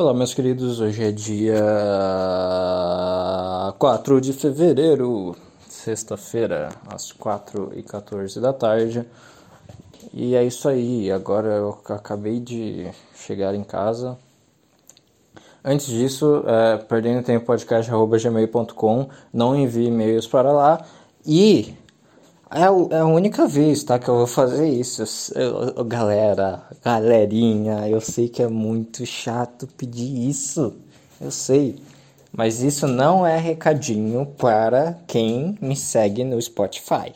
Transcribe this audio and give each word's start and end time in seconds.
Olá, 0.00 0.14
meus 0.14 0.32
queridos. 0.32 0.78
Hoje 0.78 1.02
é 1.02 1.10
dia 1.10 1.60
4 3.80 4.20
de 4.20 4.32
fevereiro, 4.32 5.34
sexta-feira, 5.68 6.68
às 6.86 7.10
4 7.10 7.72
e 7.74 7.82
14 7.82 8.40
da 8.40 8.52
tarde. 8.52 9.04
E 10.14 10.36
é 10.36 10.44
isso 10.44 10.68
aí. 10.68 11.10
Agora 11.10 11.48
eu 11.48 11.76
acabei 11.88 12.38
de 12.38 12.88
chegar 13.12 13.56
em 13.56 13.64
casa. 13.64 14.16
Antes 15.64 15.88
disso, 15.88 16.44
é, 16.46 16.76
perdendo 16.76 17.24
tempo 17.24 17.44
podcast.gmail.com, 17.46 19.08
não 19.32 19.56
envie 19.56 19.88
e-mails 19.88 20.28
para 20.28 20.52
lá. 20.52 20.80
E 21.26 21.74
é, 22.50 22.96
é 22.96 22.98
a 23.00 23.06
única 23.06 23.46
vez, 23.46 23.82
tá, 23.84 23.98
que 23.98 24.08
eu 24.08 24.16
vou 24.16 24.26
fazer 24.26 24.68
isso. 24.68 25.02
Eu, 25.34 25.84
galera, 25.84 26.62
galerinha, 26.82 27.88
eu 27.88 28.00
sei 28.00 28.28
que 28.28 28.42
é 28.42 28.48
muito 28.48 29.04
chato 29.04 29.66
pedir 29.66 30.28
isso. 30.28 30.74
Eu 31.20 31.30
sei. 31.30 31.76
Mas 32.32 32.62
isso 32.62 32.86
não 32.86 33.26
é 33.26 33.36
recadinho 33.36 34.26
para 34.38 34.98
quem 35.06 35.58
me 35.60 35.74
segue 35.76 36.24
no 36.24 36.40
Spotify, 36.40 37.12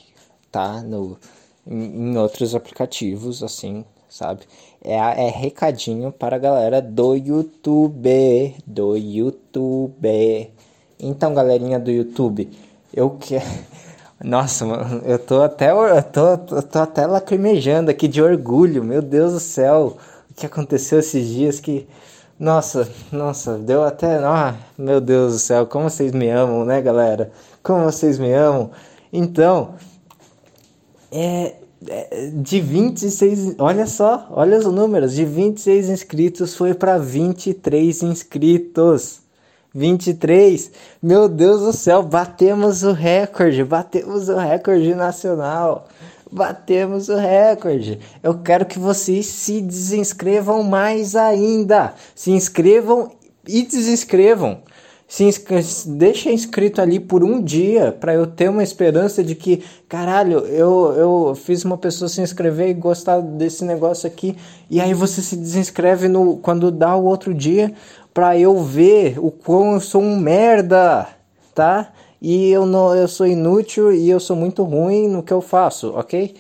tá? 0.51 0.83
No, 0.83 1.19
em, 1.67 2.11
em 2.11 2.19
outros 2.19 2.55
aplicativos, 2.55 3.43
assim, 3.43 3.85
sabe? 4.09 4.43
É, 4.83 4.97
é 4.97 5.29
recadinho 5.31 6.13
para 6.13 6.37
a 6.37 6.39
galera 6.39 6.83
do 6.83 7.15
YouTube. 7.15 8.57
Do 8.67 8.97
YouTube. 8.97 10.51
Então, 10.99 11.35
galerinha 11.35 11.79
do 11.79 11.91
YouTube, 11.91 12.51
eu 12.93 13.11
quero. 13.19 13.45
Nossa, 14.25 14.65
mano, 14.65 15.03
eu 15.05 15.19
tô 15.19 15.43
até 15.43 15.73
eu 15.73 16.03
tô, 16.05 16.55
eu 16.55 16.63
tô 16.63 16.79
até 16.79 17.07
lacrimejando 17.07 17.91
aqui 17.91 18.07
de 18.07 18.23
orgulho. 18.23 18.85
Meu 18.85 19.03
Deus 19.03 19.33
do 19.33 19.41
céu, 19.41 19.97
o 20.31 20.35
que 20.35 20.47
aconteceu 20.47 21.01
esses 21.01 21.27
dias 21.27 21.59
que 21.59 21.89
nossa, 22.39 22.89
nossa, 23.13 23.57
deu 23.59 23.85
até, 23.85 24.17
ah, 24.19 24.57
meu 24.77 25.01
Deus 25.01 25.33
do 25.35 25.39
céu, 25.39 25.67
como 25.67 25.89
vocês 25.89 26.13
me 26.13 26.29
amam, 26.29 26.65
né, 26.65 26.81
galera? 26.83 27.31
Como 27.63 27.85
vocês 27.85 28.19
me 28.19 28.33
amam. 28.33 28.71
Então, 29.13 29.75
é, 31.13 31.55
é 31.89 32.31
de 32.35 32.61
26, 32.61 33.57
olha 33.59 33.87
só, 33.87 34.27
olha 34.31 34.59
os 34.59 34.67
números, 34.67 35.15
de 35.15 35.25
26 35.25 35.89
inscritos 35.89 36.57
foi 36.57 36.75
para 36.75 36.99
23 36.99 38.03
inscritos. 38.03 39.22
23. 39.75 40.71
Meu 41.03 41.29
Deus 41.29 41.61
do 41.61 41.73
céu, 41.73 42.03
batemos 42.03 42.83
o 42.83 42.93
recorde, 42.93 43.65
batemos 43.65 44.29
o 44.29 44.37
recorde 44.37 44.95
nacional. 44.95 45.89
Batemos 46.31 47.11
o 47.11 47.17
recorde. 47.17 48.01
Eu 48.23 48.39
quero 48.39 48.65
que 48.65 48.79
vocês 48.79 49.27
se 49.27 49.61
desinscrevam 49.61 50.63
mais 50.63 51.15
ainda. 51.15 51.93
Se 52.15 52.31
inscrevam 52.31 53.13
e 53.47 53.63
desinscrevam. 53.63 54.63
Se. 55.07 55.29
Deixa 55.89 56.33
inscrito 56.33 56.81
ali 56.81 56.99
por 56.99 57.23
um 57.23 57.43
dia 57.43 57.93
para 57.93 58.15
eu 58.15 58.27
ter 58.27 58.49
uma 58.49 58.63
esperança 58.63 59.23
de 59.23 59.35
que, 59.35 59.63
caralho, 59.87 60.39
eu, 60.47 60.95
eu 60.97 61.35
fiz 61.35 61.67
uma 61.67 61.77
pessoa 61.77 62.09
se 62.09 62.23
inscrever 62.23 62.71
e 62.71 62.75
gostar 62.75 63.21
desse 63.21 63.63
negócio 63.63 64.07
aqui. 64.07 64.35
E 64.71 64.81
aí 64.81 64.95
você 64.95 65.21
se 65.21 65.37
desinscreve 65.37 66.09
no 66.09 66.39
quando 66.39 66.71
dá 66.71 66.97
o 66.97 67.05
outro 67.05 67.35
dia 67.35 67.75
para 68.13 68.39
eu 68.39 68.63
ver 68.63 69.19
o 69.19 69.31
quão 69.31 69.75
eu 69.75 69.81
sou 69.81 70.03
um 70.03 70.17
merda, 70.17 71.09
tá? 71.55 71.93
E 72.21 72.51
eu 72.51 72.67
não, 72.67 72.95
eu 72.95 73.09
sou 73.09 73.27
inútil 73.27 73.93
e 73.93 74.09
eu 74.09 74.21
sou 74.21 74.37
muito 74.37 74.63
ruim 74.63 75.09
no 75.09 75.23
que 75.23 75.33
eu 75.33 75.41
faço, 75.41 75.93
ok? 75.97 76.35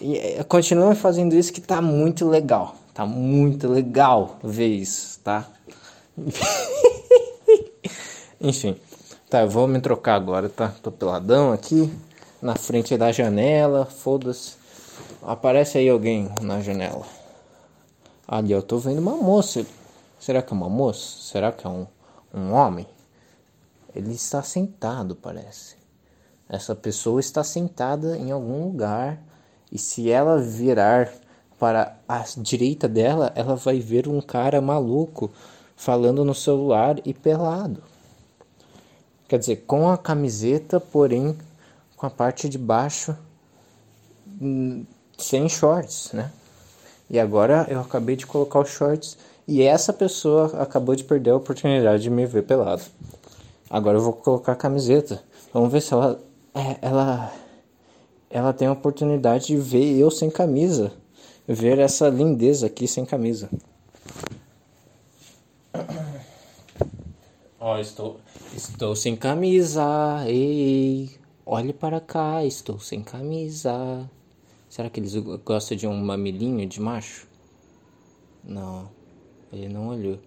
E 0.00 0.16
eh, 0.16 0.44
continue 0.44 0.94
fazendo 0.94 1.34
isso 1.34 1.52
que 1.52 1.60
tá 1.60 1.80
muito 1.80 2.28
legal, 2.28 2.74
tá 2.92 3.06
muito 3.06 3.68
legal 3.68 4.38
ver 4.42 4.66
isso, 4.66 5.20
tá? 5.20 5.48
Enfim, 8.40 8.76
tá, 9.30 9.42
eu 9.42 9.48
vou 9.48 9.66
me 9.66 9.80
trocar 9.80 10.16
agora, 10.16 10.48
tá? 10.48 10.74
Tô 10.82 10.90
peladão 10.90 11.52
aqui 11.52 11.90
na 12.42 12.56
frente 12.56 12.96
da 12.98 13.10
janela, 13.10 13.86
foda-se. 13.86 14.56
Aparece 15.22 15.78
aí 15.78 15.88
alguém 15.88 16.28
na 16.42 16.60
janela. 16.60 17.06
Ali 18.28 18.52
eu 18.52 18.62
tô 18.62 18.76
vendo 18.76 18.98
uma 18.98 19.16
moça. 19.16 19.64
Será 20.24 20.40
que 20.40 20.54
é 20.54 20.56
uma 20.56 20.70
moça? 20.70 21.18
Será 21.20 21.52
que 21.52 21.66
é 21.66 21.68
um, 21.68 21.86
um 22.32 22.52
homem? 22.54 22.86
Ele 23.94 24.14
está 24.14 24.42
sentado, 24.42 25.14
parece. 25.14 25.76
Essa 26.48 26.74
pessoa 26.74 27.20
está 27.20 27.44
sentada 27.44 28.16
em 28.16 28.30
algum 28.30 28.64
lugar 28.64 29.22
e 29.70 29.76
se 29.76 30.10
ela 30.10 30.40
virar 30.40 31.12
para 31.58 31.98
a 32.08 32.24
direita 32.38 32.88
dela, 32.88 33.32
ela 33.34 33.54
vai 33.54 33.80
ver 33.80 34.08
um 34.08 34.18
cara 34.22 34.62
maluco 34.62 35.30
falando 35.76 36.24
no 36.24 36.34
celular 36.34 36.96
e 37.04 37.12
pelado. 37.12 37.82
Quer 39.28 39.38
dizer, 39.38 39.56
com 39.66 39.90
a 39.90 39.98
camiseta, 39.98 40.80
porém 40.80 41.36
com 41.98 42.06
a 42.06 42.10
parte 42.10 42.48
de 42.48 42.56
baixo 42.56 43.14
hum, 44.40 44.86
sem 45.18 45.46
shorts, 45.50 46.12
né? 46.14 46.32
E 47.10 47.20
agora 47.20 47.66
eu 47.68 47.78
acabei 47.78 48.16
de 48.16 48.26
colocar 48.26 48.60
os 48.60 48.70
shorts 48.70 49.18
e 49.46 49.62
essa 49.62 49.92
pessoa 49.92 50.60
acabou 50.60 50.94
de 50.96 51.04
perder 51.04 51.30
a 51.30 51.36
oportunidade 51.36 52.02
de 52.02 52.10
me 52.10 52.24
ver 52.26 52.42
pelado. 52.42 52.82
Agora 53.68 53.98
eu 53.98 54.02
vou 54.02 54.12
colocar 54.12 54.52
a 54.52 54.56
camiseta. 54.56 55.22
Vamos 55.52 55.70
ver 55.72 55.80
se 55.80 55.92
ela 55.92 56.20
é, 56.54 56.78
ela 56.80 57.32
ela 58.30 58.52
tem 58.52 58.66
a 58.66 58.72
oportunidade 58.72 59.46
de 59.46 59.56
ver 59.56 59.96
eu 59.98 60.10
sem 60.10 60.30
camisa, 60.30 60.92
ver 61.46 61.78
essa 61.78 62.08
lindeza 62.08 62.66
aqui 62.66 62.88
sem 62.88 63.04
camisa. 63.04 63.48
Ó, 67.60 67.74
oh, 67.74 67.78
estou 67.78 68.20
estou 68.54 68.96
sem 68.96 69.16
camisa. 69.16 69.84
Ei, 70.26 71.10
olhe 71.44 71.72
para 71.72 72.00
cá, 72.00 72.44
estou 72.44 72.78
sem 72.78 73.02
camisa. 73.02 74.08
Será 74.68 74.90
que 74.90 75.00
eles 75.00 75.14
gostam 75.44 75.76
de 75.76 75.86
um 75.86 75.96
mamilinho 75.96 76.66
de 76.66 76.80
macho? 76.80 77.26
Não. 78.42 78.93
Ele 79.54 79.68
não 79.68 79.88
olhou. 79.88 80.18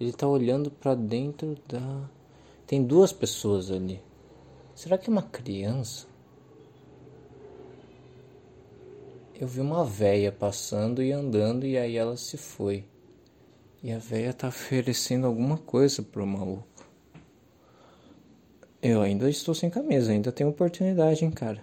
Ele 0.00 0.12
tá 0.12 0.26
olhando 0.26 0.70
para 0.70 0.94
dentro 0.94 1.56
da. 1.68 2.10
Tem 2.66 2.82
duas 2.82 3.12
pessoas 3.12 3.70
ali. 3.70 4.00
Será 4.74 4.98
que 4.98 5.08
é 5.08 5.12
uma 5.12 5.22
criança? 5.22 6.06
Eu 9.38 9.46
vi 9.46 9.60
uma 9.60 9.84
véia 9.84 10.32
passando 10.32 11.02
e 11.02 11.12
andando 11.12 11.66
e 11.66 11.76
aí 11.76 11.96
ela 11.96 12.16
se 12.16 12.36
foi. 12.36 12.84
E 13.82 13.92
a 13.92 13.98
véia 13.98 14.32
tá 14.32 14.48
oferecendo 14.48 15.26
alguma 15.26 15.58
coisa 15.58 16.02
pro 16.02 16.26
maluco. 16.26 16.66
Eu 18.80 19.00
ainda 19.00 19.28
estou 19.30 19.54
sem 19.54 19.70
camisa, 19.70 20.12
ainda 20.12 20.32
tenho 20.32 20.50
oportunidade, 20.50 21.24
hein, 21.24 21.30
cara. 21.30 21.60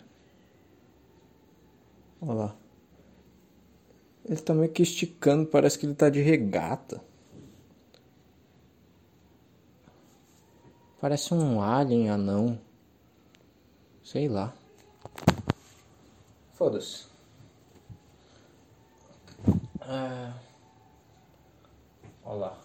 Olha 2.21 2.33
lá. 2.33 2.55
Ele 4.25 4.39
tá 4.39 4.53
meio 4.53 4.71
que 4.71 4.83
esticando, 4.83 5.45
parece 5.45 5.79
que 5.79 5.85
ele 5.85 5.95
tá 5.95 6.09
de 6.09 6.21
regata. 6.21 7.01
Parece 11.01 11.33
um 11.33 11.61
alien 11.61 12.09
anão. 12.09 12.59
Sei 14.03 14.27
lá. 14.27 14.53
Foda-se. 16.53 17.05
Ah. 19.81 20.33
Olha 22.25 22.39
lá. 22.39 22.57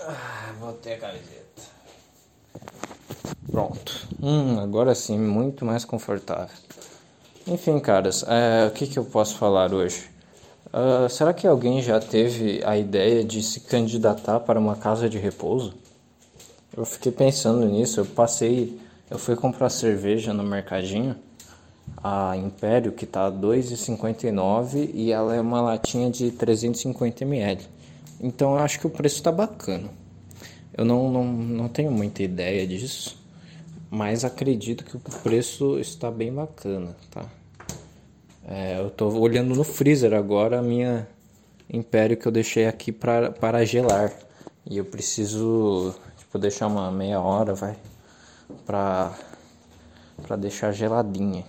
Ah, 0.00 0.54
botei 0.58 0.94
a 0.94 0.98
camiseta. 0.98 1.62
Pronto. 3.50 4.08
Hum, 4.20 4.58
agora 4.58 4.94
sim, 4.94 5.18
muito 5.18 5.64
mais 5.64 5.84
confortável. 5.84 6.56
Enfim, 7.46 7.78
caras, 7.78 8.24
é, 8.26 8.66
o 8.66 8.70
que, 8.70 8.86
que 8.86 8.98
eu 8.98 9.04
posso 9.04 9.36
falar 9.36 9.72
hoje? 9.72 10.10
Uh, 10.72 11.08
será 11.08 11.34
que 11.34 11.48
alguém 11.48 11.82
já 11.82 11.98
teve 11.98 12.62
a 12.64 12.76
ideia 12.78 13.24
de 13.24 13.42
se 13.42 13.58
candidatar 13.60 14.38
para 14.38 14.58
uma 14.58 14.76
casa 14.76 15.08
de 15.08 15.18
repouso? 15.18 15.74
Eu 16.76 16.84
fiquei 16.84 17.10
pensando 17.10 17.66
nisso. 17.66 17.98
Eu 17.98 18.06
passei, 18.06 18.80
eu 19.10 19.18
fui 19.18 19.34
comprar 19.34 19.68
cerveja 19.68 20.32
no 20.32 20.44
mercadinho, 20.44 21.16
a 21.96 22.36
Império, 22.36 22.92
que 22.92 23.04
tá 23.04 23.30
2,59 23.30 24.90
e 24.94 25.10
ela 25.10 25.34
é 25.34 25.40
uma 25.40 25.60
latinha 25.60 26.08
de 26.08 26.30
350 26.30 27.24
ml. 27.24 27.66
Então 28.20 28.52
eu 28.52 28.58
acho 28.58 28.78
que 28.78 28.86
o 28.86 28.90
preço 28.90 29.16
está 29.16 29.32
bacana. 29.32 29.90
Eu 30.72 30.84
não, 30.84 31.10
não, 31.10 31.24
não 31.24 31.68
tenho 31.68 31.90
muita 31.90 32.22
ideia 32.22 32.64
disso, 32.64 33.18
mas 33.90 34.24
acredito 34.24 34.84
que 34.84 34.96
o 34.96 35.00
preço 35.00 35.80
está 35.80 36.12
bem 36.12 36.32
bacana, 36.32 36.96
tá? 37.10 37.26
É, 38.50 38.80
eu 38.80 38.90
tô 38.90 39.08
olhando 39.10 39.54
no 39.54 39.62
freezer 39.62 40.12
agora 40.12 40.58
a 40.58 40.62
minha 40.62 41.06
Império 41.72 42.16
que 42.16 42.26
eu 42.26 42.32
deixei 42.32 42.66
aqui 42.66 42.90
pra, 42.90 43.30
para 43.30 43.64
gelar. 43.64 44.12
E 44.68 44.76
eu 44.76 44.84
preciso 44.84 45.94
tipo, 46.18 46.36
deixar 46.36 46.66
uma 46.66 46.90
meia 46.90 47.20
hora, 47.20 47.54
vai, 47.54 47.76
pra, 48.66 49.16
pra 50.26 50.34
deixar 50.34 50.72
geladinha. 50.72 51.44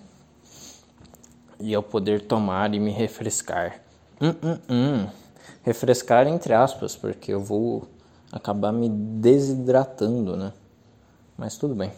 E 1.60 1.74
eu 1.74 1.82
poder 1.82 2.22
tomar 2.22 2.74
e 2.76 2.80
me 2.80 2.92
refrescar. 2.92 3.82
Hum, 4.22 4.36
hum, 4.44 4.58
hum. 4.70 5.08
refrescar 5.64 6.28
entre 6.28 6.54
aspas, 6.54 6.96
porque 6.96 7.34
eu 7.34 7.40
vou 7.40 7.88
acabar 8.32 8.72
me 8.72 8.88
desidratando, 8.90 10.38
né? 10.38 10.54
Mas 11.36 11.58
tudo 11.58 11.74
bem. 11.74 11.92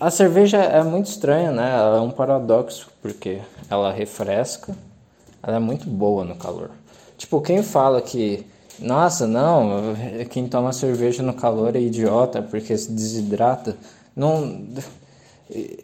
A 0.00 0.10
cerveja 0.10 0.58
é 0.58 0.82
muito 0.82 1.06
estranha, 1.06 1.52
né? 1.52 1.70
Ela 1.70 1.98
é 1.98 2.00
um 2.00 2.10
paradoxo, 2.10 2.90
porque 3.02 3.40
ela 3.68 3.92
refresca, 3.92 4.74
ela 5.42 5.56
é 5.56 5.60
muito 5.60 5.86
boa 5.88 6.24
no 6.24 6.36
calor. 6.36 6.70
Tipo, 7.18 7.40
quem 7.42 7.62
fala 7.62 8.00
que, 8.00 8.46
nossa, 8.78 9.26
não, 9.26 9.94
quem 10.30 10.48
toma 10.48 10.72
cerveja 10.72 11.22
no 11.22 11.34
calor 11.34 11.76
é 11.76 11.80
idiota 11.80 12.40
porque 12.40 12.76
se 12.76 12.90
desidrata, 12.90 13.76
não. 14.16 14.66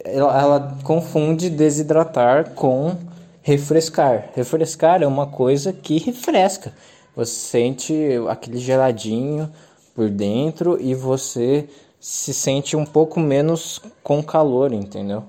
Ela, 0.03 0.41
ela 0.41 0.77
confunde 0.83 1.47
desidratar 1.47 2.51
com 2.55 2.95
refrescar. 3.43 4.29
Refrescar 4.35 5.03
é 5.03 5.07
uma 5.07 5.27
coisa 5.27 5.71
que 5.71 5.99
refresca. 5.99 6.73
Você 7.15 7.33
sente 7.33 7.93
aquele 8.27 8.57
geladinho 8.57 9.49
por 9.93 10.09
dentro 10.09 10.81
e 10.81 10.95
você 10.95 11.69
se 11.99 12.33
sente 12.33 12.75
um 12.75 12.85
pouco 12.85 13.19
menos 13.19 13.81
com 14.03 14.23
calor, 14.23 14.71
entendeu? 14.71 15.23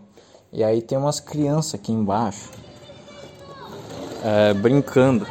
E 0.52 0.62
aí 0.62 0.80
tem 0.82 0.96
umas 0.96 1.20
crianças 1.20 1.74
aqui 1.74 1.92
embaixo 1.92 2.50
é, 4.24 4.54
brincando. 4.54 5.26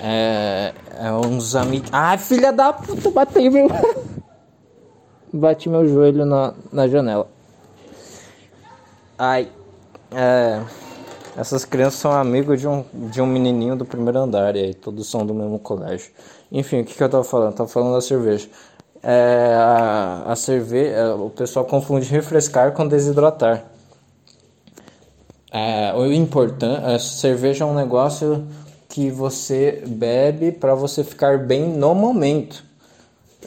É, 0.00 0.72
é 0.98 1.12
uns 1.12 1.54
amigos. 1.54 1.88
Ai, 1.92 2.18
filha 2.18 2.52
da 2.52 2.72
puta, 2.72 3.10
batei 3.10 3.48
meu. 3.48 3.68
Bati 5.32 5.68
meu 5.68 5.88
joelho 5.88 6.26
na, 6.26 6.52
na 6.70 6.86
janela. 6.88 7.26
Ai. 9.18 9.48
É. 10.10 10.60
Essas 11.34 11.64
crianças 11.64 11.98
são 11.98 12.12
amigos 12.12 12.60
de 12.60 12.68
um, 12.68 12.84
de 12.92 13.22
um 13.22 13.26
menininho 13.26 13.74
do 13.74 13.86
primeiro 13.86 14.18
andar, 14.18 14.54
e 14.54 14.64
aí 14.64 14.74
todos 14.74 15.10
são 15.10 15.24
do 15.24 15.32
mesmo 15.32 15.58
colégio. 15.58 16.12
Enfim, 16.52 16.82
o 16.82 16.84
que, 16.84 16.94
que 16.94 17.02
eu 17.02 17.08
tava 17.08 17.24
falando? 17.24 17.54
Tava 17.54 17.68
falando 17.68 17.94
da 17.94 18.02
cerveja. 18.02 18.46
É, 19.02 19.54
a, 19.56 20.24
a 20.26 20.36
cerveja, 20.36 20.94
é, 20.94 21.14
o 21.14 21.30
pessoal 21.30 21.64
confunde 21.64 22.06
refrescar 22.10 22.72
com 22.72 22.86
desidratar. 22.86 23.64
É, 25.50 25.94
o 25.94 26.12
importante, 26.12 26.84
a 26.84 26.98
cerveja 26.98 27.64
é 27.64 27.66
um 27.66 27.74
negócio 27.74 28.46
que 28.86 29.10
você 29.10 29.82
bebe 29.86 30.52
para 30.52 30.74
você 30.74 31.02
ficar 31.02 31.38
bem 31.38 31.68
no 31.68 31.94
momento. 31.94 32.62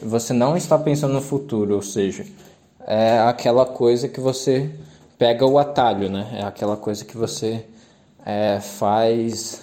Você 0.02 0.32
não 0.32 0.56
está 0.56 0.76
pensando 0.76 1.14
no 1.14 1.22
futuro, 1.22 1.76
ou 1.76 1.82
seja, 1.82 2.26
é 2.84 3.20
aquela 3.20 3.64
coisa 3.64 4.08
que 4.08 4.20
você 4.20 4.68
pega 5.16 5.46
o 5.46 5.58
atalho, 5.58 6.10
né? 6.10 6.28
É 6.40 6.42
aquela 6.42 6.76
coisa 6.76 7.04
que 7.04 7.16
você 7.16 7.64
é, 8.24 8.60
faz 8.60 9.62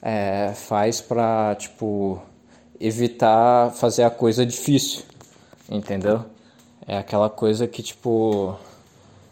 é, 0.00 0.52
faz 0.54 1.00
para 1.00 1.56
tipo 1.56 2.22
evitar 2.80 3.70
fazer 3.72 4.04
a 4.04 4.10
coisa 4.10 4.46
difícil, 4.46 5.02
entendeu? 5.68 6.24
É 6.86 6.98
aquela 6.98 7.28
coisa 7.28 7.66
que 7.66 7.82
tipo, 7.82 8.56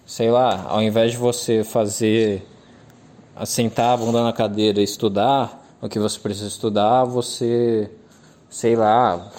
sei 0.04 0.30
lá, 0.30 0.66
ao 0.68 0.82
invés 0.82 1.12
de 1.12 1.16
você 1.18 1.64
fazer 1.64 2.46
sentar 3.44 3.94
a 3.94 3.96
bunda 3.96 4.22
na 4.22 4.32
cadeira 4.32 4.80
e 4.80 4.84
estudar 4.84 5.64
o 5.80 5.88
que 5.88 5.98
você 5.98 6.18
precisa 6.18 6.48
estudar, 6.48 7.04
você, 7.04 7.90
sei 8.48 8.74
lá, 8.74 9.30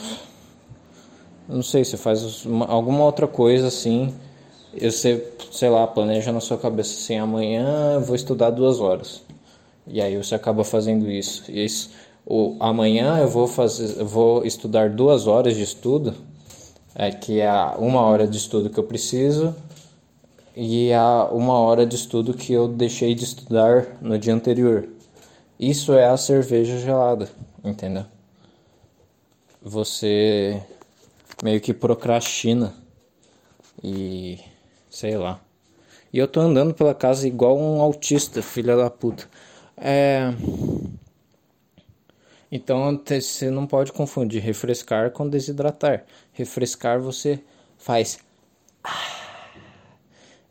não 1.48 1.64
sei, 1.64 1.84
você 1.84 1.98
faz 1.98 2.46
uma, 2.46 2.66
alguma 2.66 3.04
outra 3.04 3.28
coisa 3.28 3.68
assim, 3.68 4.14
você, 4.80 5.34
sei 5.52 5.70
lá, 5.70 5.88
planeja 5.88 6.32
na 6.32 6.40
sua 6.40 6.58
cabeça 6.58 6.94
assim, 6.94 7.18
amanhã 7.18 7.94
eu 7.94 8.02
vou 8.02 8.16
estudar 8.16 8.52
duas 8.52 8.80
horas. 8.80 9.24
E 9.88 10.02
aí 10.02 10.18
você 10.18 10.36
acaba 10.36 10.64
fazendo 10.64 11.10
isso. 11.10 11.50
E 11.50 11.64
isso 11.64 11.90
o, 12.30 12.58
amanhã 12.60 13.20
eu 13.20 13.30
vou 13.30 13.48
fazer, 13.48 14.04
vou 14.04 14.46
estudar 14.46 14.90
duas 14.90 15.28
horas 15.28 15.56
de 15.56 15.64
estudo, 15.64 16.14
é, 16.94 17.10
que 17.10 17.40
é 17.40 17.50
uma 17.78 18.02
hora 18.02 18.28
de 18.28 18.36
estudo 18.36 18.70
que 18.70 18.78
eu 18.78 18.84
preciso, 18.84 19.56
e 20.54 20.92
a 20.92 21.30
uma 21.32 21.54
hora 21.54 21.86
de 21.86 21.96
estudo 21.96 22.34
que 22.34 22.52
eu 22.52 22.68
deixei 22.68 23.16
de 23.16 23.24
estudar 23.24 23.98
no 24.02 24.20
dia 24.20 24.34
anterior. 24.34 24.90
Isso 25.58 25.94
é 25.94 26.06
a 26.06 26.18
cerveja 26.18 26.78
gelada, 26.80 27.30
entendeu? 27.64 28.04
Você 29.62 30.62
meio 31.42 31.62
que 31.62 31.74
procrastina 31.74 32.74
e 33.82 34.38
sei 34.90 35.18
lá. 35.18 35.40
E 36.12 36.18
eu 36.18 36.28
tô 36.28 36.42
andando 36.42 36.74
pela 36.74 36.94
casa 36.94 37.26
igual 37.26 37.58
um 37.58 37.80
autista, 37.80 38.42
filha 38.42 38.76
da 38.76 38.90
puta. 38.90 39.30
É. 39.78 40.34
Então 42.52 43.02
você 43.06 43.50
não 43.50 43.68
pode 43.68 43.92
confundir 43.92 44.42
refrescar 44.42 45.12
com 45.12 45.30
desidratar. 45.30 46.06
Refrescar 46.34 47.00
você 47.00 47.40
faz 47.78 48.20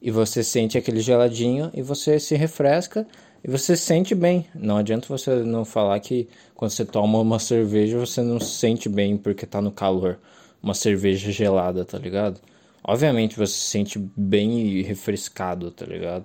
e 0.00 0.10
você 0.10 0.44
sente 0.44 0.78
aquele 0.78 1.00
geladinho 1.00 1.70
e 1.74 1.82
você 1.82 2.20
se 2.20 2.36
refresca 2.36 3.06
e 3.42 3.50
você 3.50 3.76
se 3.76 3.84
sente 3.84 4.14
bem. 4.14 4.46
Não 4.54 4.76
adianta 4.76 5.08
você 5.08 5.36
não 5.36 5.64
falar 5.64 5.98
que 6.00 6.28
quando 6.54 6.70
você 6.70 6.84
toma 6.84 7.18
uma 7.18 7.38
cerveja 7.38 7.98
você 7.98 8.22
não 8.22 8.38
se 8.38 8.52
sente 8.52 8.88
bem 8.88 9.16
porque 9.16 9.46
tá 9.46 9.60
no 9.60 9.72
calor. 9.72 10.18
Uma 10.62 10.74
cerveja 10.74 11.30
gelada, 11.32 11.84
tá 11.84 11.98
ligado? 11.98 12.40
Obviamente 12.84 13.36
você 13.36 13.54
se 13.54 13.70
sente 13.70 13.98
bem 13.98 14.82
refrescado, 14.82 15.70
tá 15.70 15.84
ligado? 15.84 16.24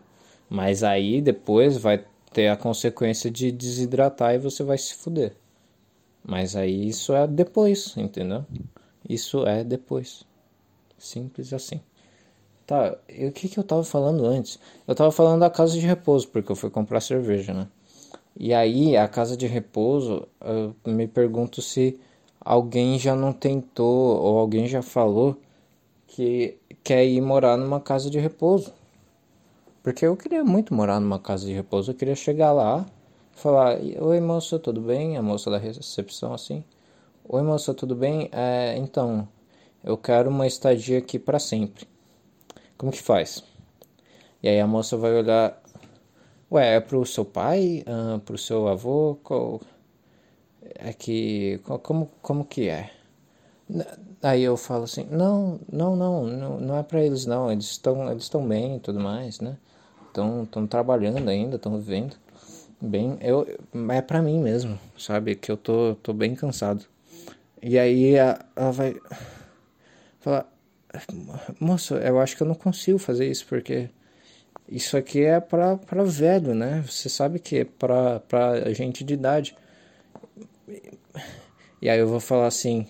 Mas 0.50 0.84
aí 0.84 1.22
depois 1.22 1.78
vai 1.78 2.04
ter 2.32 2.50
a 2.50 2.58
consequência 2.58 3.32
de 3.32 3.52
desidratar 3.52 4.36
e 4.36 4.40
você 4.40 4.64
vai 4.64 4.78
se 4.78 4.94
fuder. 4.96 5.34
Mas 6.24 6.56
aí 6.56 6.88
isso 6.88 7.14
é 7.14 7.28
depois, 7.28 7.96
entendeu? 7.98 8.46
Isso 9.08 9.46
é 9.46 9.64
depois. 9.64 10.24
Simples 10.98 11.52
assim. 11.54 11.82
Tá, 12.66 12.96
e 13.10 13.26
o 13.26 13.32
que, 13.32 13.50
que 13.50 13.60
eu 13.60 13.64
tava 13.64 13.84
falando 13.84 14.26
antes? 14.26 14.60
Eu 14.88 14.96
tava 14.96 15.12
falando 15.12 15.40
da 15.42 15.50
casa 15.50 15.74
de 15.74 15.86
repouso, 15.86 16.28
porque 16.30 16.52
eu 16.52 16.56
fui 16.56 16.70
comprar 16.70 17.02
cerveja, 17.02 17.54
né? 17.54 17.68
E 18.38 18.54
aí, 18.54 18.96
a 18.96 19.08
casa 19.08 19.36
de 19.36 19.46
repouso, 19.46 20.28
eu 20.40 20.76
me 20.86 21.08
pergunto 21.08 21.62
se 21.62 22.00
alguém 22.40 22.98
já 22.98 23.16
não 23.16 23.34
tentou 23.34 24.22
ou 24.22 24.40
alguém 24.40 24.68
já 24.68 24.82
falou 24.82 25.38
que 26.08 26.58
quer 26.84 27.06
ir 27.06 27.22
morar 27.22 27.58
numa 27.58 27.80
casa 27.80 28.10
de 28.10 28.20
repouso. 28.20 28.74
Porque 29.84 30.06
eu 30.06 30.16
queria 30.16 30.44
muito 30.44 30.74
morar 30.74 31.00
numa 31.00 31.20
casa 31.20 31.46
de 31.46 31.54
repouso, 31.54 31.92
eu 31.92 31.96
queria 31.96 32.16
chegar 32.16 32.54
lá, 32.54 32.86
falar: 33.34 33.78
Oi 34.00 34.20
moça, 34.20 34.60
tudo 34.60 34.82
bem? 34.82 35.18
A 35.18 35.22
moça 35.22 35.50
da 35.50 35.58
recepção 35.58 36.34
assim: 36.34 36.64
Oi 37.28 37.42
moça, 37.42 37.74
tudo 37.74 37.96
bem? 37.96 38.30
É, 38.32 38.76
então, 38.78 39.28
eu 39.84 39.98
quero 39.98 40.30
uma 40.30 40.48
estadia 40.48 40.98
aqui 40.98 41.18
para 41.18 41.40
sempre. 41.40 41.88
Como 42.78 42.92
que 42.92 43.02
faz? 43.02 43.44
E 44.44 44.50
aí 44.50 44.60
a 44.60 44.68
moça 44.68 44.98
vai 44.98 45.14
olhar, 45.14 45.62
ué, 46.52 46.76
é 46.76 46.80
pro 46.80 47.06
seu 47.06 47.24
pai, 47.24 47.84
uh, 47.88 48.20
pro 48.20 48.38
seu 48.38 48.68
avô, 48.68 49.18
qual, 49.24 49.62
é 50.76 50.92
que, 50.94 51.60
como, 51.84 52.10
como 52.22 52.46
que 52.46 52.68
é? 52.68 52.92
Aí 54.22 54.42
eu 54.44 54.58
falo 54.58 54.84
assim, 54.84 55.06
não, 55.10 55.60
não, 55.72 55.96
não, 55.96 56.26
não, 56.60 56.78
é 56.78 56.84
para 56.84 57.04
eles 57.04 57.26
não, 57.26 57.52
eles 57.52 57.66
estão 57.66 58.12
eles 58.12 58.30
bem 58.48 58.78
e 58.78 58.80
tudo 58.80 59.00
mais, 59.00 59.40
né? 59.40 59.58
Estão 60.08 60.68
trabalhando 60.68 61.30
ainda, 61.30 61.56
estão 61.56 61.78
vivendo 61.78 62.16
bem. 62.82 63.18
Eu 63.22 63.48
é 63.90 64.02
para 64.02 64.22
mim 64.22 64.40
mesmo, 64.40 64.80
sabe? 64.98 65.36
Que 65.36 65.52
eu 65.52 65.58
tô 65.58 65.96
tô 65.96 66.14
bem 66.14 66.36
cansado. 66.36 66.86
E 67.62 67.78
aí 67.78 68.16
ela 68.16 68.72
vai 68.72 68.96
falar, 70.20 70.52
moço, 71.60 71.96
eu 71.96 72.20
acho 72.20 72.36
que 72.36 72.44
eu 72.44 72.48
não 72.48 72.56
consigo 72.56 72.98
fazer 72.98 73.30
isso 73.30 73.46
porque 73.48 73.90
isso 74.68 74.98
aqui 74.98 75.24
é 75.24 75.40
para 75.40 75.78
velho, 76.06 76.56
né? 76.56 76.84
Você 76.88 77.10
sabe 77.10 77.40
que 77.40 77.58
é 77.60 77.66
para 77.66 78.74
gente 78.74 79.04
de 79.04 79.14
idade. 79.14 79.56
E 81.82 81.90
aí 81.90 82.00
eu 82.00 82.08
vou 82.08 82.20
falar 82.20 82.48
assim, 82.48 82.88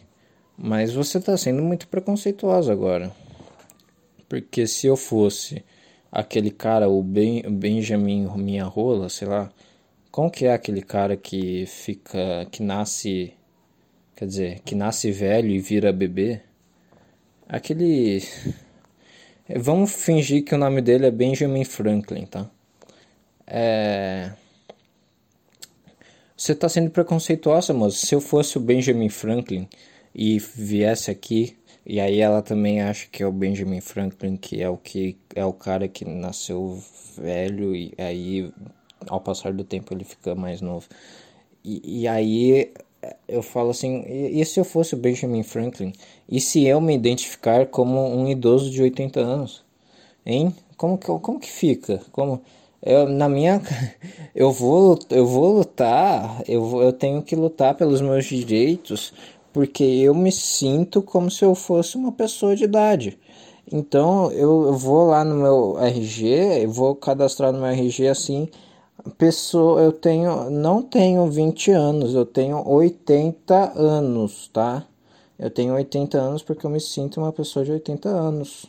mas 0.57 0.93
você 0.93 1.17
está 1.17 1.35
sendo 1.35 1.63
muito 1.63 1.87
preconceituoso 1.87 2.71
agora. 2.71 3.11
Porque 4.29 4.67
se 4.67 4.87
eu 4.87 4.95
fosse 4.95 5.65
aquele 6.11 6.51
cara, 6.51 6.87
o 6.87 7.01
ben, 7.01 7.41
Benjamin 7.49 8.27
Minha 8.37 8.65
Rola, 8.65 9.09
sei 9.09 9.27
lá, 9.27 9.51
como 10.11 10.29
que 10.29 10.45
é 10.45 10.53
aquele 10.53 10.81
cara 10.81 11.15
que 11.15 11.65
fica, 11.65 12.45
que 12.51 12.61
nasce, 12.61 13.33
quer 14.15 14.25
dizer, 14.27 14.59
que 14.65 14.75
nasce 14.75 15.11
velho 15.11 15.49
e 15.49 15.59
vira 15.59 15.93
bebê? 15.93 16.41
Aquele. 17.47 18.21
Vamos 19.57 19.91
fingir 19.91 20.43
que 20.43 20.55
o 20.55 20.57
nome 20.57 20.81
dele 20.81 21.07
é 21.07 21.11
Benjamin 21.11 21.65
Franklin, 21.65 22.25
tá? 22.25 22.49
É. 23.47 24.31
Você 26.35 26.53
está 26.53 26.67
sendo 26.67 26.89
preconceituosa, 26.89 27.73
moça. 27.73 28.05
Se 28.05 28.15
eu 28.15 28.21
fosse 28.21 28.57
o 28.57 28.61
Benjamin 28.61 29.09
Franklin 29.09 29.67
e 30.15 30.39
viesse 30.39 31.11
aqui, 31.11 31.57
e 31.85 31.99
aí 31.99 32.19
ela 32.19 32.41
também 32.41 32.81
acha 32.81 33.07
que 33.11 33.23
é 33.23 33.27
o 33.27 33.31
Benjamin 33.31 33.81
Franklin, 33.81 34.37
que 34.37 34.61
é 34.61 34.69
o 34.69 34.77
que 34.77 35.17
é 35.35 35.45
o 35.45 35.53
cara 35.53 35.87
que 35.87 36.05
nasceu 36.05 36.81
velho 37.17 37.75
e 37.75 37.93
aí 37.97 38.51
ao 39.07 39.21
passar 39.21 39.53
do 39.53 39.63
tempo 39.63 39.93
ele 39.93 40.03
fica 40.03 40.35
mais 40.35 40.61
novo. 40.61 40.87
E, 41.63 42.01
e 42.01 42.07
aí 42.07 42.71
eu 43.27 43.41
falo 43.41 43.71
assim, 43.71 44.03
e, 44.07 44.41
e, 44.41 44.45
se 44.45 44.59
eu 44.59 44.65
fosse 44.65 44.93
o 44.93 44.97
Benjamin 44.97 45.43
Franklin? 45.43 45.93
E 46.29 46.39
se 46.39 46.65
eu 46.65 46.79
me 46.81 46.93
identificar 46.95 47.67
como 47.67 47.99
um 48.07 48.27
idoso 48.27 48.69
de 48.69 48.81
80 48.81 49.19
anos? 49.19 49.63
Hein? 50.25 50.55
Como 50.77 50.97
que, 50.97 51.07
como 51.07 51.39
que 51.39 51.49
fica? 51.49 52.01
Como 52.11 52.41
eu, 52.81 53.07
na 53.09 53.29
minha 53.29 53.61
eu 54.35 54.51
vou 54.51 54.97
eu 55.09 55.25
vou 55.25 55.57
lutar, 55.57 56.43
eu 56.47 56.63
vou, 56.63 56.81
eu 56.83 56.93
tenho 56.93 57.21
que 57.21 57.35
lutar 57.35 57.75
pelos 57.75 58.01
meus 58.01 58.25
direitos, 58.25 59.13
porque 59.53 59.83
eu 59.83 60.13
me 60.15 60.31
sinto 60.31 61.01
como 61.01 61.29
se 61.29 61.43
eu 61.45 61.55
fosse 61.55 61.97
uma 61.97 62.11
pessoa 62.11 62.55
de 62.55 62.63
idade. 62.65 63.17
Então 63.71 64.31
eu, 64.31 64.67
eu 64.67 64.73
vou 64.73 65.07
lá 65.07 65.23
no 65.23 65.35
meu 65.35 65.79
RG, 65.79 66.63
eu 66.63 66.71
vou 66.71 66.95
cadastrar 66.95 67.51
no 67.51 67.59
meu 67.59 67.69
RG 67.69 68.07
assim, 68.07 68.49
pessoa, 69.17 69.81
eu 69.81 69.91
tenho, 69.91 70.49
não 70.49 70.81
tenho 70.81 71.25
20 71.27 71.71
anos, 71.71 72.13
eu 72.13 72.25
tenho 72.25 72.67
80 72.67 73.73
anos, 73.79 74.49
tá? 74.53 74.85
Eu 75.37 75.49
tenho 75.49 75.73
80 75.73 76.17
anos 76.17 76.43
porque 76.43 76.65
eu 76.65 76.69
me 76.69 76.79
sinto 76.79 77.19
uma 77.19 77.31
pessoa 77.31 77.65
de 77.65 77.71
80 77.71 78.07
anos. 78.09 78.65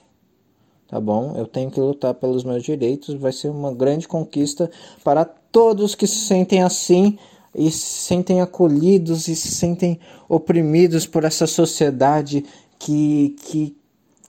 Tá 0.89 1.01
bom? 1.01 1.35
Eu 1.37 1.47
tenho 1.47 1.71
que 1.71 1.81
lutar 1.81 2.12
pelos 2.15 2.45
meus 2.45 2.62
direitos, 2.62 3.15
vai 3.15 3.33
ser 3.33 3.49
uma 3.49 3.73
grande 3.73 4.07
conquista 4.07 4.71
para 5.03 5.25
todos 5.25 5.95
que 5.95 6.07
se 6.07 6.27
sentem 6.27 6.62
assim 6.62 7.19
e 7.55 7.71
se 7.71 8.05
sentem 8.05 8.41
acolhidos 8.41 9.29
e 9.29 9.37
se 9.37 9.49
sentem 9.49 9.99
oprimidos 10.29 11.07
por 11.07 11.25
essa 11.25 11.47
sociedade 11.47 12.45
que, 12.79 13.37
que 13.45 13.77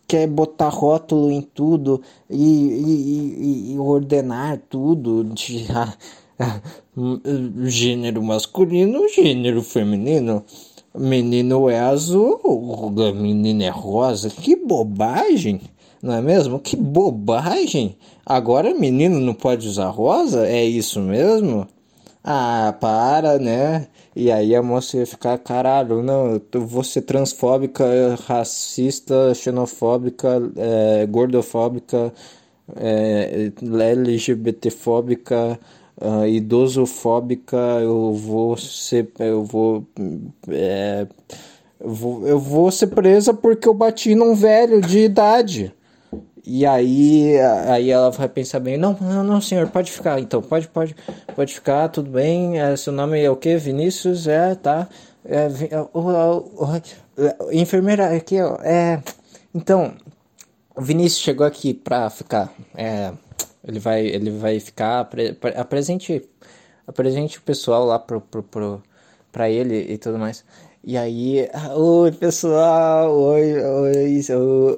quer 0.08 0.28
botar 0.28 0.70
rótulo 0.70 1.32
em 1.32 1.42
tudo 1.42 2.02
e, 2.30 2.44
e, 2.44 3.74
e 3.74 3.80
ordenar 3.80 4.62
tudo 4.70 5.24
de 5.24 5.66
gênero 7.66 8.22
masculino, 8.24 9.08
gênero 9.10 9.62
feminino. 9.62 10.44
Menino 10.96 11.70
é 11.70 11.80
azul, 11.80 12.40
menina 13.16 13.64
é 13.64 13.70
rosa. 13.70 14.30
Que 14.30 14.56
bobagem, 14.56 15.60
não 16.02 16.14
é 16.14 16.22
mesmo? 16.22 16.60
Que 16.60 16.76
bobagem! 16.76 17.98
Agora 18.24 18.76
menino 18.76 19.20
não 19.20 19.34
pode 19.34 19.68
usar 19.68 19.90
rosa? 19.90 20.46
É 20.48 20.64
isso 20.64 21.00
mesmo? 21.02 21.68
Ah, 22.24 22.74
para, 22.80 23.38
né? 23.38 23.88
E 24.16 24.32
aí 24.32 24.56
a 24.56 24.64
moça 24.64 24.98
ia 24.98 25.06
ficar, 25.06 25.38
caralho, 25.40 26.02
não, 26.02 26.42
eu 26.54 26.66
vou 26.66 26.84
ser 26.84 27.02
transfóbica, 27.02 27.84
racista, 28.26 29.34
xenofóbica, 29.34 30.30
é, 30.56 31.06
gordofóbica, 31.06 32.14
é, 32.78 33.52
LGBTfóbica, 33.92 35.60
uh, 36.02 36.26
idosofóbica, 36.28 37.58
eu 37.82 38.14
vou 38.14 38.58
ser. 38.58 39.12
Eu 39.20 39.44
vou, 39.44 39.86
é, 40.50 41.08
eu 41.80 41.90
vou. 41.90 42.28
Eu 42.28 42.40
vou 42.40 42.72
ser 42.72 42.88
presa 42.88 43.34
porque 43.34 43.68
eu 43.68 43.74
bati 43.74 44.16
num 44.16 44.36
velho 44.36 44.82
de 44.82 45.00
idade. 45.00 45.74
E 46.46 46.66
aí, 46.66 47.40
aí 47.70 47.90
ela 47.90 48.12
vai 48.12 48.28
pensar 48.28 48.60
bem, 48.60 48.78
não, 48.78 48.98
não, 49.00 49.24
não, 49.24 49.40
senhor, 49.40 49.70
pode 49.70 49.90
ficar, 49.92 50.20
então, 50.20 50.42
pode, 50.42 50.68
pode, 50.68 50.94
pode 51.36 51.54
ficar, 51.54 51.88
tudo 51.88 52.12
bem, 52.12 52.60
é, 52.60 52.76
seu 52.76 52.92
nome 52.92 53.22
é 53.22 53.30
o 53.30 53.36
que? 53.38 53.56
Vinícius, 53.56 54.28
é, 54.28 54.54
tá, 54.54 54.90
é, 55.24 55.48
o, 55.94 56.00
o, 56.00 56.76
o, 57.48 57.52
enfermeira, 57.54 58.14
aqui, 58.14 58.42
ó, 58.42 58.58
é, 58.62 59.02
então, 59.56 59.96
o 60.76 60.82
Vinícius 60.82 61.22
chegou 61.22 61.48
aqui 61.48 61.74
pra 61.74 62.10
ficar, 62.10 62.54
é, 62.76 63.14
ele 63.66 63.80
vai, 63.80 64.06
ele 64.06 64.30
vai 64.32 64.60
ficar, 64.60 65.10
apresente, 65.56 66.28
apresente 66.86 67.38
o 67.38 67.42
pessoal 67.42 67.86
lá 67.86 67.98
pro, 67.98 68.20
pro, 68.20 68.44
pro, 68.44 68.84
pra 69.32 69.50
ele 69.50 69.94
e 69.94 69.98
tudo 69.98 70.20
mais. 70.20 70.44
E 70.86 70.98
aí, 70.98 71.50
oi 71.78 72.12
pessoal, 72.12 73.18
oi, 73.18 73.54
oi, 73.58 74.22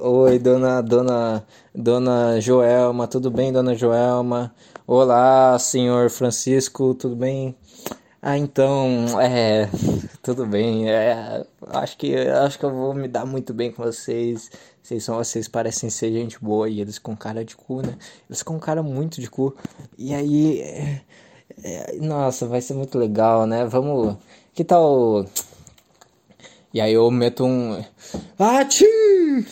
oi, 0.02 0.38
dona, 0.38 0.80
dona, 0.80 1.44
dona 1.74 2.40
Joelma, 2.40 3.08
tudo 3.08 3.32
bem, 3.32 3.52
dona 3.52 3.74
Joelma? 3.74 4.54
Olá, 4.86 5.58
senhor 5.58 6.12
Francisco, 6.12 6.94
tudo 6.94 7.16
bem? 7.16 7.56
Ah, 8.22 8.38
então, 8.38 9.20
é, 9.20 9.68
tudo 10.22 10.46
bem, 10.46 10.88
é, 10.88 11.44
acho 11.70 11.98
que, 11.98 12.16
acho 12.16 12.60
que 12.60 12.66
eu 12.66 12.72
vou 12.72 12.94
me 12.94 13.08
dar 13.08 13.26
muito 13.26 13.52
bem 13.52 13.72
com 13.72 13.82
vocês, 13.84 14.52
vocês 14.84 15.04
são, 15.04 15.16
vocês 15.16 15.48
parecem 15.48 15.90
ser 15.90 16.12
gente 16.12 16.38
boa 16.40 16.70
e 16.70 16.82
eles 16.82 17.00
com 17.00 17.18
cara 17.18 17.44
de 17.44 17.56
cu, 17.56 17.82
né? 17.82 17.98
Eles 18.30 18.44
com 18.44 18.60
cara 18.60 18.84
muito 18.84 19.20
de 19.20 19.28
cu, 19.28 19.56
e 19.98 20.14
aí, 20.14 20.60
é, 20.62 21.02
é, 21.64 21.96
nossa, 22.00 22.46
vai 22.46 22.62
ser 22.62 22.76
muito 22.76 22.96
legal, 23.00 23.48
né? 23.48 23.66
Vamos, 23.66 24.18
que 24.54 24.64
tal... 24.64 25.26
E 26.76 26.82
aí 26.82 26.92
eu 26.92 27.10
meto 27.10 27.46
um. 27.46 27.82
Atim! 28.38 29.46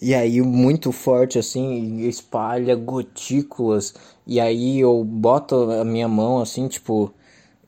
E 0.00 0.14
aí 0.14 0.40
muito 0.40 0.92
forte 0.92 1.40
assim, 1.40 2.02
espalha 2.06 2.76
gotículas. 2.76 3.92
E 4.24 4.38
aí 4.38 4.78
eu 4.78 5.02
boto 5.02 5.72
a 5.72 5.84
minha 5.84 6.06
mão 6.06 6.40
assim, 6.40 6.68
tipo. 6.68 7.12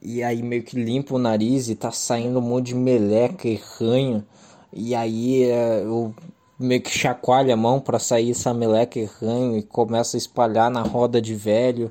E 0.00 0.22
aí 0.22 0.44
meio 0.44 0.62
que 0.62 0.80
limpo 0.80 1.16
o 1.16 1.18
nariz 1.18 1.68
e 1.68 1.74
tá 1.74 1.90
saindo 1.90 2.38
um 2.38 2.42
monte 2.42 2.66
de 2.66 2.76
meleca 2.76 3.48
e 3.48 3.60
ranho. 3.80 4.24
E 4.72 4.94
aí 4.94 5.42
é, 5.42 5.82
eu 5.82 6.14
meio 6.56 6.80
que 6.80 6.90
chacoalho 6.90 7.52
a 7.52 7.56
mão 7.56 7.80
para 7.80 7.98
sair 7.98 8.30
essa 8.30 8.54
meleca 8.54 8.96
e 9.00 9.06
ranho 9.20 9.58
e 9.58 9.62
começa 9.64 10.16
a 10.16 10.18
espalhar 10.18 10.70
na 10.70 10.82
roda 10.82 11.20
de 11.20 11.34
velho. 11.34 11.90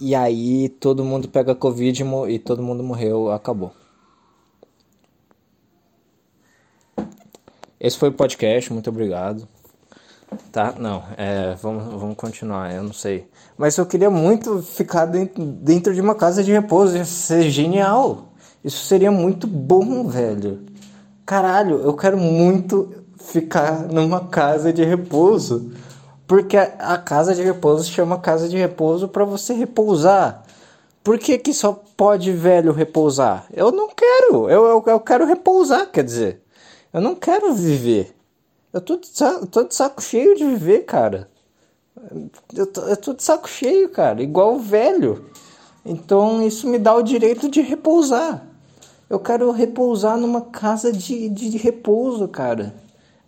E 0.00 0.14
aí 0.14 0.68
todo 0.68 1.04
mundo 1.04 1.28
pega 1.28 1.56
Covid 1.56 2.04
e 2.28 2.38
todo 2.38 2.62
mundo 2.62 2.84
morreu, 2.84 3.32
acabou. 3.32 3.79
Esse 7.80 7.96
foi 7.96 8.10
o 8.10 8.12
podcast, 8.12 8.70
muito 8.70 8.90
obrigado. 8.90 9.48
Tá? 10.52 10.74
Não, 10.78 11.02
é, 11.16 11.54
vamos, 11.62 11.84
vamos 11.98 12.14
continuar, 12.14 12.74
eu 12.74 12.82
não 12.82 12.92
sei. 12.92 13.26
Mas 13.56 13.78
eu 13.78 13.86
queria 13.86 14.10
muito 14.10 14.60
ficar 14.60 15.06
dentro, 15.06 15.42
dentro 15.42 15.94
de 15.94 16.00
uma 16.00 16.14
casa 16.14 16.44
de 16.44 16.52
repouso, 16.52 16.94
ia 16.94 17.06
ser 17.06 17.48
genial. 17.50 18.34
Isso 18.62 18.84
seria 18.84 19.10
muito 19.10 19.46
bom, 19.46 20.06
velho. 20.06 20.66
Caralho, 21.24 21.80
eu 21.80 21.94
quero 21.94 22.18
muito 22.18 22.92
ficar 23.18 23.84
numa 23.88 24.26
casa 24.28 24.74
de 24.74 24.84
repouso. 24.84 25.72
Porque 26.26 26.58
a, 26.58 26.64
a 26.80 26.98
casa 26.98 27.34
de 27.34 27.42
repouso 27.42 27.90
chama 27.90 28.18
casa 28.18 28.46
de 28.46 28.58
repouso 28.58 29.08
para 29.08 29.24
você 29.24 29.54
repousar. 29.54 30.42
Por 31.02 31.18
que, 31.18 31.38
que 31.38 31.54
só 31.54 31.82
pode 31.96 32.30
velho 32.30 32.72
repousar? 32.72 33.46
Eu 33.54 33.72
não 33.72 33.88
quero, 33.88 34.50
eu, 34.50 34.66
eu, 34.66 34.84
eu 34.86 35.00
quero 35.00 35.24
repousar, 35.24 35.86
quer 35.86 36.04
dizer. 36.04 36.42
Eu 36.92 37.00
não 37.00 37.14
quero 37.14 37.54
viver. 37.54 38.14
Eu 38.72 38.80
tô 38.80 38.96
de 38.96 39.06
saco, 39.06 39.46
tô 39.46 39.64
de 39.64 39.74
saco 39.74 40.02
cheio 40.02 40.36
de 40.36 40.44
viver, 40.44 40.80
cara. 40.80 41.28
Eu 42.54 42.66
tô, 42.66 42.80
eu 42.82 42.96
tô 42.96 43.12
de 43.14 43.22
saco 43.22 43.48
cheio, 43.48 43.88
cara, 43.90 44.22
igual 44.22 44.58
velho. 44.58 45.26
Então 45.84 46.44
isso 46.44 46.68
me 46.68 46.78
dá 46.78 46.94
o 46.94 47.02
direito 47.02 47.48
de 47.48 47.60
repousar. 47.60 48.46
Eu 49.08 49.18
quero 49.18 49.50
repousar 49.50 50.16
numa 50.16 50.40
casa 50.40 50.92
de, 50.92 51.28
de, 51.28 51.50
de 51.50 51.58
repouso, 51.58 52.28
cara. 52.28 52.74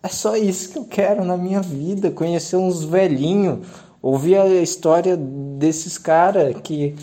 É 0.01 0.07
só 0.07 0.35
isso 0.35 0.71
que 0.71 0.79
eu 0.79 0.85
quero 0.85 1.23
na 1.23 1.37
minha 1.37 1.61
vida. 1.61 2.11
Conhecer 2.11 2.57
uns 2.57 2.83
velhinhos, 2.83 3.65
ouvir 4.01 4.37
a 4.37 4.61
história 4.61 5.15
desses 5.17 5.97
caras 5.97 6.55
que, 6.61 6.95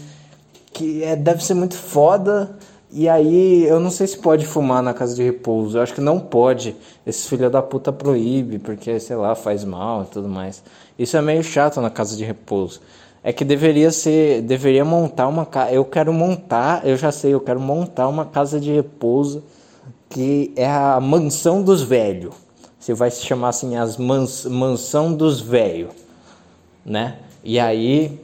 que 0.73 1.03
é, 1.03 1.17
deve 1.17 1.45
ser 1.45 1.55
muito 1.55 1.77
foda 1.77 2.59
e 2.93 3.09
aí, 3.09 3.65
eu 3.65 3.79
não 3.79 3.91
sei 3.91 4.07
se 4.07 4.19
pode 4.19 4.47
fumar 4.47 4.83
na 4.83 4.93
casa 4.93 5.15
de 5.15 5.23
repouso. 5.23 5.79
Eu 5.79 5.83
acho 5.83 5.95
que 5.95 6.01
não 6.01 6.19
pode. 6.19 6.75
Esse 7.07 7.29
filho 7.29 7.49
da 7.49 7.63
puta 7.63 7.93
proíbe, 7.93 8.59
porque, 8.59 8.99
sei 8.99 9.17
lá, 9.17 9.35
faz 9.35 9.65
mal 9.65 10.03
e 10.03 10.07
tudo 10.07 10.29
mais. 10.29 10.63
Isso 10.99 11.17
é 11.17 11.23
meio 11.23 11.43
chato 11.43 11.81
na 11.81 11.91
casa 11.91 12.17
de 12.17 12.25
repouso. 12.25 12.81
É 13.23 13.33
que 13.33 13.45
deveria 13.45 13.91
ser. 13.91 14.43
Deveria 14.43 14.85
montar 14.85 15.29
uma 15.29 15.47
casa. 15.47 15.73
Eu 15.73 15.85
quero 15.85 16.13
montar, 16.13 16.87
eu 16.87 16.97
já 16.97 17.13
sei, 17.13 17.33
eu 17.33 17.41
quero 17.41 17.61
montar 17.61 18.09
uma 18.09 18.25
casa 18.25 18.59
de 18.59 18.73
repouso 18.73 19.43
que 20.09 20.53
é 20.57 20.67
a 20.69 20.99
mansão 21.01 21.63
dos 21.63 21.83
velhos. 21.83 22.35
Você 22.79 22.93
vai 22.93 23.11
se 23.11 23.25
chamar 23.25 23.51
assim, 23.51 23.77
as 23.77 23.97
mans, 23.97 24.45
mansão 24.47 25.15
dos 25.15 25.41
velhos, 25.41 25.93
né? 26.85 27.19
E 27.45 27.61
aí 27.61 28.19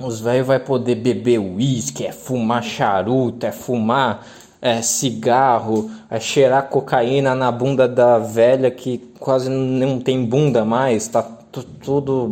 os 0.00 0.20
velhos 0.20 0.46
vai 0.46 0.58
poder 0.58 0.96
beber 0.96 1.38
uísque, 1.38 2.06
é 2.06 2.12
fumar 2.12 2.62
charuto, 2.62 3.46
é 3.46 3.52
fumar 3.52 4.26
é, 4.60 4.80
cigarro, 4.80 5.90
é 6.08 6.20
cheirar 6.20 6.68
cocaína 6.68 7.34
na 7.34 7.50
bunda 7.50 7.88
da 7.88 8.18
velha 8.18 8.70
que 8.70 8.98
quase 9.18 9.50
não 9.50 10.00
tem 10.00 10.24
bunda 10.24 10.64
mais, 10.64 11.08
tá 11.08 11.22
tudo. 11.22 12.30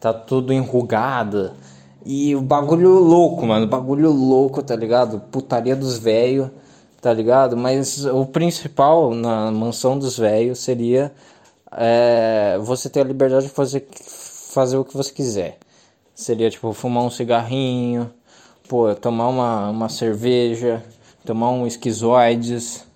tá 0.00 0.12
tudo 0.14 0.52
enrugada. 0.52 1.52
E 2.04 2.36
o 2.36 2.40
bagulho 2.40 2.90
louco, 3.00 3.44
mano, 3.44 3.66
bagulho 3.66 4.10
louco, 4.12 4.62
tá 4.62 4.76
ligado? 4.76 5.20
Putaria 5.32 5.74
dos 5.74 5.98
velhos, 5.98 6.48
tá 7.00 7.12
ligado? 7.12 7.56
Mas 7.56 8.04
o 8.06 8.24
principal 8.24 9.12
na 9.12 9.50
mansão 9.50 9.98
dos 9.98 10.16
velhos 10.16 10.60
seria 10.60 11.12
é, 11.72 12.56
você 12.62 12.88
ter 12.88 13.00
a 13.00 13.04
liberdade 13.04 13.46
de 13.46 13.52
fazer, 13.52 13.88
fazer 14.52 14.76
o 14.76 14.84
que 14.84 14.96
você 14.96 15.12
quiser 15.12 15.58
seria 16.16 16.48
tipo 16.50 16.72
fumar 16.72 17.04
um 17.04 17.10
cigarrinho, 17.10 18.10
pô, 18.66 18.92
tomar 18.94 19.28
uma, 19.28 19.68
uma 19.68 19.88
cerveja, 19.90 20.82
tomar 21.26 21.50
um 21.50 21.66
esquizoides. 21.66 22.86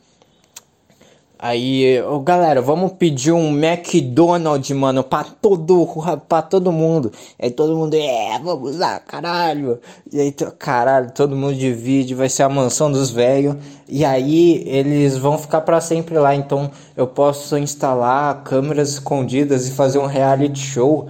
Aí, 1.42 2.02
oh, 2.02 2.20
galera, 2.20 2.60
vamos 2.60 2.92
pedir 2.92 3.32
um 3.32 3.48
McDonald's, 3.48 4.76
mano, 4.76 5.02
pra 5.02 5.24
todo, 5.24 5.88
pra 6.28 6.42
todo 6.42 6.70
mundo. 6.70 7.10
Aí 7.40 7.50
todo 7.50 7.74
mundo, 7.74 7.94
é, 7.94 8.38
vamos 8.42 8.76
lá, 8.76 8.98
caralho. 9.00 9.80
E 10.12 10.20
aí, 10.20 10.32
caralho, 10.58 11.10
todo 11.12 11.34
mundo 11.34 11.54
divide, 11.54 12.14
vai 12.14 12.28
ser 12.28 12.42
a 12.42 12.48
mansão 12.48 12.92
dos 12.92 13.10
velhos. 13.10 13.56
E 13.88 14.04
aí, 14.04 14.62
eles 14.66 15.16
vão 15.16 15.38
ficar 15.38 15.62
para 15.62 15.80
sempre 15.80 16.18
lá. 16.18 16.34
Então, 16.34 16.70
eu 16.94 17.06
posso 17.06 17.56
instalar 17.56 18.42
câmeras 18.44 18.90
escondidas 18.90 19.66
e 19.66 19.72
fazer 19.72 19.98
um 19.98 20.06
reality 20.06 20.58
show 20.58 21.08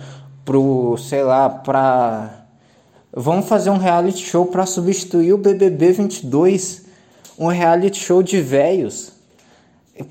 pro, 0.50 0.96
sei 0.98 1.22
lá, 1.22 1.48
pra. 1.48 2.46
Vamos 3.12 3.46
fazer 3.46 3.70
um 3.70 3.78
reality 3.78 4.18
show 4.18 4.46
pra 4.46 4.66
substituir 4.66 5.32
o 5.32 5.38
BBB 5.38 5.92
22. 5.92 6.86
Um 7.38 7.46
reality 7.46 8.00
show 8.00 8.20
de 8.20 8.40
velhos. 8.40 9.12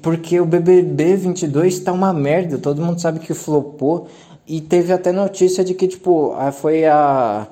Porque 0.01 0.39
o 0.39 0.45
BBB 0.45 1.17
22 1.17 1.79
tá 1.79 1.91
uma 1.91 2.13
merda, 2.13 2.57
todo 2.57 2.81
mundo 2.81 3.01
sabe 3.01 3.19
que 3.19 3.33
flopou. 3.33 4.07
E 4.47 4.61
teve 4.61 4.93
até 4.93 5.11
notícia 5.11 5.61
de 5.61 5.73
que, 5.73 5.89
tipo, 5.89 6.33
foi 6.53 6.85
a, 6.85 7.45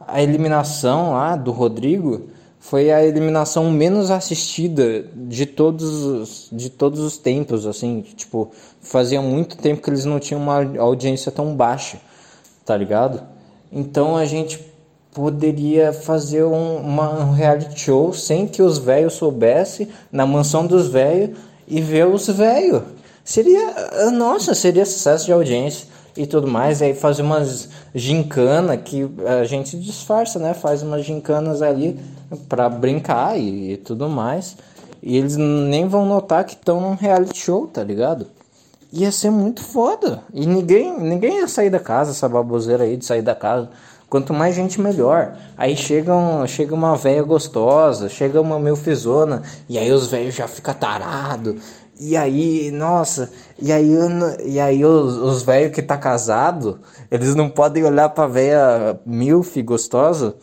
a 0.00 0.20
eliminação 0.20 1.12
lá 1.12 1.36
do 1.36 1.52
Rodrigo. 1.52 2.22
Foi 2.58 2.90
a 2.90 3.04
eliminação 3.04 3.70
menos 3.70 4.10
assistida 4.10 5.04
de 5.14 5.46
todos 5.46 6.04
os, 6.04 6.48
de 6.50 6.70
todos 6.70 6.98
os 6.98 7.16
tempos, 7.18 7.66
assim. 7.66 8.04
Tipo, 8.16 8.50
fazia 8.80 9.22
muito 9.22 9.56
tempo 9.56 9.80
que 9.80 9.90
eles 9.90 10.04
não 10.04 10.18
tinham 10.18 10.42
uma 10.42 10.78
audiência 10.80 11.30
tão 11.30 11.54
baixa, 11.54 11.98
tá 12.64 12.76
ligado? 12.76 13.22
Então 13.70 14.16
a 14.16 14.24
gente 14.24 14.60
poderia 15.12 15.92
fazer 15.92 16.44
um, 16.44 16.76
uma, 16.76 17.24
um 17.24 17.32
reality 17.32 17.78
show 17.78 18.12
sem 18.12 18.46
que 18.46 18.62
os 18.62 18.78
velhos 18.78 19.14
soubessem, 19.14 19.88
na 20.10 20.26
mansão 20.26 20.66
dos 20.66 20.88
velhos 20.88 21.38
e 21.68 21.80
ver 21.80 22.06
os 22.06 22.26
velhos. 22.26 22.82
Seria, 23.24 24.10
nossa, 24.12 24.54
seria 24.54 24.84
sucesso 24.84 25.26
de 25.26 25.32
audiência 25.32 25.86
e 26.16 26.26
tudo 26.26 26.48
mais. 26.48 26.82
Aí 26.82 26.94
fazer 26.94 27.22
umas 27.22 27.68
gincana 27.94 28.76
que 28.76 29.08
a 29.26 29.44
gente 29.44 29.78
disfarça, 29.78 30.38
né? 30.38 30.54
Faz 30.54 30.82
umas 30.82 31.04
gincanas 31.04 31.62
ali 31.62 31.98
para 32.48 32.68
brincar 32.68 33.38
e, 33.38 33.72
e, 33.72 33.76
tudo 33.76 34.08
mais. 34.08 34.56
E 35.02 35.16
eles 35.16 35.36
nem 35.36 35.86
vão 35.86 36.06
notar 36.06 36.44
que 36.44 36.54
estão 36.54 36.80
num 36.80 36.94
reality 36.94 37.38
show, 37.38 37.66
tá 37.66 37.82
ligado? 37.82 38.26
Ia 38.92 39.10
ser 39.10 39.30
muito 39.30 39.62
foda. 39.62 40.22
E 40.34 40.46
ninguém, 40.46 40.98
ninguém 41.00 41.38
ia 41.38 41.48
sair 41.48 41.70
da 41.70 41.80
casa, 41.80 42.10
essa 42.10 42.28
baboseira 42.28 42.84
aí 42.84 42.96
de 42.96 43.06
sair 43.06 43.22
da 43.22 43.34
casa. 43.34 43.70
Quanto 44.08 44.34
mais 44.34 44.54
gente, 44.54 44.78
melhor. 44.78 45.34
Aí 45.56 45.74
chega, 45.74 46.14
um, 46.14 46.46
chega 46.46 46.74
uma 46.74 46.94
velha 46.94 47.22
gostosa, 47.22 48.10
chega 48.10 48.38
uma 48.38 48.58
milfizona, 48.60 49.42
e 49.66 49.78
aí 49.78 49.90
os 49.90 50.08
velhos 50.08 50.34
já 50.34 50.46
ficam 50.46 50.74
tarado. 50.74 51.56
E 51.98 52.14
aí, 52.14 52.70
nossa, 52.70 53.30
e 53.58 53.72
aí, 53.72 53.90
e 54.44 54.60
aí 54.60 54.84
os, 54.84 55.16
os 55.16 55.42
velhos 55.42 55.74
que 55.74 55.80
tá 55.80 55.96
casado, 55.96 56.80
eles 57.10 57.34
não 57.34 57.48
podem 57.48 57.84
olhar 57.84 58.10
pra 58.10 58.26
velha 58.26 59.00
milf 59.06 59.56
gostosa. 59.62 60.34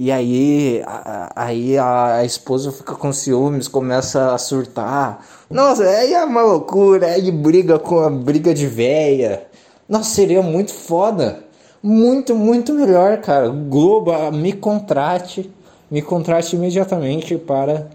E 0.00 0.12
aí, 0.12 0.80
a, 0.86 1.32
aí 1.34 1.76
a, 1.76 2.24
esposa 2.24 2.70
fica 2.70 2.94
com 2.94 3.12
ciúmes, 3.12 3.66
começa 3.66 4.32
a 4.32 4.38
surtar. 4.38 5.26
Nossa, 5.50 5.82
aí 5.82 6.14
é 6.14 6.24
uma 6.24 6.42
loucura, 6.42 7.08
aí 7.08 7.30
briga 7.32 7.78
com 7.78 7.98
a 7.98 8.08
briga 8.08 8.54
de 8.54 8.66
véia. 8.66 9.48
Nossa, 9.88 10.10
seria 10.10 10.40
muito 10.40 10.72
foda 10.72 11.48
muito, 11.82 12.34
muito 12.34 12.72
melhor, 12.72 13.18
cara. 13.18 13.48
Globo, 13.48 14.12
ah, 14.12 14.30
me 14.30 14.52
contrate, 14.52 15.50
me 15.90 16.02
contrate 16.02 16.56
imediatamente 16.56 17.36
para 17.36 17.88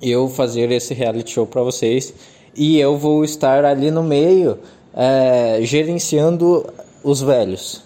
eu 0.00 0.28
fazer 0.28 0.70
esse 0.70 0.92
reality 0.92 1.32
show 1.32 1.46
para 1.46 1.62
vocês. 1.62 2.12
E 2.54 2.78
eu 2.78 2.96
vou 2.96 3.24
estar 3.24 3.64
ali 3.64 3.90
no 3.90 4.02
meio, 4.02 4.58
é, 4.94 5.58
gerenciando 5.62 6.66
os 7.04 7.20
velhos, 7.20 7.82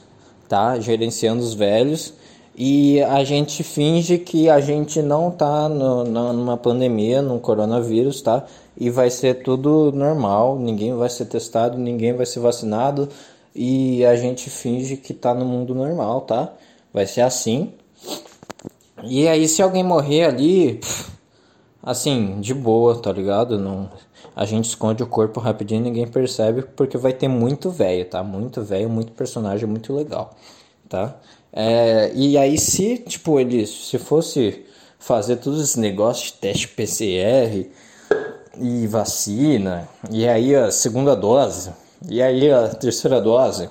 tá? 0.49 0.79
Gerenciando 0.79 1.43
os 1.43 1.55
velhos. 1.55 2.15
E 2.63 3.03
a 3.05 3.25
gente 3.25 3.63
finge 3.65 4.19
que 4.19 4.51
a 4.51 4.61
gente 4.61 5.01
não 5.01 5.31
tá 5.31 5.67
no, 5.67 6.05
numa 6.05 6.59
pandemia, 6.59 7.23
num 7.23 7.39
coronavírus, 7.39 8.21
tá? 8.21 8.45
E 8.77 8.91
vai 8.91 9.09
ser 9.09 9.43
tudo 9.43 9.91
normal, 9.93 10.59
ninguém 10.59 10.95
vai 10.95 11.09
ser 11.09 11.25
testado, 11.25 11.79
ninguém 11.79 12.13
vai 12.13 12.27
ser 12.27 12.41
vacinado, 12.41 13.09
e 13.55 14.05
a 14.05 14.15
gente 14.15 14.51
finge 14.51 14.99
que 14.99 15.15
tá 15.15 15.33
no 15.33 15.47
mundo 15.47 15.75
normal, 15.75 16.21
tá? 16.21 16.53
Vai 16.93 17.07
ser 17.07 17.23
assim. 17.23 17.73
E 19.05 19.27
aí 19.27 19.49
se 19.49 19.63
alguém 19.63 19.83
morrer 19.83 20.27
ali, 20.27 20.81
assim, 21.83 22.43
de 22.43 22.53
boa, 22.53 23.01
tá 23.01 23.11
ligado? 23.11 23.59
Não, 23.59 23.91
a 24.37 24.45
gente 24.45 24.67
esconde 24.67 25.03
o 25.03 25.07
corpo 25.07 25.41
rapidinho, 25.41 25.81
ninguém 25.81 26.07
percebe 26.07 26.61
porque 26.77 26.99
vai 26.99 27.15
ter 27.15 27.27
muito 27.27 27.71
velho, 27.71 28.05
tá? 28.05 28.23
Muito 28.23 28.61
velho, 28.63 28.91
muito 28.91 29.13
personagem 29.13 29.67
muito 29.67 29.95
legal, 29.95 30.37
tá? 30.91 31.17
É, 31.53 32.13
e 32.15 32.39
aí 32.39 32.59
se, 32.59 32.99
tipo, 32.99 33.41
ele 33.41 33.67
se 33.67 33.99
fosse 33.99 34.65
fazer 34.99 35.37
todos 35.37 35.61
esses 35.61 35.77
negócios 35.77 36.33
de 36.33 36.39
teste 36.39 36.69
PCR 36.69 37.69
e 38.59 38.87
vacina, 38.87 39.89
e 40.11 40.29
aí 40.29 40.55
a 40.55 40.71
segunda 40.71 41.17
dose, 41.17 41.73
e 42.09 42.23
aí 42.23 42.51
a 42.51 42.69
terceira 42.69 43.21
dose. 43.21 43.69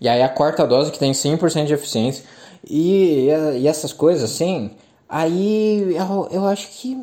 E 0.00 0.08
aí 0.08 0.22
a 0.22 0.28
quarta 0.28 0.66
dose 0.66 0.90
que 0.90 0.98
tem 0.98 1.12
100% 1.12 1.66
de 1.66 1.74
eficiência. 1.74 2.24
E, 2.68 3.28
e 3.58 3.68
essas 3.68 3.92
coisas 3.92 4.30
assim. 4.30 4.70
Aí 5.08 5.94
eu, 5.94 6.28
eu 6.30 6.46
acho 6.46 6.68
que. 6.68 6.94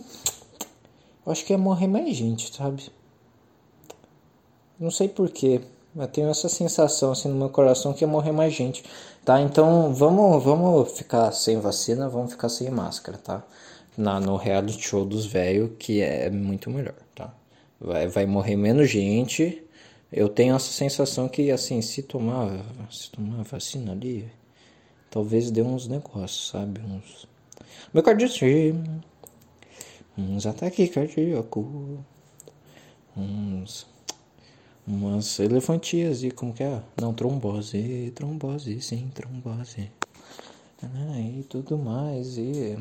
Eu 1.25 1.31
acho 1.31 1.45
que 1.45 1.53
ia 1.53 1.57
morrer 1.57 1.87
mais 1.87 2.15
gente, 2.15 2.55
sabe? 2.55 2.89
Não 4.79 4.89
sei 4.89 5.07
porquê. 5.09 5.61
Eu 5.95 6.07
tenho 6.07 6.29
essa 6.29 6.47
sensação 6.47 7.11
assim 7.11 7.27
no 7.27 7.35
meu 7.35 7.49
coração 7.49 7.91
que 7.91 8.03
ia 8.03 8.07
morrer 8.07 8.31
mais 8.31 8.53
gente. 8.53 8.83
Tá? 9.27 9.41
Então 9.41 9.93
vamos, 9.93 10.41
vamos 10.41 10.97
ficar 10.97 11.31
sem 11.33 11.59
vacina, 11.59 12.07
vamos 12.07 12.31
ficar 12.31 12.47
sem 12.47 12.71
máscara, 12.71 13.17
tá? 13.17 13.43
Na, 13.97 14.21
no 14.21 14.37
reality 14.37 14.81
show 14.81 15.03
dos 15.03 15.25
velhos, 15.25 15.71
que 15.77 16.01
é 16.01 16.29
muito 16.29 16.69
melhor, 16.69 16.95
tá? 17.13 17.33
Vai, 17.77 18.07
vai 18.07 18.25
morrer 18.25 18.55
menos 18.55 18.89
gente 18.89 19.67
eu 20.11 20.29
tenho 20.29 20.55
essa 20.55 20.71
sensação 20.71 21.27
que, 21.27 21.51
assim, 21.51 21.81
se 21.81 22.01
tomar, 22.01 22.49
se 22.89 23.11
tomar 23.11 23.43
vacina 23.43 23.91
ali, 23.91 24.31
talvez 25.11 25.51
dê 25.51 25.61
uns 25.61 25.87
negócios, 25.87 26.49
sabe? 26.49 26.79
Uns. 26.79 27.27
Miocarditismo, 27.93 29.03
uns 30.17 30.45
ataques 30.45 30.89
cardíacos, 30.89 31.65
uns. 33.17 33.96
Umas 34.87 35.39
elefantias 35.39 36.23
e 36.23 36.31
como 36.31 36.53
que 36.53 36.63
é? 36.63 36.81
Não, 37.01 37.13
trombose, 37.13 38.11
trombose, 38.15 38.81
sim, 38.81 39.11
trombose. 39.13 39.91
E 41.19 41.43
tudo 41.49 41.77
mais. 41.77 42.37
E 42.37 42.77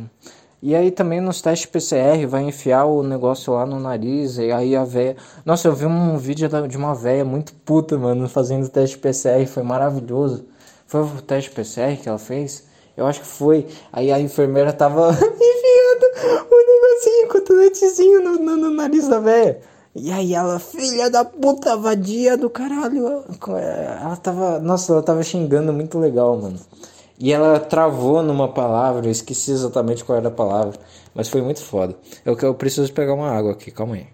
e 0.62 0.74
aí 0.74 0.90
também 0.90 1.20
nos 1.20 1.42
testes 1.42 1.66
PCR 1.66 2.26
vai 2.26 2.42
enfiar 2.42 2.86
o 2.86 3.02
negócio 3.02 3.52
lá 3.52 3.66
no 3.66 3.78
nariz 3.78 4.38
e 4.38 4.50
aí 4.50 4.74
a 4.74 4.84
véia. 4.84 5.16
Nossa, 5.44 5.68
eu 5.68 5.74
vi 5.74 5.84
um 5.84 6.16
vídeo 6.16 6.48
de 6.66 6.76
uma 6.76 6.94
véia 6.94 7.24
muito 7.24 7.52
puta, 7.54 7.96
mano, 7.98 8.26
fazendo 8.28 8.68
teste 8.68 8.96
PCR, 8.96 9.46
foi 9.46 9.62
maravilhoso. 9.62 10.46
Foi 10.86 11.02
o 11.02 11.22
teste 11.22 11.50
PCR 11.50 11.96
que 12.00 12.08
ela 12.08 12.18
fez? 12.18 12.66
Eu 12.96 13.06
acho 13.06 13.20
que 13.20 13.26
foi. 13.26 13.66
Aí 13.92 14.10
a 14.10 14.18
enfermeira 14.18 14.72
tava 14.72 15.10
enfiando 15.12 16.46
o 16.50 16.66
negocinho, 16.66 17.26
o 17.26 17.28
cotonetezinho 17.28 18.24
no, 18.24 18.38
no, 18.38 18.56
no 18.56 18.70
nariz 18.70 19.06
da 19.08 19.20
véia. 19.20 19.60
E 19.98 20.12
aí 20.12 20.34
ela, 20.34 20.58
filha 20.58 21.08
da 21.08 21.24
puta, 21.24 21.74
vadia 21.74 22.36
do 22.36 22.50
caralho. 22.50 23.24
Ela 23.48 24.16
tava. 24.16 24.58
Nossa, 24.58 24.92
ela 24.92 25.02
tava 25.02 25.22
xingando 25.22 25.72
muito 25.72 25.98
legal, 25.98 26.36
mano. 26.36 26.60
E 27.18 27.32
ela 27.32 27.58
travou 27.58 28.22
numa 28.22 28.52
palavra, 28.52 29.06
eu 29.06 29.10
esqueci 29.10 29.50
exatamente 29.50 30.04
qual 30.04 30.18
era 30.18 30.28
a 30.28 30.30
palavra, 30.30 30.78
mas 31.14 31.30
foi 31.30 31.40
muito 31.40 31.62
foda. 31.62 31.96
Eu, 32.26 32.36
eu 32.36 32.54
preciso 32.54 32.92
pegar 32.92 33.14
uma 33.14 33.30
água 33.30 33.52
aqui, 33.52 33.70
calma 33.70 33.94
aí. 33.94 34.06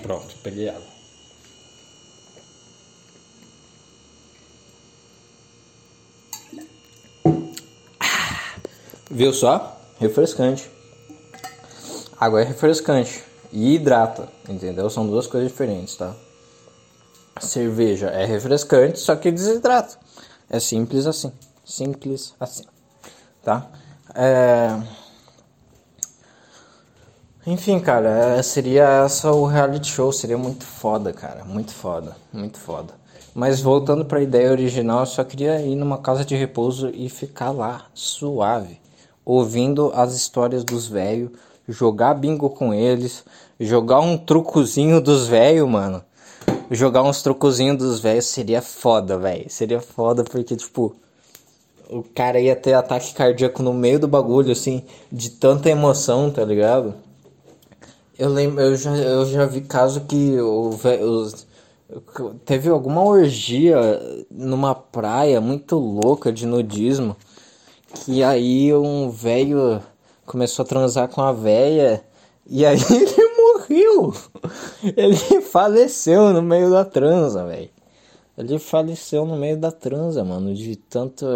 Pronto, 0.00 0.36
peguei 0.44 0.68
água. 0.68 1.01
Viu 9.14 9.30
só? 9.30 9.78
Refrescante. 10.00 10.70
Água 12.18 12.40
é 12.40 12.44
refrescante 12.44 13.22
e 13.52 13.74
hidrata, 13.74 14.26
entendeu? 14.48 14.88
São 14.88 15.06
duas 15.06 15.26
coisas 15.26 15.50
diferentes, 15.50 15.96
tá? 15.96 16.14
Cerveja 17.38 18.06
é 18.06 18.24
refrescante, 18.24 18.98
só 18.98 19.14
que 19.14 19.30
desidrata. 19.30 19.98
É 20.48 20.58
simples 20.58 21.06
assim. 21.06 21.30
Simples 21.62 22.34
assim, 22.40 22.64
tá? 23.42 23.66
É... 24.14 24.80
Enfim, 27.46 27.80
cara, 27.80 28.38
é, 28.38 28.42
seria 28.42 29.04
essa 29.04 29.30
o 29.30 29.44
reality 29.44 29.88
show, 29.88 30.10
seria 30.10 30.38
muito 30.38 30.64
foda, 30.64 31.12
cara, 31.12 31.44
muito 31.44 31.74
foda, 31.74 32.16
muito 32.32 32.56
foda. 32.58 32.94
Mas 33.34 33.60
voltando 33.60 34.06
para 34.06 34.20
a 34.20 34.22
ideia 34.22 34.50
original, 34.50 35.00
eu 35.00 35.06
só 35.06 35.22
queria 35.22 35.60
ir 35.60 35.74
numa 35.76 35.98
casa 35.98 36.24
de 36.24 36.34
repouso 36.34 36.88
e 36.94 37.10
ficar 37.10 37.50
lá, 37.50 37.86
suave, 37.92 38.80
ouvindo 39.24 39.92
as 39.94 40.14
histórias 40.14 40.64
dos 40.64 40.86
velhos, 40.86 41.30
jogar 41.68 42.14
bingo 42.14 42.50
com 42.50 42.74
eles, 42.74 43.24
jogar 43.58 44.00
um 44.00 44.16
trucozinho 44.16 45.00
dos 45.00 45.26
velhos, 45.26 45.68
mano. 45.68 46.02
Jogar 46.70 47.02
uns 47.02 47.22
trucozinhos 47.22 47.76
dos 47.76 48.00
velhos 48.00 48.26
seria 48.26 48.62
foda, 48.62 49.18
velho. 49.18 49.48
Seria 49.48 49.80
foda 49.80 50.24
porque, 50.24 50.56
tipo, 50.56 50.96
o 51.90 52.02
cara 52.02 52.40
ia 52.40 52.56
ter 52.56 52.72
ataque 52.72 53.12
cardíaco 53.14 53.62
no 53.62 53.74
meio 53.74 53.98
do 53.98 54.08
bagulho, 54.08 54.50
assim, 54.50 54.82
de 55.10 55.30
tanta 55.30 55.68
emoção, 55.68 56.30
tá 56.30 56.44
ligado? 56.44 56.94
Eu 58.18 58.30
lembro, 58.30 58.62
eu 58.62 58.76
já, 58.76 58.96
eu 58.96 59.26
já 59.26 59.44
vi 59.44 59.60
caso 59.60 60.02
que 60.02 60.40
o, 60.40 60.70
os, 60.70 61.46
teve 62.44 62.70
alguma 62.70 63.04
orgia 63.04 63.78
numa 64.30 64.74
praia 64.74 65.40
muito 65.40 65.76
louca 65.76 66.32
de 66.32 66.46
nudismo 66.46 67.16
que 67.94 68.22
aí 68.22 68.74
um 68.74 69.10
velho 69.10 69.82
começou 70.26 70.64
a 70.64 70.68
transar 70.68 71.08
com 71.08 71.20
a 71.20 71.32
véia 71.32 72.04
e 72.46 72.64
aí 72.64 72.78
ele 72.90 73.34
morreu. 73.36 74.14
Ele 74.82 75.40
faleceu 75.42 76.32
no 76.32 76.42
meio 76.42 76.70
da 76.70 76.84
transa, 76.84 77.44
velho. 77.46 77.70
Ele 78.36 78.58
faleceu 78.58 79.24
no 79.26 79.36
meio 79.36 79.58
da 79.58 79.70
transa, 79.70 80.24
mano, 80.24 80.54
de 80.54 80.76
tanto 80.76 81.26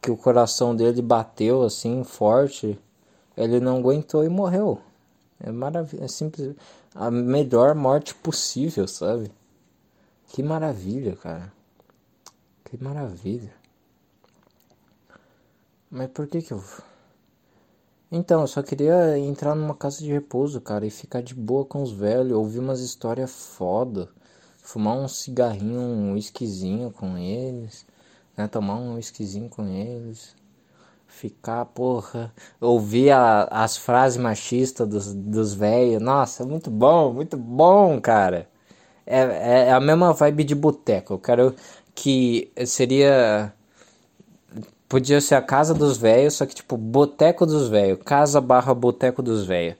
que 0.00 0.10
o 0.10 0.16
coração 0.16 0.74
dele 0.74 1.00
bateu 1.00 1.62
assim 1.62 2.04
forte, 2.04 2.78
ele 3.36 3.60
não 3.60 3.78
aguentou 3.78 4.24
e 4.24 4.28
morreu. 4.28 4.80
É 5.40 5.50
maravilha, 5.50 6.04
é 6.04 6.08
simples, 6.08 6.54
a 6.94 7.10
melhor 7.10 7.74
morte 7.74 8.14
possível, 8.14 8.86
sabe? 8.86 9.30
Que 10.28 10.42
maravilha, 10.42 11.16
cara. 11.16 11.52
Que 12.64 12.82
maravilha. 12.82 13.52
Mas 15.94 16.08
por 16.10 16.26
que 16.26 16.42
que 16.42 16.52
eu 16.52 16.62
Então, 18.10 18.42
eu 18.42 18.46
só 18.46 18.62
queria 18.62 19.18
entrar 19.18 19.54
numa 19.54 19.74
casa 19.74 19.98
de 19.98 20.12
repouso, 20.12 20.60
cara, 20.60 20.86
e 20.86 20.90
ficar 20.90 21.22
de 21.22 21.34
boa 21.34 21.64
com 21.64 21.82
os 21.82 21.92
velhos, 21.92 22.36
ouvir 22.36 22.58
umas 22.60 22.80
histórias 22.80 23.30
foda, 23.30 24.08
fumar 24.58 24.96
um 24.96 25.08
cigarrinho, 25.08 25.80
um 25.80 26.12
whiskyzinho 26.14 26.90
com 26.90 27.16
eles, 27.18 27.86
né, 28.36 28.46
tomar 28.48 28.76
um 28.76 28.94
whiskyzinho 28.94 29.48
com 29.48 29.66
eles 29.66 30.34
ficar, 31.08 31.64
porra, 31.66 32.32
ouvir 32.60 33.10
a, 33.10 33.44
as 33.50 33.76
frases 33.76 34.18
machistas 34.18 34.88
dos, 34.88 35.14
dos 35.14 35.54
velhos. 35.54 36.02
Nossa, 36.02 36.44
muito 36.44 36.70
bom, 36.70 37.12
muito 37.12 37.36
bom, 37.36 38.00
cara. 38.00 38.48
É, 39.06 39.20
é, 39.20 39.68
é 39.68 39.72
a 39.72 39.80
mesma 39.80 40.12
vibe 40.12 40.44
de 40.44 40.54
boteco. 40.54 41.14
Eu 41.14 41.18
quero 41.18 41.54
que 41.94 42.52
seria. 42.66 43.52
Podia 44.94 45.20
ser 45.20 45.34
a 45.34 45.42
casa 45.42 45.74
dos 45.74 45.98
velhos, 45.98 46.34
só 46.34 46.46
que 46.46 46.54
tipo, 46.54 46.76
boteco 46.76 47.44
dos 47.44 47.66
velhos. 47.66 47.98
Casa 48.04 48.40
barra 48.40 48.72
boteco 48.72 49.20
dos 49.22 49.44
velhos. 49.44 49.74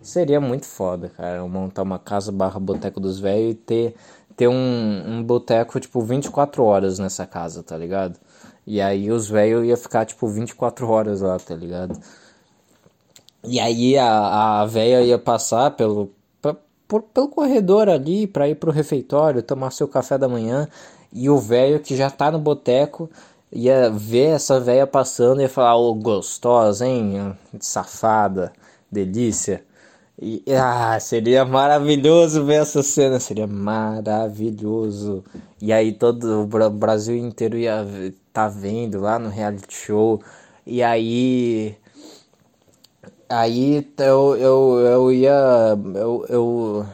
Seria 0.00 0.40
muito 0.40 0.64
foda, 0.64 1.08
cara, 1.08 1.44
montar 1.48 1.82
uma 1.82 1.98
casa 1.98 2.30
barra 2.30 2.60
boteco 2.60 3.00
dos 3.00 3.18
velhos 3.18 3.50
e 3.50 3.54
ter, 3.54 3.96
ter 4.36 4.46
um, 4.46 5.02
um 5.08 5.24
boteco, 5.24 5.80
tipo, 5.80 6.00
24 6.00 6.62
horas 6.62 7.00
nessa 7.00 7.26
casa, 7.26 7.64
tá 7.64 7.76
ligado? 7.76 8.16
E 8.64 8.80
aí 8.80 9.10
os 9.10 9.28
velhos 9.28 9.66
ia 9.66 9.76
ficar 9.76 10.06
tipo 10.06 10.28
24 10.28 10.88
horas 10.88 11.20
lá, 11.20 11.36
tá 11.36 11.56
ligado? 11.56 12.00
E 13.42 13.58
aí 13.58 13.98
a, 13.98 14.60
a 14.60 14.66
véia 14.66 15.02
ia 15.02 15.18
passar 15.18 15.72
pelo, 15.72 16.12
por, 16.86 17.02
pelo 17.02 17.26
corredor 17.26 17.88
ali 17.88 18.24
para 18.28 18.48
ir 18.48 18.54
pro 18.54 18.70
refeitório, 18.70 19.42
tomar 19.42 19.72
seu 19.72 19.88
café 19.88 20.16
da 20.16 20.28
manhã. 20.28 20.68
E 21.12 21.28
o 21.28 21.38
velho 21.38 21.80
que 21.80 21.96
já 21.96 22.08
tá 22.08 22.30
no 22.30 22.38
boteco 22.38 23.10
ia 23.52 23.90
ver 23.90 24.36
essa 24.36 24.60
véia 24.60 24.86
passando 24.86 25.40
e 25.40 25.44
ia 25.44 25.48
falar: 25.48 25.76
Ô, 25.76 25.90
oh, 25.90 25.94
gostosa, 25.94 26.86
hein? 26.86 27.36
Safada, 27.60 28.52
delícia. 28.90 29.64
E, 30.22 30.44
ah, 30.54 31.00
seria 31.00 31.46
maravilhoso 31.46 32.44
ver 32.44 32.60
essa 32.60 32.82
cena, 32.82 33.18
seria 33.18 33.46
maravilhoso. 33.46 35.24
E 35.60 35.72
aí 35.72 35.92
todo 35.92 36.42
o 36.42 36.70
Brasil 36.70 37.16
inteiro 37.16 37.56
ia 37.56 37.86
tá 38.32 38.46
vendo 38.48 39.00
lá 39.00 39.18
no 39.18 39.30
reality 39.30 39.74
show. 39.74 40.22
E 40.66 40.82
aí 40.82 41.76
aí 43.28 43.86
eu, 43.98 44.36
eu, 44.36 44.78
eu 44.80 45.12
ia 45.12 45.78
eu, 45.94 46.26
eu, 46.28 46.86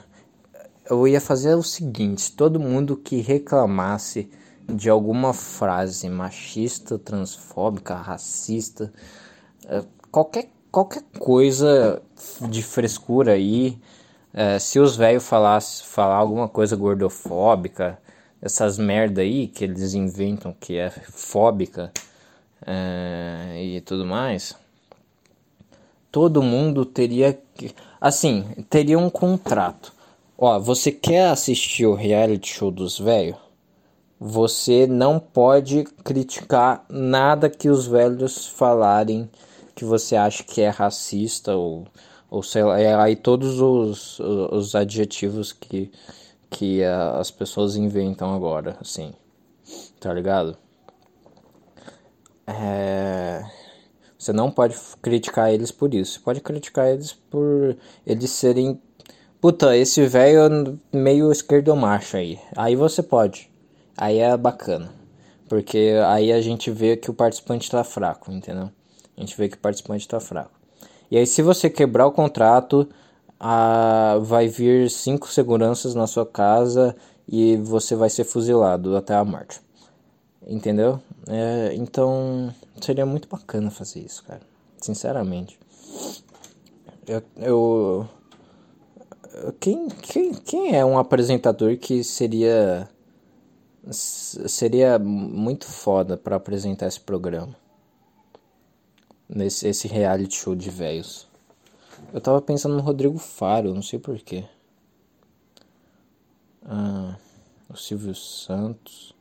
eu 0.89 1.09
ia 1.09 1.21
fazer 1.21 1.55
o 1.55 1.63
seguinte, 1.63 2.33
todo 2.33 2.61
mundo 2.61 2.97
que 2.97 3.21
reclamasse 3.21 4.31
de 4.69 4.91
alguma 4.91 5.33
frase 5.33 6.09
machista, 6.09 6.99
transfóbica, 6.99 7.95
racista, 7.95 8.93
eh, 9.69 9.85
qualquer 10.11 10.51
qualquer 10.77 11.03
coisa 11.19 12.03
de 12.51 12.63
frescura 12.63 13.33
aí, 13.33 13.79
é, 14.35 14.59
se 14.59 14.79
os 14.79 14.95
velhos 14.95 15.27
falar 15.27 16.15
alguma 16.15 16.51
coisa 16.51 16.77
gordofóbica, 16.77 17.99
essas 18.43 18.77
merda 18.77 19.23
aí 19.23 19.49
que 19.49 19.65
eles 19.65 19.95
inventam 19.95 20.55
que 20.61 20.77
é 20.77 20.91
fóbica 20.91 21.91
é, 22.67 23.55
e 23.59 23.81
tudo 23.81 24.05
mais, 24.05 24.55
todo 26.13 26.43
mundo 26.43 26.85
teria 26.85 27.39
que, 27.55 27.75
assim, 27.99 28.45
teria 28.69 28.99
um 28.99 29.09
contrato. 29.09 29.95
Ó, 30.37 30.61
você 30.61 30.93
quer 30.93 31.29
assistir 31.29 31.87
o 31.87 31.95
reality 31.95 32.49
show 32.53 32.71
dos 32.71 32.99
velhos? 32.99 33.46
Você 34.19 34.87
não 34.87 35.19
pode 35.19 35.85
criticar 36.03 36.85
nada 36.89 37.51
que 37.51 37.69
os 37.69 37.87
velhos 37.87 38.47
falarem 38.49 39.29
que 39.75 39.85
você 39.85 40.17
acha 40.17 40.43
que 40.43 40.63
é 40.63 40.71
racista 40.71 41.55
ou, 41.55 41.87
ou 42.31 42.43
sei 42.43 42.65
lá, 42.65 42.81
é 42.81 42.95
aí 42.95 43.15
todos 43.15 43.61
os, 43.61 44.19
os 44.19 44.75
adjetivos 44.75 45.53
que, 45.53 45.93
que 46.49 46.83
as 46.83 47.31
pessoas 47.31 47.77
inventam 47.77 48.35
agora, 48.35 48.79
assim, 48.81 49.13
tá 50.01 50.15
ligado? 50.15 50.57
É... 52.47 53.45
Você 54.19 54.33
não 54.33 54.51
pode 54.51 54.75
criticar 55.03 55.53
eles 55.53 55.71
por 55.71 55.93
isso. 55.95 56.15
Você 56.15 56.21
pode 56.21 56.41
criticar 56.41 56.89
eles 56.89 57.13
por 57.13 57.77
eles 58.07 58.31
serem. 58.31 58.81
Puta, 59.41 59.77
esse 59.77 60.07
velho 60.07 60.79
meio 60.93 61.31
esquerdo 61.31 61.77
macho 61.77 62.17
aí. 62.17 62.41
Aí 62.57 62.75
você 62.75 63.03
pode. 63.03 63.51
Aí 63.97 64.19
é 64.19 64.37
bacana. 64.37 64.91
Porque 65.49 65.95
aí 66.07 66.33
a 66.33 66.41
gente 66.41 66.71
vê 66.71 66.97
que 66.97 67.11
o 67.11 67.15
participante 67.15 67.71
tá 67.71 67.85
fraco, 67.85 68.33
entendeu? 68.33 68.71
A 69.17 69.21
gente 69.21 69.37
vê 69.37 69.49
que 69.49 69.57
o 69.57 69.61
participante 69.61 70.03
está 70.03 70.21
fraco. 70.21 70.51
E 71.11 71.17
aí, 71.17 71.27
se 71.27 71.41
você 71.41 71.71
quebrar 71.71 72.07
o 72.07 72.13
contrato, 72.13 72.89
a, 73.39 74.19
vai 74.23 74.49
vir 74.49 74.91
cinco 74.91 75.29
seguranças 75.29 75.95
na 75.95 76.07
sua 76.07 76.27
casa 76.27 76.97
e 77.29 77.57
você 77.57 77.95
vai 77.95 78.11
ser 78.11 78.25
fuzilado 78.25 78.97
até 78.97 79.15
a 79.15 79.25
morte. 79.25 79.61
Entendeu? 80.47 81.01
É, 81.29 81.75
então, 81.75 82.53
seria 82.81 83.07
muito 83.07 83.29
bacana 83.29 83.71
fazer 83.71 84.01
isso, 84.01 84.23
cara. 84.25 84.43
Sinceramente. 84.81 85.59
Eu. 87.07 87.23
eu 87.37 88.09
quem, 89.61 89.89
quem, 89.89 90.33
quem 90.35 90.77
é 90.77 90.85
um 90.85 90.99
apresentador 90.99 91.77
que 91.77 92.03
seria. 92.03 92.89
Seria 93.91 94.99
muito 94.99 95.67
foda 95.67 96.17
para 96.17 96.37
apresentar 96.37 96.87
esse 96.87 97.01
programa? 97.01 97.55
nesse 99.29 99.67
esse 99.69 99.89
reality 99.89 100.37
show 100.37 100.55
de 100.55 100.71
velhos. 100.71 101.27
Eu 102.13 102.21
tava 102.21 102.41
pensando 102.41 102.77
no 102.77 102.83
Rodrigo 102.83 103.19
Faro, 103.19 103.75
não 103.75 103.83
sei 103.83 103.99
porquê. 103.99 104.45
Ah, 106.65 107.17
o 107.69 107.77
Silvio 107.77 108.15
Santos. 108.15 109.15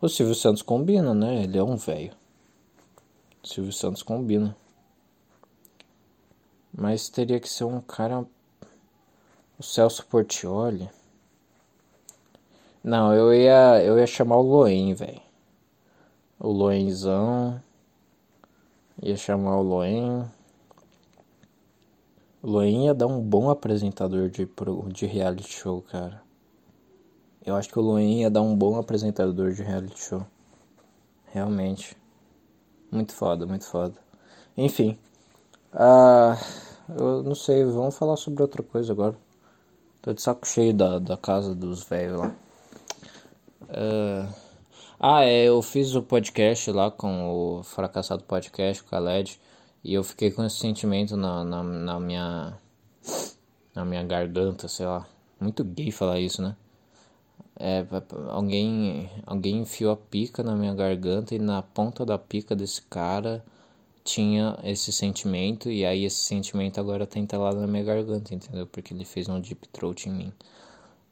O 0.00 0.08
Silvio 0.08 0.34
Santos 0.34 0.62
combina, 0.62 1.12
né? 1.12 1.42
Ele 1.42 1.58
é 1.58 1.62
um 1.62 1.76
velho. 1.76 2.12
Silvio 3.42 3.72
Santos 3.72 4.02
combina. 4.02 4.56
Mas 6.72 7.08
teria 7.08 7.40
que 7.40 7.48
ser 7.48 7.64
um 7.64 7.80
cara. 7.80 8.24
O 9.58 9.62
Celso 9.62 10.06
Portioli. 10.06 10.88
Não, 12.82 13.12
eu 13.12 13.34
ia, 13.34 13.82
eu 13.82 13.98
ia 13.98 14.06
chamar 14.06 14.36
o 14.36 14.42
Loen, 14.42 14.94
velho. 14.94 15.20
O 16.38 16.48
Loenzão. 16.48 17.60
Ia 19.02 19.16
chamar 19.16 19.56
o 19.58 19.62
Loen. 19.62 20.24
O 22.42 22.50
Loen 22.50 22.86
ia 22.86 22.94
dar 22.94 23.06
um 23.06 23.20
bom 23.20 23.50
apresentador 23.50 24.30
de, 24.30 24.48
de 24.92 25.06
reality 25.06 25.52
show, 25.52 25.82
cara. 25.82 26.22
Eu 27.44 27.56
acho 27.56 27.68
que 27.68 27.78
o 27.78 27.82
Loen 27.82 28.20
ia 28.20 28.30
dar 28.30 28.42
um 28.42 28.54
bom 28.54 28.78
apresentador 28.78 29.52
de 29.52 29.62
reality 29.62 29.98
show. 29.98 30.24
Realmente. 31.32 31.96
Muito 32.90 33.12
foda, 33.12 33.44
muito 33.46 33.64
foda. 33.66 33.94
Enfim. 34.56 34.98
Uh, 35.74 36.38
eu 36.96 37.22
não 37.22 37.34
sei, 37.34 37.64
vamos 37.64 37.96
falar 37.96 38.16
sobre 38.16 38.42
outra 38.42 38.62
coisa 38.62 38.92
agora. 38.92 39.16
Tô 40.00 40.12
de 40.12 40.22
saco 40.22 40.46
cheio 40.46 40.72
da, 40.72 40.98
da 40.98 41.16
casa 41.16 41.54
dos 41.54 41.82
velhos 41.82 42.20
lá. 42.20 42.34
Uh... 43.68 44.48
Ah, 45.00 45.24
é, 45.24 45.44
eu 45.44 45.62
fiz 45.62 45.94
o 45.94 46.02
podcast 46.02 46.72
lá 46.72 46.90
com 46.90 47.58
o 47.58 47.62
Fracassado 47.62 48.24
Podcast, 48.24 48.82
com 48.82 48.96
a 48.96 48.98
LED, 48.98 49.38
e 49.84 49.94
eu 49.94 50.02
fiquei 50.02 50.32
com 50.32 50.44
esse 50.44 50.56
sentimento 50.56 51.16
na, 51.16 51.44
na, 51.44 51.62
na 51.62 52.00
minha. 52.00 52.58
na 53.74 53.84
minha 53.84 54.02
garganta, 54.02 54.66
sei 54.66 54.86
lá. 54.86 55.06
Muito 55.40 55.62
gay 55.62 55.92
falar 55.92 56.18
isso, 56.18 56.42
né? 56.42 56.56
É, 57.60 57.84
alguém, 58.28 59.10
alguém 59.26 59.58
enfiou 59.60 59.92
a 59.92 59.96
pica 59.96 60.42
na 60.42 60.56
minha 60.56 60.74
garganta 60.74 61.34
e 61.34 61.38
na 61.38 61.62
ponta 61.62 62.04
da 62.04 62.18
pica 62.18 62.56
desse 62.56 62.82
cara 62.82 63.44
tinha 64.04 64.58
esse 64.64 64.92
sentimento 64.92 65.70
e 65.70 65.84
aí 65.84 66.04
esse 66.04 66.20
sentimento 66.24 66.80
agora 66.80 67.06
tá 67.06 67.18
entalado 67.18 67.60
na 67.60 67.66
minha 67.66 67.84
garganta, 67.84 68.34
entendeu? 68.34 68.66
Porque 68.66 68.94
ele 68.94 69.04
fez 69.04 69.28
um 69.28 69.40
deep 69.40 69.68
throat 69.68 70.08
em 70.08 70.12
mim. 70.12 70.32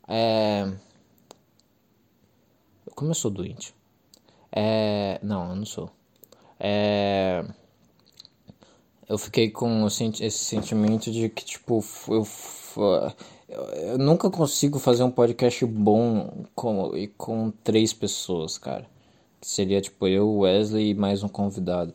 É... 0.08 0.72
Como 2.96 3.10
eu 3.10 3.14
sou 3.14 3.30
doente? 3.30 3.72
É... 4.50 5.20
Não, 5.22 5.50
eu 5.50 5.54
não 5.54 5.66
sou. 5.66 5.90
É... 6.58 7.44
Eu 9.08 9.18
fiquei 9.18 9.50
com 9.50 9.86
esse 9.86 10.30
sentimento 10.32 11.12
de 11.12 11.28
que, 11.28 11.44
tipo, 11.44 11.84
eu, 12.08 12.26
eu 13.76 13.98
nunca 13.98 14.28
consigo 14.28 14.80
fazer 14.80 15.04
um 15.04 15.10
podcast 15.10 15.64
bom 15.64 16.44
com, 16.56 16.90
com 17.16 17.52
três 17.62 17.92
pessoas, 17.92 18.58
cara. 18.58 18.84
Que 19.40 19.46
seria, 19.46 19.80
tipo, 19.80 20.08
eu, 20.08 20.38
Wesley 20.38 20.90
e 20.90 20.94
mais 20.94 21.22
um 21.22 21.28
convidado. 21.28 21.94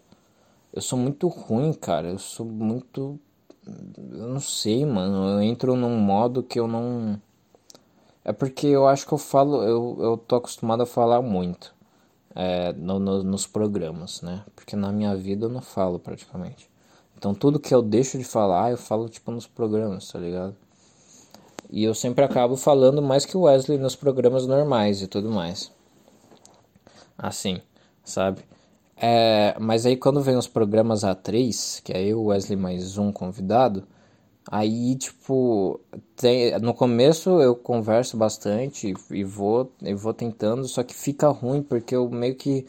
Eu 0.71 0.81
sou 0.81 0.97
muito 0.97 1.27
ruim, 1.27 1.73
cara. 1.73 2.09
Eu 2.09 2.19
sou 2.19 2.45
muito. 2.45 3.19
Eu 3.67 4.27
não 4.29 4.39
sei, 4.39 4.85
mano. 4.85 5.31
Eu 5.31 5.41
entro 5.41 5.75
num 5.75 5.97
modo 5.97 6.43
que 6.43 6.59
eu 6.59 6.67
não. 6.67 7.19
É 8.23 8.31
porque 8.31 8.67
eu 8.67 8.87
acho 8.87 9.05
que 9.05 9.13
eu 9.13 9.17
falo. 9.17 9.63
Eu, 9.63 9.97
eu 9.99 10.17
tô 10.17 10.35
acostumado 10.35 10.83
a 10.83 10.85
falar 10.85 11.21
muito. 11.21 11.73
É, 12.33 12.71
no, 12.73 12.97
no, 12.97 13.23
nos 13.23 13.45
programas, 13.45 14.21
né? 14.21 14.43
Porque 14.55 14.75
na 14.75 14.91
minha 14.91 15.15
vida 15.15 15.45
eu 15.45 15.49
não 15.49 15.61
falo 15.61 15.99
praticamente. 15.99 16.69
Então 17.17 17.33
tudo 17.33 17.59
que 17.59 17.73
eu 17.73 17.81
deixo 17.81 18.17
de 18.17 18.23
falar, 18.23 18.71
eu 18.71 18.77
falo 18.77 19.09
tipo 19.09 19.31
nos 19.31 19.45
programas, 19.45 20.07
tá 20.11 20.17
ligado? 20.17 20.55
E 21.69 21.83
eu 21.83 21.93
sempre 21.93 22.23
acabo 22.23 22.55
falando 22.55 23.01
mais 23.01 23.25
que 23.25 23.37
o 23.37 23.41
Wesley 23.41 23.77
nos 23.77 23.95
programas 23.95 24.47
normais 24.47 25.01
e 25.01 25.07
tudo 25.07 25.29
mais. 25.29 25.71
Assim, 27.17 27.61
sabe? 28.03 28.41
É, 28.97 29.55
mas 29.59 29.85
aí 29.85 29.95
quando 29.97 30.21
vem 30.21 30.35
os 30.35 30.47
programas 30.47 31.01
A3, 31.01 31.81
que 31.83 31.93
é 31.93 32.03
eu, 32.03 32.23
Wesley 32.25 32.57
mais 32.57 32.97
um 32.97 33.11
convidado, 33.11 33.87
aí 34.49 34.95
tipo, 34.95 35.79
tem, 36.15 36.57
no 36.59 36.73
começo 36.73 37.41
eu 37.41 37.55
converso 37.55 38.17
bastante 38.17 38.93
e 39.11 39.23
vou, 39.23 39.71
e 39.81 39.93
vou 39.93 40.13
tentando, 40.13 40.67
só 40.67 40.83
que 40.83 40.93
fica 40.93 41.27
ruim 41.29 41.61
porque 41.63 41.95
eu 41.95 42.09
meio 42.09 42.35
que 42.35 42.65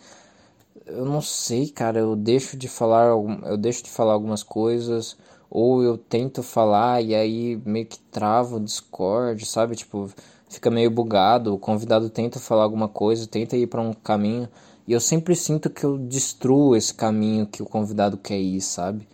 eu 0.87 1.05
não 1.05 1.21
sei, 1.21 1.69
cara, 1.69 1.99
eu 1.99 2.17
deixo 2.17 2.57
de 2.57 2.69
falar, 2.69 3.07
eu 3.09 3.57
deixo 3.57 3.83
de 3.85 3.91
falar 3.91 4.13
algumas 4.15 4.43
coisas, 4.43 5.17
ou 5.51 5.83
eu 5.83 5.97
tento 5.99 6.43
falar 6.43 7.03
e 7.03 7.15
aí 7.15 7.61
meio 7.65 7.87
que 7.87 7.99
travo 7.99 8.57
o 8.57 8.61
Discord, 8.61 9.45
sabe? 9.47 9.77
Tipo, 9.77 10.11
fica 10.49 10.71
meio 10.71 10.91
bugado, 10.91 11.55
o 11.55 11.59
convidado 11.59 12.11
tenta 12.11 12.39
falar 12.41 12.65
alguma 12.65 12.89
coisa, 12.89 13.27
tenta 13.27 13.57
ir 13.57 13.67
para 13.67 13.81
um 13.81 13.93
caminho, 13.93 14.49
e 14.87 14.93
eu 14.93 15.01
sempre 15.01 15.37
sinto 15.37 15.71
que 15.71 15.85
eu 15.85 15.99
destruo 15.99 16.77
esse 16.77 16.93
caminho 16.95 17.47
que 17.47 17.63
o 17.63 17.67
convidado 17.67 18.17
quer 18.19 18.39
ir, 18.41 18.61
sabe? 18.61 19.07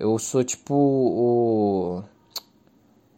Eu 0.00 0.18
sou 0.18 0.42
tipo 0.42 0.74
o. 0.74 2.02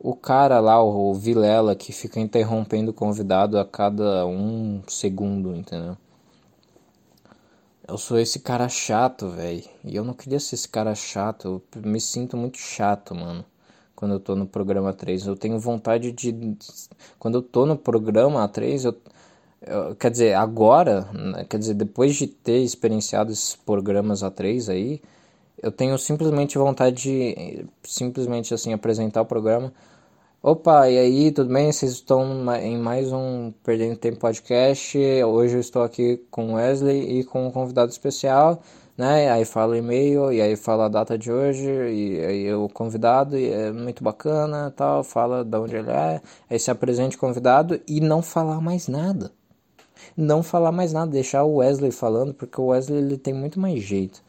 O 0.00 0.16
cara 0.16 0.58
lá, 0.58 0.82
o 0.82 1.14
Vilela, 1.14 1.76
que 1.76 1.92
fica 1.92 2.18
interrompendo 2.18 2.90
o 2.90 2.94
convidado 2.94 3.56
a 3.56 3.64
cada 3.64 4.26
um 4.26 4.82
segundo, 4.88 5.54
entendeu? 5.54 5.96
Eu 7.86 7.96
sou 7.96 8.18
esse 8.18 8.40
cara 8.40 8.68
chato, 8.68 9.28
velho. 9.28 9.62
E 9.84 9.94
eu 9.94 10.04
não 10.04 10.12
queria 10.12 10.40
ser 10.40 10.56
esse 10.56 10.68
cara 10.68 10.92
chato. 10.92 11.62
Eu 11.74 11.82
me 11.82 12.00
sinto 12.00 12.36
muito 12.36 12.58
chato, 12.58 13.14
mano. 13.14 13.44
Quando 13.94 14.14
eu 14.14 14.20
tô 14.20 14.34
no 14.34 14.46
programa 14.46 14.92
3. 14.92 15.26
Eu 15.28 15.36
tenho 15.36 15.60
vontade 15.60 16.10
de. 16.10 16.56
Quando 17.16 17.36
eu 17.36 17.42
tô 17.42 17.64
no 17.64 17.76
programa 17.76 18.48
3, 18.48 18.86
eu 18.86 18.96
quer 20.00 20.10
dizer, 20.10 20.34
agora, 20.34 21.02
né, 21.12 21.44
quer 21.44 21.58
dizer, 21.58 21.74
depois 21.74 22.16
de 22.16 22.26
ter 22.26 22.58
experienciado 22.58 23.30
esses 23.30 23.54
programas 23.54 24.22
A3 24.24 24.68
aí, 24.68 25.00
eu 25.62 25.70
tenho 25.70 25.96
simplesmente 25.96 26.58
vontade 26.58 26.96
de 27.02 27.66
simplesmente 27.84 28.52
assim 28.52 28.72
apresentar 28.72 29.22
o 29.22 29.26
programa. 29.26 29.72
Opa, 30.42 30.90
e 30.90 30.98
aí, 30.98 31.30
tudo 31.30 31.52
bem? 31.54 31.70
Vocês 31.70 31.92
estão 31.92 32.44
em 32.56 32.76
mais 32.76 33.12
um 33.12 33.52
Perdendo 33.62 33.96
Tempo 33.96 34.18
podcast. 34.18 34.98
Hoje 34.98 35.54
eu 35.54 35.60
estou 35.60 35.82
aqui 35.84 36.16
com 36.30 36.54
Wesley 36.54 37.20
e 37.20 37.24
com 37.24 37.46
um 37.46 37.50
convidado 37.52 37.92
especial, 37.92 38.60
né? 38.98 39.30
Aí 39.30 39.44
fala 39.44 39.74
o 39.74 39.76
e-mail, 39.76 40.32
e 40.32 40.40
aí 40.42 40.56
fala 40.56 40.86
a 40.86 40.88
data 40.88 41.16
de 41.16 41.30
hoje, 41.30 41.64
e 41.70 42.20
aí 42.24 42.54
o 42.54 42.68
convidado 42.68 43.38
e 43.38 43.48
é 43.48 43.70
muito 43.70 44.02
bacana, 44.02 44.72
tal, 44.76 45.04
fala 45.04 45.44
de 45.44 45.56
onde 45.56 45.76
ele 45.76 45.90
é, 45.90 46.20
aí 46.50 46.58
se 46.58 46.70
apresente 46.72 47.16
convidado 47.16 47.80
e 47.86 48.00
não 48.00 48.20
falar 48.22 48.60
mais 48.60 48.88
nada 48.88 49.32
não 50.16 50.42
falar 50.42 50.72
mais 50.72 50.92
nada, 50.92 51.10
deixar 51.10 51.44
o 51.44 51.56
Wesley 51.56 51.92
falando, 51.92 52.34
porque 52.34 52.60
o 52.60 52.66
Wesley 52.66 52.98
ele 52.98 53.16
tem 53.16 53.32
muito 53.32 53.58
mais 53.60 53.82
jeito 53.82 54.22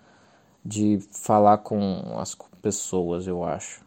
de 0.65 0.99
falar 1.11 1.59
com 1.59 2.17
as 2.17 2.35
pessoas, 2.61 3.27
eu 3.27 3.43
acho. 3.43 3.81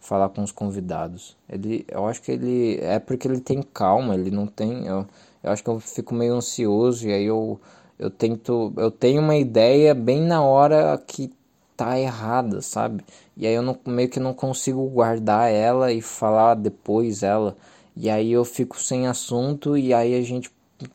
Falar 0.00 0.28
com 0.28 0.42
os 0.42 0.52
convidados. 0.52 1.36
Ele, 1.48 1.84
eu 1.88 2.06
acho 2.06 2.22
que 2.22 2.32
ele 2.32 2.78
é 2.80 2.98
porque 2.98 3.26
ele 3.26 3.40
tem 3.40 3.62
calma, 3.62 4.14
ele 4.14 4.30
não 4.30 4.46
tem, 4.46 4.86
eu, 4.86 5.06
eu 5.42 5.50
acho 5.50 5.64
que 5.64 5.70
eu 5.70 5.80
fico 5.80 6.14
meio 6.14 6.34
ansioso 6.34 7.08
e 7.08 7.12
aí 7.12 7.24
eu 7.24 7.60
eu 7.98 8.10
tento, 8.10 8.72
eu 8.76 8.90
tenho 8.90 9.22
uma 9.22 9.36
ideia 9.36 9.94
bem 9.94 10.20
na 10.20 10.42
hora 10.42 11.02
que 11.06 11.32
tá 11.76 11.98
errada, 11.98 12.60
sabe? 12.62 13.04
E 13.36 13.46
aí 13.46 13.54
eu 13.54 13.62
não, 13.62 13.78
meio 13.86 14.08
que 14.08 14.20
não 14.20 14.34
consigo 14.34 14.86
guardar 14.88 15.50
ela 15.50 15.92
e 15.92 16.00
falar 16.02 16.54
depois 16.54 17.22
ela. 17.22 17.56
E 17.96 18.10
aí 18.10 18.32
eu 18.32 18.44
fico 18.44 18.78
sem 18.80 19.06
assunto 19.06 19.76
e 19.76 19.94
aí 19.94 20.14
a 20.14 20.22
gente 20.22 20.50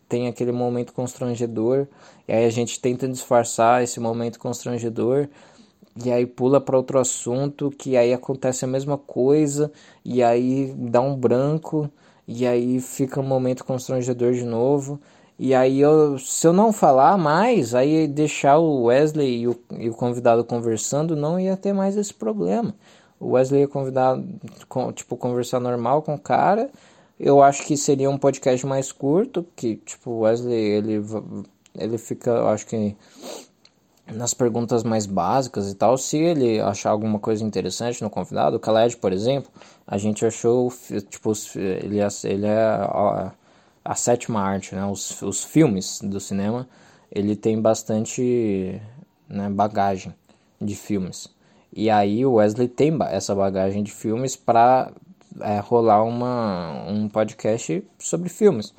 tem 0.08 0.28
aquele 0.28 0.52
momento 0.52 0.94
constrangedor, 0.94 1.88
e 2.28 2.34
aí 2.34 2.46
a 2.46 2.50
gente 2.50 2.80
tenta 2.80 3.08
disfarçar 3.08 3.84
esse 3.84 4.00
momento 4.00 4.40
constrangedor, 4.40 5.28
e 6.04 6.12
aí 6.12 6.26
pula 6.26 6.62
para 6.62 6.78
outro 6.78 7.00
assunto, 7.00 7.70
que 7.72 7.98
aí 7.98 8.14
acontece 8.14 8.64
a 8.66 8.68
mesma 8.68 8.98
coisa, 8.98 9.72
e 10.06 10.24
aí 10.24 10.74
dá 10.78 11.02
um 11.02 11.16
branco, 11.16 11.90
e 12.28 12.48
aí 12.48 12.80
fica 12.80 13.20
um 13.20 13.24
momento 13.24 13.66
constrangedor 13.66 14.34
de 14.34 14.44
novo. 14.44 15.00
E 15.38 15.56
aí, 15.56 15.80
eu, 15.80 16.20
se 16.20 16.46
eu 16.48 16.54
não 16.54 16.72
falar 16.72 17.18
mais, 17.18 17.74
aí 17.74 18.08
deixar 18.08 18.60
o 18.60 18.84
Wesley 18.84 19.42
e 19.42 19.48
o, 19.48 19.60
e 19.80 19.90
o 19.90 19.94
convidado 19.94 20.44
conversando, 20.46 21.16
não 21.16 21.40
ia 21.40 21.58
ter 21.58 21.74
mais 21.74 21.98
esse 21.98 22.14
problema. 22.14 22.76
O 23.20 23.32
Wesley 23.32 23.62
ia 23.62 23.68
convidar, 23.68 24.20
tipo, 24.96 25.18
conversar 25.18 25.60
normal 25.60 26.04
com 26.04 26.14
o 26.16 26.20
cara, 26.20 26.70
eu 27.20 27.42
acho 27.42 27.66
que 27.66 27.78
seria 27.78 28.10
um 28.10 28.18
podcast 28.18 28.66
mais 28.66 28.92
curto, 28.92 29.46
que 29.56 29.76
tipo, 29.78 30.12
o 30.12 30.20
Wesley, 30.22 30.56
ele, 30.56 31.04
ele 31.78 31.98
fica, 31.98 32.32
eu 32.32 32.48
acho 32.50 32.66
que 32.66 32.96
nas 34.14 34.34
perguntas 34.34 34.84
mais 34.84 35.06
básicas 35.06 35.72
e 35.72 35.76
tal, 35.76 35.98
se 35.98 36.18
ele 36.18 36.60
achar 36.60 36.90
alguma 36.90 37.20
coisa 37.20 37.44
interessante 37.44 38.02
no 38.02 38.10
convidado, 38.10 38.58
o 38.58 38.60
Khaled, 38.60 38.98
por 38.98 39.14
exemplo, 39.14 39.52
a 39.88 39.98
gente 39.98 40.26
achou, 40.26 40.72
tipo, 41.10 41.32
ele, 41.56 42.00
é, 42.00 42.08
ele 42.24 42.46
é 42.46 42.62
a, 42.62 43.32
a 43.86 43.96
sétima 43.96 44.42
arte, 44.42 44.76
né, 44.76 44.86
os, 44.86 45.22
os 45.22 45.44
filmes 45.44 46.00
do 46.02 46.20
cinema, 46.20 46.68
ele 47.12 47.36
tem 47.36 47.62
bastante 47.62 48.82
né, 49.28 49.50
bagagem 49.50 50.14
de 50.60 50.76
filmes. 50.76 51.30
E 51.74 51.90
aí 51.90 52.26
o 52.26 52.34
Wesley 52.34 52.68
tem 52.68 52.98
essa 53.10 53.34
bagagem 53.34 53.82
de 53.82 53.92
filmes 53.92 54.36
para 54.36 54.92
é, 55.40 55.60
rolar 55.60 56.04
uma, 56.04 56.86
um 56.88 57.08
podcast 57.08 57.84
sobre 57.98 58.28
filmes. 58.28 58.74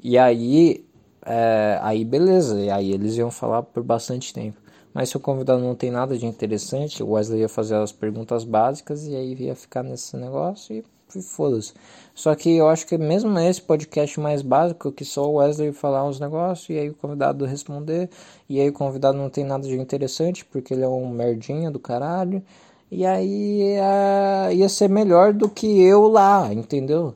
E 0.00 0.16
aí, 0.16 0.84
é, 1.28 1.78
aí 1.82 2.04
beleza, 2.06 2.58
e 2.58 2.70
aí 2.70 2.90
eles 2.90 3.16
iam 3.16 3.30
falar 3.30 3.62
por 3.62 3.82
bastante 3.82 4.32
tempo. 4.32 4.58
Mas 4.94 5.10
se 5.10 5.16
o 5.16 5.20
convidado 5.20 5.60
não 5.60 5.74
tem 5.74 5.90
nada 5.90 6.16
de 6.16 6.24
interessante, 6.24 7.02
o 7.02 7.10
Wesley 7.10 7.40
ia 7.40 7.48
fazer 7.48 7.76
as 7.76 7.92
perguntas 7.92 8.44
básicas 8.44 9.06
e 9.06 9.14
aí 9.14 9.34
ia 9.34 9.54
ficar 9.54 9.82
nesse 9.82 10.16
negócio 10.16 10.74
e, 10.74 10.84
e 11.14 11.22
foda-se. 11.22 11.74
Só 12.14 12.34
que 12.34 12.56
eu 12.56 12.68
acho 12.68 12.86
que 12.86 12.96
mesmo 12.96 13.30
nesse 13.30 13.60
podcast 13.60 14.18
mais 14.18 14.40
básico, 14.40 14.90
que 14.90 15.04
só 15.04 15.30
o 15.30 15.34
Wesley 15.34 15.72
falar 15.72 16.04
uns 16.04 16.18
negócios 16.18 16.70
e 16.70 16.78
aí 16.78 16.88
o 16.88 16.94
convidado 16.94 17.44
responder, 17.44 18.08
e 18.48 18.60
aí 18.60 18.70
o 18.70 18.72
convidado 18.72 19.18
não 19.18 19.28
tem 19.28 19.44
nada 19.44 19.68
de 19.68 19.76
interessante 19.78 20.44
porque 20.46 20.72
ele 20.72 20.82
é 20.82 20.88
um 20.88 21.10
merdinha 21.10 21.70
do 21.70 21.78
caralho. 21.78 22.42
E 22.90 23.04
aí 23.04 23.74
ia, 23.74 24.52
ia 24.52 24.68
ser 24.68 24.88
melhor 24.88 25.34
do 25.34 25.48
que 25.48 25.66
eu 25.82 26.08
lá, 26.08 26.52
entendeu? 26.52 27.14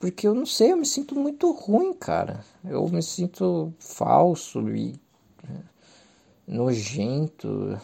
Porque 0.00 0.26
eu 0.26 0.34
não 0.34 0.46
sei, 0.46 0.72
eu 0.72 0.78
me 0.78 0.86
sinto 0.86 1.14
muito 1.14 1.52
ruim, 1.52 1.92
cara. 1.92 2.42
Eu 2.64 2.88
me 2.88 3.02
sinto 3.02 3.72
falso 3.78 4.66
e 4.74 4.98
nojento. 6.48 7.78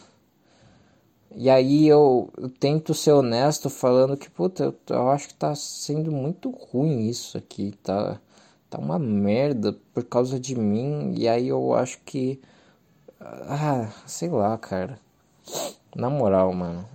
E 1.35 1.50
aí 1.50 1.87
eu, 1.87 2.31
eu, 2.38 2.48
tento 2.48 2.94
ser 2.94 3.12
honesto 3.12 3.68
falando 3.68 4.16
que, 4.16 4.31
puta, 4.31 4.64
eu, 4.64 4.74
eu, 4.88 5.11
acho 5.11 5.29
que 5.29 5.35
tá 5.35 5.55
sendo 5.55 6.11
muito 6.11 6.50
ruim 6.50 7.07
isso 7.07 7.37
aqui, 7.37 7.72
tá, 7.83 8.18
tá 8.70 8.79
uma 8.79 8.98
merda 8.98 9.74
por 9.92 10.02
causa 10.05 10.40
de 10.40 10.57
mim. 10.57 11.14
E 11.18 11.29
aí 11.29 11.48
eu 11.48 11.74
acho 11.74 12.00
que. 12.00 12.40
Ah, 13.20 13.90
sei 14.07 14.31
lá, 14.31 14.57
cara. 14.57 14.98
Na 15.94 16.09
moral, 16.09 16.52
mano. 16.55 16.88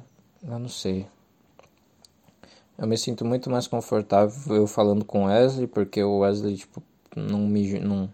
Eu 0.44 0.58
não 0.58 0.70
sei. 0.70 1.08
Eu 2.82 2.88
me 2.88 2.98
sinto 2.98 3.24
muito 3.24 3.48
mais 3.48 3.68
confortável 3.68 4.56
eu 4.56 4.66
falando 4.66 5.06
com 5.06 5.26
Wesley, 5.26 5.68
porque 5.68 6.04
o 6.04 6.20
Wesley, 6.20 6.58
tipo, 6.58 6.82
não 7.16 7.42
me. 7.42 7.80
Não, 7.80 8.10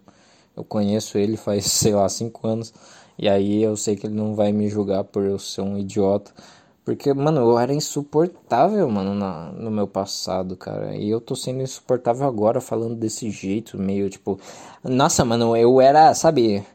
eu 0.58 0.64
conheço 0.66 1.18
ele 1.18 1.38
faz, 1.38 1.66
sei 1.72 1.94
lá, 1.96 2.10
cinco 2.10 2.46
anos. 2.46 2.74
E 3.18 3.30
aí 3.30 3.64
eu 3.64 3.78
sei 3.78 3.96
que 3.96 4.06
ele 4.08 4.16
não 4.16 4.36
vai 4.36 4.52
me 4.52 4.68
julgar 4.70 5.06
por 5.06 5.24
eu 5.24 5.40
ser 5.40 5.62
um 5.62 5.78
idiota. 5.78 6.34
Porque, 6.84 7.14
mano, 7.14 7.40
eu 7.42 7.58
era 7.60 7.74
insuportável, 7.74 8.90
mano, 8.90 9.14
na, 9.16 9.52
no 9.54 9.72
meu 9.72 9.88
passado, 9.88 10.58
cara. 10.58 10.96
E 10.98 11.10
eu 11.10 11.22
tô 11.22 11.34
sendo 11.36 11.62
insuportável 11.62 12.28
agora 12.28 12.60
falando 12.60 12.96
desse 12.96 13.32
jeito, 13.32 13.78
meio 13.80 14.10
tipo. 14.10 14.38
Nossa, 14.84 15.24
mano, 15.24 15.56
eu 15.56 15.80
era, 15.80 16.14
sabe. 16.14 16.66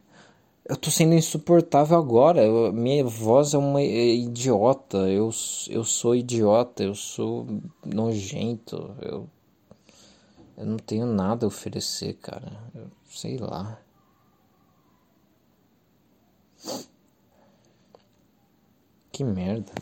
Eu 0.64 0.76
tô 0.76 0.90
sendo 0.90 1.14
insuportável 1.14 1.98
agora. 1.98 2.44
Eu, 2.44 2.72
minha 2.72 3.04
voz 3.04 3.52
é 3.52 3.58
uma 3.58 3.82
idiota. 3.82 4.98
Eu, 5.08 5.30
eu 5.68 5.84
sou 5.84 6.14
idiota. 6.14 6.84
Eu 6.84 6.94
sou 6.94 7.46
nojento. 7.84 8.94
Eu, 9.00 9.28
eu 10.56 10.66
não 10.66 10.76
tenho 10.76 11.06
nada 11.06 11.46
a 11.46 11.48
oferecer, 11.48 12.14
cara. 12.14 12.52
Eu, 12.74 12.86
sei 13.10 13.38
lá. 13.38 13.80
Que 19.10 19.24
merda. 19.24 19.72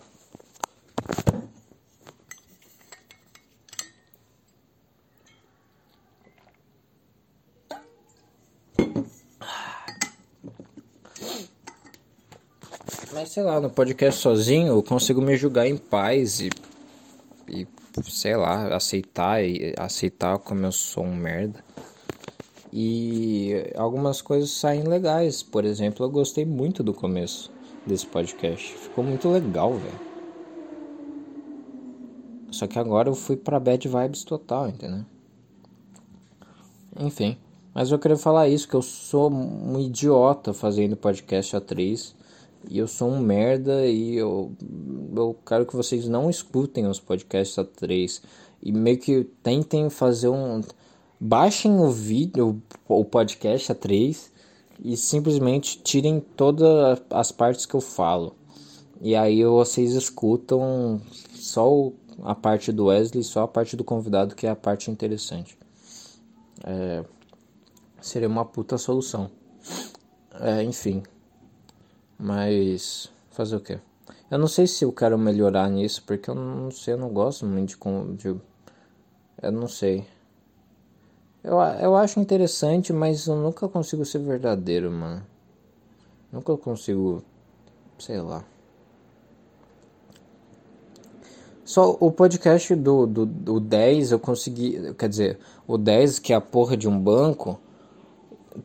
Mas 13.13 13.31
sei 13.31 13.43
lá, 13.43 13.61
no 13.61 13.69
podcast 13.69 14.21
sozinho 14.21 14.69
eu 14.69 14.83
consigo 14.83 15.21
me 15.21 15.37
julgar 15.37 15.67
em 15.67 15.77
paz 15.77 16.41
e, 16.41 16.51
e 17.49 17.67
sei 18.05 18.37
lá, 18.37 18.75
aceitar 18.75 19.43
e 19.43 19.75
aceitar 19.77 20.39
como 20.39 20.65
eu 20.65 20.73
sou 20.73 21.05
um 21.05 21.15
merda. 21.15 21.65
E 22.73 23.73
algumas 23.77 24.23
coisas 24.23 24.51
saem 24.51 24.85
legais. 24.85 25.43
Por 25.43 25.65
exemplo, 25.65 26.07
eu 26.07 26.11
gostei 26.11 26.45
muito 26.45 26.85
do 26.85 26.95
começo 26.95 27.51
desse 27.85 28.07
podcast. 28.07 28.73
Ficou 28.75 29.03
muito 29.03 29.29
legal, 29.29 29.75
velho. 29.75 30.11
Só 32.53 32.67
que 32.67 32.79
agora 32.79 33.09
eu 33.09 33.15
fui 33.15 33.37
pra 33.37 33.59
bad 33.59 33.89
vibes 33.89 34.23
total, 34.23 34.69
entendeu? 34.69 35.05
Enfim. 36.99 37.37
Mas 37.75 37.91
eu 37.91 37.99
queria 37.99 38.17
falar 38.17 38.49
isso, 38.49 38.69
que 38.69 38.75
eu 38.75 38.83
sou 38.83 39.33
um 39.33 39.79
idiota 39.81 40.53
fazendo 40.53 40.97
podcast 40.97 41.57
a 41.57 41.61
três. 41.61 42.15
E 42.69 42.79
eu 42.79 42.87
sou 42.87 43.11
um 43.11 43.21
merda 43.21 43.87
e 43.87 44.17
eu, 44.17 44.53
eu 45.17 45.37
quero 45.47 45.67
que 45.67 45.75
vocês 45.75 46.09
não 46.09 46.29
escutem 46.29 46.87
os 46.87 47.01
podcasts 47.01 47.59
a 47.59 47.65
três. 47.65 48.23
E 48.63 48.71
meio 48.73 48.99
que 48.99 49.25
tentem 49.43 49.89
fazer 49.89 50.29
um 50.29 50.61
baixem 51.21 51.79
o 51.79 51.91
vídeo, 51.91 52.63
o 52.89 53.05
podcast 53.05 53.71
a 53.71 53.75
3 53.75 54.33
e 54.83 54.97
simplesmente 54.97 55.79
tirem 55.83 56.21
todas 56.21 57.03
as 57.11 57.31
partes 57.31 57.67
que 57.67 57.75
eu 57.75 57.81
falo. 57.81 58.35
E 59.03 59.15
aí 59.15 59.45
vocês 59.45 59.93
escutam 59.93 61.01
só 61.35 61.93
a 62.23 62.35
parte 62.35 62.73
do 62.73 62.87
Wesley, 62.87 63.23
só 63.23 63.43
a 63.43 63.49
parte 63.49 63.77
do 63.77 63.85
convidado, 63.85 64.35
que 64.35 64.47
é 64.47 64.51
a 64.51 64.57
parte 64.57 64.91
interessante. 64.91 65.59
É, 66.65 67.05
seria 68.01 68.29
uma 68.29 68.45
puta 68.45 68.79
solução. 68.79 69.31
É, 70.41 70.63
enfim. 70.63 71.03
Mas 72.21 73.11
fazer 73.31 73.57
o 73.57 73.61
que? 73.61 73.79
Eu 74.31 74.39
não 74.39 74.47
sei 74.47 74.67
se 74.67 74.85
eu 74.85 74.93
quero 74.93 75.19
melhorar 75.19 75.69
nisso, 75.71 76.03
porque 76.07 76.29
eu 76.29 76.35
não 76.35 76.71
sei, 76.71 76.95
eu 76.95 76.99
não 76.99 77.09
gosto 77.09 77.47
muito 77.47 77.79
de. 78.17 78.33
de 78.33 78.41
eu 79.43 79.53
não 79.53 79.67
sei. 79.67 80.07
Eu, 81.43 81.59
eu 81.59 81.97
acho 81.97 82.21
interessante, 82.21 82.93
mas 82.93 83.27
eu 83.27 83.37
nunca 83.37 83.67
consigo 83.69 84.05
ser 84.05 84.19
verdadeiro, 84.19 84.91
mano. 84.91 85.25
Nunca 86.31 86.55
consigo. 86.59 87.25
Sei 87.99 88.21
lá. 88.21 88.45
Só 91.65 91.97
o 92.01 92.11
podcast 92.11 92.75
do, 92.75 93.07
do, 93.07 93.25
do 93.25 93.61
10 93.61 94.13
eu 94.13 94.19
consegui. 94.19 94.93
Quer 94.95 95.09
dizer, 95.09 95.39
o 95.67 95.79
10, 95.79 96.19
que 96.19 96.33
é 96.33 96.37
a 96.37 96.41
porra 96.41 96.77
de 96.77 96.87
um 96.89 97.01
banco. 97.01 97.59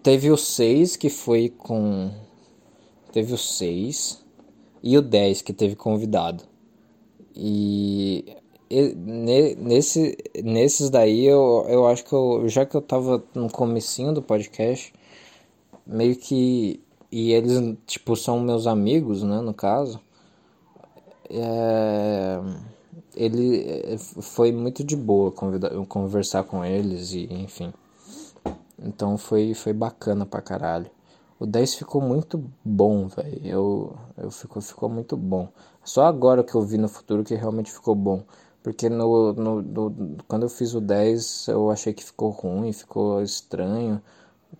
Teve 0.04 0.30
o 0.30 0.38
6 0.38 0.98
que 0.98 1.10
foi 1.10 1.50
com. 1.50 2.12
Teve 3.16 3.34
o 3.34 3.38
6. 3.38 4.22
E 4.84 4.98
o 4.98 5.02
10 5.02 5.42
que 5.42 5.54
teve 5.54 5.74
convidado. 5.74 6.44
E 7.34 8.26
nesse, 9.58 10.18
nesses 10.44 10.90
daí 10.90 11.26
eu, 11.26 11.66
eu 11.70 11.88
acho 11.88 12.04
que 12.04 12.12
eu, 12.12 12.50
já 12.50 12.66
que 12.66 12.76
eu 12.76 12.82
tava 12.82 13.24
no 13.34 13.50
comecinho 13.50 14.14
do 14.14 14.22
podcast, 14.22 14.94
meio 15.88 16.18
que. 16.18 16.82
E 17.10 17.32
eles, 17.32 17.78
tipo, 17.88 18.18
são 18.18 18.38
meus 18.42 18.68
amigos, 18.68 19.24
né, 19.24 19.40
no 19.40 19.54
caso. 19.54 20.02
É, 21.30 22.42
ele 23.16 23.98
foi 23.98 24.52
muito 24.52 24.84
de 24.84 24.98
boa 24.98 25.32
convidar, 25.32 25.70
conversar 25.88 26.44
com 26.44 26.66
eles 26.66 27.14
e 27.14 27.34
enfim. 27.34 27.74
Então 28.78 29.18
foi, 29.18 29.54
foi 29.54 29.72
bacana 29.72 30.26
pra 30.26 30.42
caralho. 30.42 30.92
O 31.40 31.46
10 31.46 31.76
ficou 31.76 32.02
muito 32.02 32.44
bom, 32.64 33.08
velho. 33.08 33.42
Eu, 33.46 33.98
eu 34.18 34.32
ficou, 34.32 34.62
ficou 34.62 34.90
muito 34.90 35.18
bom. 35.18 35.50
Só 35.84 36.06
agora 36.06 36.44
que 36.44 36.56
eu 36.56 36.62
vi 36.62 36.78
no 36.78 36.88
futuro 36.88 37.24
que 37.24 37.36
realmente 37.36 37.72
ficou 37.72 37.94
bom. 37.96 38.24
Porque 38.64 38.90
no, 38.90 39.34
no, 39.34 39.62
no, 39.62 40.18
quando 40.28 40.44
eu 40.44 40.50
fiz 40.50 40.74
o 40.74 40.82
10 40.82 41.48
eu 41.50 41.70
achei 41.70 41.94
que 41.94 42.04
ficou 42.04 42.30
ruim, 42.32 42.72
ficou 42.74 43.22
estranho, 43.22 44.02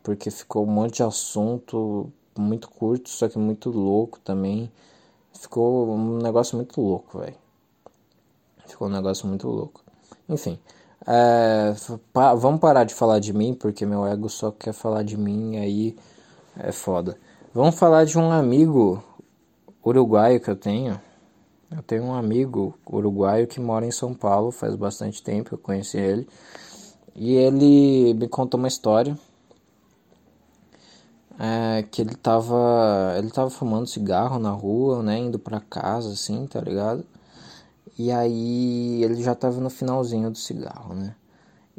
porque 0.04 0.30
ficou 0.30 0.64
um 0.64 0.72
monte 0.72 0.98
de 0.98 1.04
assunto 1.04 2.12
muito 2.38 2.70
curto, 2.70 3.10
só 3.10 3.28
que 3.28 3.40
muito 3.40 3.70
louco 3.72 4.20
também. 4.20 4.72
Ficou 5.34 5.90
um 5.96 6.18
negócio 6.18 6.56
muito 6.56 6.80
louco, 6.82 7.20
velho. 7.20 7.36
Ficou 8.68 8.88
um 8.88 8.92
negócio 8.92 9.28
muito 9.28 9.48
louco. 9.48 9.82
Enfim, 10.30 10.60
é, 11.08 11.74
pa, 12.14 12.34
vamos 12.34 12.60
parar 12.60 12.84
de 12.84 12.94
falar 12.94 13.20
de 13.20 13.34
mim, 13.34 13.54
porque 13.54 13.86
meu 13.86 14.06
ego 14.06 14.30
só 14.30 14.52
quer 14.52 14.74
falar 14.74 15.04
de 15.04 15.18
mim, 15.18 15.58
aí 15.58 15.96
é 16.58 16.72
foda. 16.72 17.18
Vamos 17.54 17.78
falar 17.78 18.06
de 18.06 18.18
um 18.18 18.32
amigo 18.32 19.04
uruguaio 19.84 20.40
que 20.40 20.50
eu 20.50 20.56
tenho 20.56 21.00
eu 21.72 21.82
tenho 21.82 22.04
um 22.04 22.14
amigo 22.14 22.78
uruguaio 22.86 23.48
que 23.48 23.60
mora 23.60 23.86
em 23.86 23.92
São 23.92 24.14
Paulo 24.14 24.52
faz 24.52 24.76
bastante 24.76 25.22
tempo, 25.22 25.56
eu 25.56 25.58
conheci 25.58 25.98
ele. 25.98 26.28
E 27.16 27.34
ele 27.34 28.14
me 28.14 28.28
contou 28.30 28.58
uma 28.58 28.68
história 28.68 29.18
é, 31.40 31.84
que 31.84 32.02
ele 32.02 32.16
tava, 32.16 33.16
ele 33.18 33.30
tava 33.30 33.50
fumando 33.50 33.88
cigarro 33.88 34.40
na 34.40 34.52
rua, 34.52 35.02
né, 35.04 35.18
indo 35.18 35.40
para 35.40 35.60
casa 35.60 36.14
assim, 36.14 36.46
tá 36.48 36.62
ligado? 36.62 37.06
E 37.98 38.12
aí 38.12 39.04
ele 39.04 39.22
já 39.22 39.34
tava 39.36 39.60
no 39.60 39.70
finalzinho 39.70 40.30
do 40.30 40.38
cigarro, 40.38 40.94
né? 40.94 41.16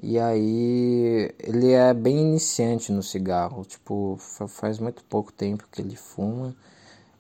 E 0.03 0.19
aí 0.19 1.35
ele 1.39 1.73
é 1.73 1.95
bem 1.95 2.19
iniciante 2.19 2.93
no 2.93 3.03
cigarro, 3.03 3.65
tipo, 3.65 4.17
faz 4.49 4.79
muito 4.79 5.03
pouco 5.05 5.33
tempo 5.33 5.67
que 5.73 5.81
ele 5.81 5.97
fuma 5.97 6.55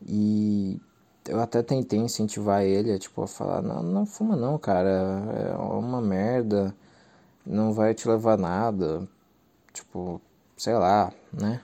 e 0.06 0.78
eu 1.28 1.40
até 1.40 1.62
tentei 1.62 1.98
incentivar 1.98 2.62
ele, 2.62 2.98
tipo, 2.98 3.22
a 3.22 3.26
falar, 3.26 3.62
não, 3.62 3.82
não 3.82 4.06
fuma 4.06 4.36
não, 4.36 4.58
cara, 4.58 4.88
é 4.90 5.56
uma 5.56 6.00
merda, 6.02 6.74
não 7.44 7.72
vai 7.72 7.94
te 7.94 8.08
levar 8.08 8.38
nada, 8.38 9.08
tipo, 9.72 10.20
sei 10.56 10.74
lá, 10.74 11.12
né? 11.32 11.62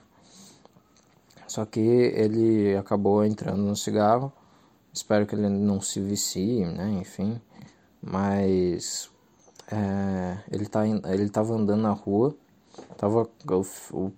Só 1.47 1.65
que 1.65 1.79
ele 1.79 2.75
acabou 2.75 3.23
entrando 3.23 3.61
no 3.61 3.75
cigarro, 3.75 4.33
espero 4.91 5.27
que 5.27 5.35
ele 5.35 5.47
não 5.49 5.79
se 5.79 6.01
vicie, 6.01 6.65
né, 6.65 6.89
enfim, 6.99 7.39
mas 8.01 9.12
é, 9.73 10.37
ele, 10.51 10.67
tá, 10.67 10.87
ele 10.87 11.29
tava 11.29 11.55
andando 11.55 11.81
na 11.81 11.91
rua, 11.91 12.35
tava, 12.95 13.27
o, 13.49 13.97
o, 13.97 14.11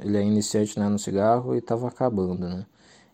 ele 0.00 0.18
é 0.18 0.22
iniciante 0.22 0.78
né, 0.78 0.88
no 0.88 0.98
cigarro 0.98 1.54
e 1.54 1.60
tava 1.60 1.86
acabando, 1.86 2.48
né? 2.48 2.66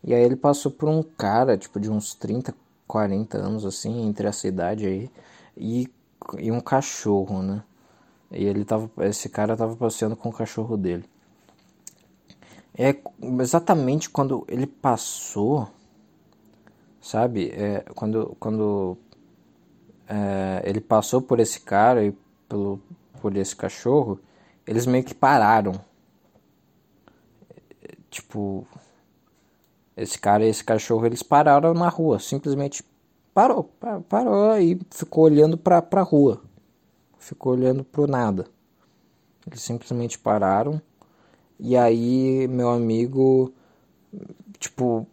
E 0.02 0.14
aí 0.14 0.22
ele 0.22 0.36
passou 0.36 0.72
por 0.72 0.88
um 0.88 1.02
cara, 1.02 1.58
tipo, 1.58 1.78
de 1.78 1.90
uns 1.90 2.14
30, 2.14 2.54
40 2.86 3.36
anos, 3.36 3.66
assim, 3.66 4.06
entre 4.06 4.26
essa 4.26 4.48
idade 4.48 4.86
aí, 4.86 5.10
e, 5.56 5.90
e 6.38 6.50
um 6.50 6.60
cachorro, 6.60 7.42
né? 7.42 7.62
E 8.30 8.44
ele 8.44 8.64
tava, 8.64 8.90
esse 9.04 9.28
cara 9.28 9.56
tava 9.56 9.76
passeando 9.76 10.16
com 10.16 10.30
o 10.30 10.32
cachorro 10.32 10.76
dele. 10.76 11.04
É 12.78 12.94
exatamente 13.40 14.08
quando 14.08 14.44
ele 14.48 14.66
passou, 14.66 15.68
sabe? 17.00 17.50
É, 17.50 17.80
quando 17.94 18.36
quando 18.38 18.98
é, 20.08 20.62
ele 20.64 20.80
passou 20.80 21.20
por 21.20 21.40
esse 21.40 21.60
cara 21.60 22.04
e 22.04 22.12
pelo, 22.48 22.80
por 23.20 23.36
esse 23.36 23.54
cachorro, 23.54 24.20
eles 24.66 24.86
meio 24.86 25.04
que 25.04 25.14
pararam. 25.14 25.80
Tipo, 28.10 28.66
esse 29.96 30.18
cara 30.18 30.44
e 30.44 30.48
esse 30.48 30.64
cachorro, 30.64 31.06
eles 31.06 31.22
pararam 31.22 31.74
na 31.74 31.88
rua, 31.88 32.18
simplesmente 32.18 32.84
parou, 33.34 33.70
parou 34.08 34.58
e 34.58 34.80
ficou 34.90 35.24
olhando 35.24 35.58
pra, 35.58 35.82
pra 35.82 36.02
rua. 36.02 36.42
Ficou 37.18 37.52
olhando 37.52 37.84
pro 37.84 38.06
nada. 38.06 38.46
Eles 39.46 39.60
simplesmente 39.60 40.18
pararam. 40.18 40.80
E 41.58 41.76
aí 41.76 42.46
meu 42.48 42.70
amigo, 42.70 43.52
tipo, 44.58 45.06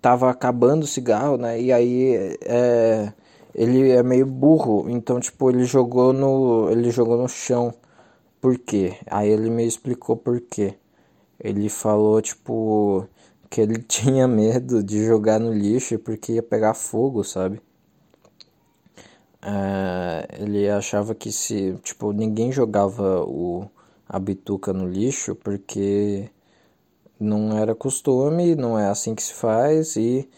tava 0.00 0.30
acabando 0.30 0.84
o 0.84 0.86
cigarro, 0.86 1.36
né? 1.36 1.60
E 1.60 1.72
aí 1.72 2.36
é, 2.42 3.12
ele 3.54 3.90
é 3.90 4.02
meio 4.02 4.26
burro, 4.26 4.88
então 4.88 5.20
tipo, 5.20 5.50
ele 5.50 5.64
jogou 5.64 6.12
no. 6.12 6.70
Ele 6.70 6.90
jogou 6.90 7.18
no 7.18 7.28
chão. 7.28 7.74
Por 8.40 8.58
quê? 8.58 8.96
Aí 9.06 9.28
ele 9.30 9.50
me 9.50 9.66
explicou 9.66 10.16
por 10.16 10.40
quê. 10.40 10.74
Ele 11.40 11.68
falou, 11.68 12.20
tipo, 12.22 13.06
que 13.50 13.60
ele 13.60 13.82
tinha 13.84 14.26
medo 14.28 14.82
de 14.82 15.04
jogar 15.06 15.38
no 15.40 15.52
lixo 15.52 15.98
porque 15.98 16.34
ia 16.34 16.42
pegar 16.42 16.74
fogo, 16.74 17.24
sabe? 17.24 17.60
É, 19.40 20.28
ele 20.40 20.68
achava 20.70 21.14
que 21.14 21.32
se, 21.32 21.74
tipo, 21.82 22.12
ninguém 22.12 22.52
jogava 22.52 23.24
o, 23.24 23.68
a 24.08 24.18
bituca 24.18 24.72
no 24.72 24.88
lixo 24.88 25.34
porque 25.34 26.30
não 27.18 27.56
era 27.58 27.74
costume, 27.74 28.54
não 28.54 28.78
é 28.78 28.88
assim 28.88 29.14
que 29.14 29.22
se 29.22 29.34
faz 29.34 29.96
e 29.96 30.28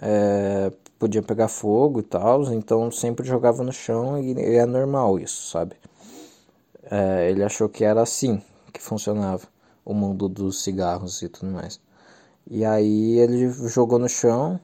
é, 0.00 0.72
podia 1.00 1.22
pegar 1.22 1.48
fogo 1.48 2.00
e 2.00 2.02
tal, 2.02 2.44
então 2.52 2.90
sempre 2.90 3.26
jogava 3.26 3.64
no 3.64 3.72
chão 3.72 4.22
e, 4.22 4.38
é 4.38 4.66
normal 4.66 5.18
isso, 5.18 5.50
sabe? 5.50 5.74
É, 6.84 7.30
ele 7.30 7.42
achou 7.42 7.70
que 7.70 7.82
era 7.84 8.02
assim 8.02 8.42
que 8.72 8.82
funcionava 8.82 9.48
o 9.82 9.94
mundo 9.94 10.28
dos 10.28 10.62
cigarros 10.62 11.22
e 11.22 11.28
tudo 11.28 11.50
mais. 11.52 11.80
E 12.46 12.64
aí 12.66 13.18
ele 13.18 13.48
jogou 13.68 13.98
no 13.98 14.08
chão 14.08 14.60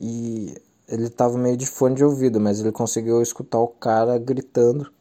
e 0.00 0.54
ele 0.88 1.10
tava 1.10 1.36
meio 1.36 1.56
de 1.56 1.66
fone 1.66 1.96
de 1.96 2.04
ouvido, 2.04 2.40
mas 2.40 2.60
ele 2.60 2.70
conseguiu 2.70 3.20
escutar 3.20 3.58
o 3.58 3.68
cara 3.68 4.18
gritando 4.18 4.92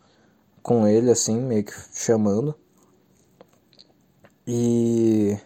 com 0.64 0.88
ele, 0.88 1.12
assim, 1.12 1.40
meio 1.40 1.64
que 1.64 1.74
chamando. 1.94 2.56
E, 4.48 5.38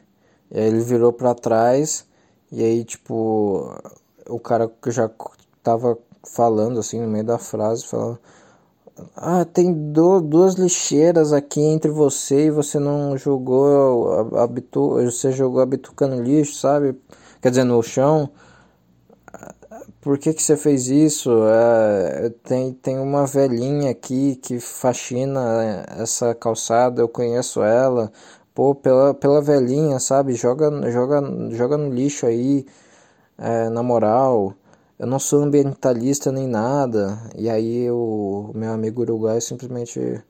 e 0.50 0.58
aí 0.60 0.68
ele 0.68 0.80
virou 0.80 1.12
para 1.12 1.36
trás 1.36 2.08
e 2.52 2.64
aí, 2.64 2.86
tipo, 2.86 3.70
o 4.30 4.40
cara 4.40 4.72
que 4.82 4.92
já 4.92 5.10
tava 5.64 5.98
falando, 6.24 6.80
assim, 6.80 7.00
no 7.02 7.08
meio 7.08 7.26
da 7.26 7.38
frase, 7.38 7.86
falando 7.86 8.20
ah, 9.16 9.46
tem 9.46 9.74
do, 9.92 10.22
duas 10.22 10.56
lixeiras 10.56 11.34
aqui 11.34 11.62
entre 11.62 11.92
você 11.92 12.48
e 12.48 12.52
você 12.52 12.80
não 12.80 13.18
jogou 13.18 14.14
a, 14.38 14.48
você 15.06 15.32
jogou 15.32 15.62
a 15.62 15.66
bituca 15.66 16.08
no 16.08 16.22
lixo, 16.22 16.56
sabe? 16.56 16.96
Quer 17.42 17.50
dizer, 17.50 17.64
no 17.64 17.82
chão. 17.84 18.30
Por 20.02 20.18
que 20.18 20.34
que 20.34 20.42
você 20.42 20.56
fez 20.56 20.88
isso? 20.88 21.30
É, 21.48 22.30
tem, 22.44 22.74
tem 22.74 22.98
uma 23.00 23.26
velhinha 23.26 23.92
aqui 23.92 24.36
que 24.38 24.60
faxina 24.60 25.86
essa 25.98 26.34
calçada, 26.34 27.02
eu 27.02 27.10
conheço 27.10 27.62
ela. 27.62 28.12
Pô, 28.54 28.74
pela, 28.76 29.14
pela 29.14 29.42
velhinha, 29.42 30.00
sabe? 30.00 30.34
Joga, 30.36 30.70
joga, 30.92 31.22
joga 31.52 31.78
no 31.78 31.90
lixo 31.94 32.26
aí, 32.26 32.66
é, 33.40 33.70
na 33.70 33.84
moral 33.84 34.54
eu 35.00 35.08
não 35.08 35.20
sou 35.20 35.42
ambientalista 35.44 36.32
nem 36.32 36.48
nada. 36.48 37.18
E 37.38 37.50
aí 37.50 37.90
o 37.92 38.52
meu 38.56 38.72
amigo 38.74 39.02
uruguaio 39.02 39.42
simplesmente 39.42 40.22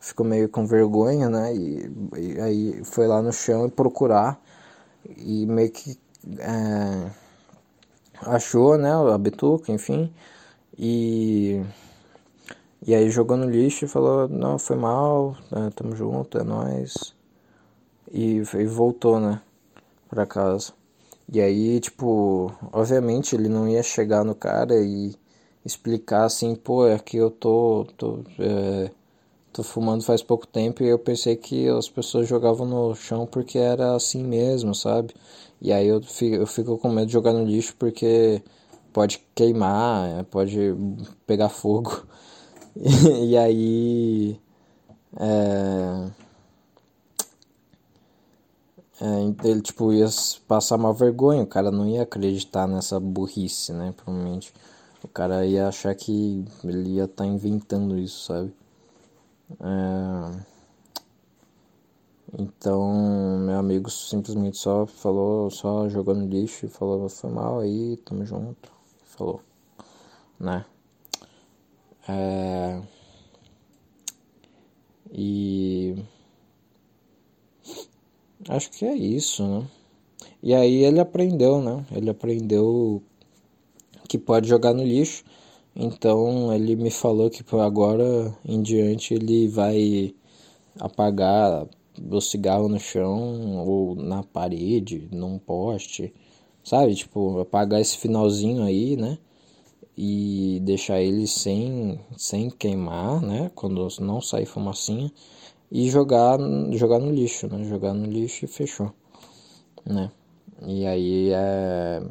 ficou 0.00 0.26
meio 0.26 0.48
com 0.48 0.66
vergonha, 0.66 1.28
né? 1.30 1.54
E, 1.54 1.90
e 2.18 2.40
aí 2.40 2.84
foi 2.84 3.06
lá 3.06 3.22
no 3.22 3.32
chão 3.32 3.66
e 3.66 3.70
procurar 3.70 4.40
e 5.16 5.46
meio 5.46 5.70
que 5.70 5.98
é, 6.40 7.10
achou, 8.22 8.76
né? 8.78 8.90
A 8.92 9.18
bituca, 9.18 9.72
enfim. 9.72 10.12
E 10.78 11.62
e 12.86 12.94
aí 12.94 13.10
jogou 13.10 13.36
no 13.36 13.50
lixo 13.50 13.84
e 13.84 13.88
falou, 13.88 14.28
não, 14.28 14.58
foi 14.58 14.76
mal, 14.76 15.36
né, 15.50 15.70
tamo 15.74 15.96
junto, 15.96 16.38
é 16.38 16.44
nóis. 16.44 17.14
E, 18.12 18.36
e 18.38 18.66
voltou, 18.66 19.20
né, 19.20 19.40
pra 20.08 20.26
casa. 20.26 20.72
E 21.32 21.40
aí, 21.40 21.80
tipo, 21.80 22.52
obviamente 22.72 23.34
ele 23.34 23.48
não 23.48 23.68
ia 23.68 23.82
chegar 23.82 24.24
no 24.24 24.34
cara 24.34 24.74
e 24.76 25.14
explicar 25.64 26.24
assim, 26.24 26.54
pô, 26.54 26.86
é 26.86 26.98
que 26.98 27.16
eu 27.16 27.30
tô, 27.30 27.86
tô, 27.96 28.20
é, 28.38 28.90
tô 29.52 29.62
fumando 29.62 30.04
faz 30.04 30.22
pouco 30.22 30.46
tempo 30.46 30.82
e 30.82 30.88
eu 30.88 30.98
pensei 30.98 31.36
que 31.36 31.68
as 31.68 31.88
pessoas 31.88 32.28
jogavam 32.28 32.66
no 32.66 32.94
chão 32.94 33.26
porque 33.26 33.58
era 33.58 33.94
assim 33.96 34.24
mesmo, 34.24 34.74
sabe? 34.74 35.14
E 35.60 35.72
aí 35.72 35.88
eu 35.88 36.02
fico, 36.02 36.36
eu 36.36 36.46
fico 36.46 36.78
com 36.78 36.88
medo 36.90 37.06
de 37.08 37.12
jogar 37.12 37.32
no 37.32 37.44
lixo 37.44 37.74
porque 37.78 38.42
pode 38.92 39.18
queimar, 39.34 40.24
pode 40.26 40.56
pegar 41.26 41.48
fogo. 41.48 42.06
e 43.24 43.36
aí. 43.36 44.40
É 45.18 46.25
é, 49.00 49.48
ele, 49.48 49.60
tipo, 49.60 49.92
ia 49.92 50.06
passar 50.48 50.76
uma 50.76 50.92
vergonha, 50.92 51.42
o 51.42 51.46
cara 51.46 51.70
não 51.70 51.86
ia 51.86 52.02
acreditar 52.02 52.66
nessa 52.66 52.98
burrice, 52.98 53.72
né? 53.72 53.92
Provavelmente. 53.96 54.52
O 55.02 55.08
cara 55.08 55.46
ia 55.46 55.68
achar 55.68 55.94
que 55.94 56.44
ele 56.64 56.94
ia 56.94 57.04
estar 57.04 57.24
tá 57.24 57.26
inventando 57.26 57.98
isso, 57.98 58.24
sabe? 58.26 58.52
É... 59.60 60.56
Então, 62.38 63.38
meu 63.40 63.58
amigo 63.58 63.90
simplesmente 63.90 64.58
só 64.58 64.86
falou, 64.86 65.50
só 65.50 65.88
jogou 65.88 66.14
no 66.14 66.26
lixo 66.26 66.66
e 66.66 66.68
falou: 66.68 67.08
foi 67.08 67.30
mal 67.30 67.60
aí, 67.60 67.96
tamo 67.98 68.24
junto. 68.26 68.72
Falou, 69.04 69.40
né? 70.38 70.64
É... 72.08 72.82
E 75.12 76.04
Acho 78.48 78.70
que 78.70 78.84
é 78.84 78.94
isso, 78.94 79.44
né? 79.44 79.66
E 80.40 80.54
aí 80.54 80.84
ele 80.84 81.00
aprendeu, 81.00 81.60
né? 81.60 81.84
Ele 81.90 82.08
aprendeu 82.08 83.02
que 84.08 84.16
pode 84.18 84.48
jogar 84.48 84.72
no 84.72 84.84
lixo. 84.84 85.24
Então 85.74 86.52
ele 86.54 86.76
me 86.76 86.90
falou 86.90 87.28
que 87.28 87.44
agora 87.56 88.32
em 88.44 88.62
diante 88.62 89.14
ele 89.14 89.48
vai 89.48 90.14
apagar 90.78 91.66
o 92.10 92.20
cigarro 92.20 92.68
no 92.68 92.78
chão 92.78 93.66
ou 93.66 93.96
na 93.96 94.22
parede, 94.22 95.08
num 95.10 95.38
poste, 95.38 96.14
sabe? 96.62 96.94
Tipo, 96.94 97.40
apagar 97.40 97.80
esse 97.80 97.98
finalzinho 97.98 98.62
aí, 98.62 98.96
né? 98.96 99.18
E 99.98 100.60
deixar 100.62 101.00
ele 101.00 101.26
sem, 101.26 101.98
sem 102.16 102.48
queimar, 102.50 103.20
né? 103.20 103.50
Quando 103.56 103.88
não 104.00 104.20
sair 104.20 104.46
fumacinha 104.46 105.10
e 105.70 105.88
jogar, 105.90 106.38
jogar 106.72 106.98
no 106.98 107.10
lixo, 107.10 107.48
né? 107.48 107.64
Jogar 107.64 107.94
no 107.94 108.06
lixo 108.06 108.44
e 108.44 108.48
fechou, 108.48 108.92
né? 109.84 110.10
E 110.62 110.86
aí 110.86 111.30
é. 111.32 112.02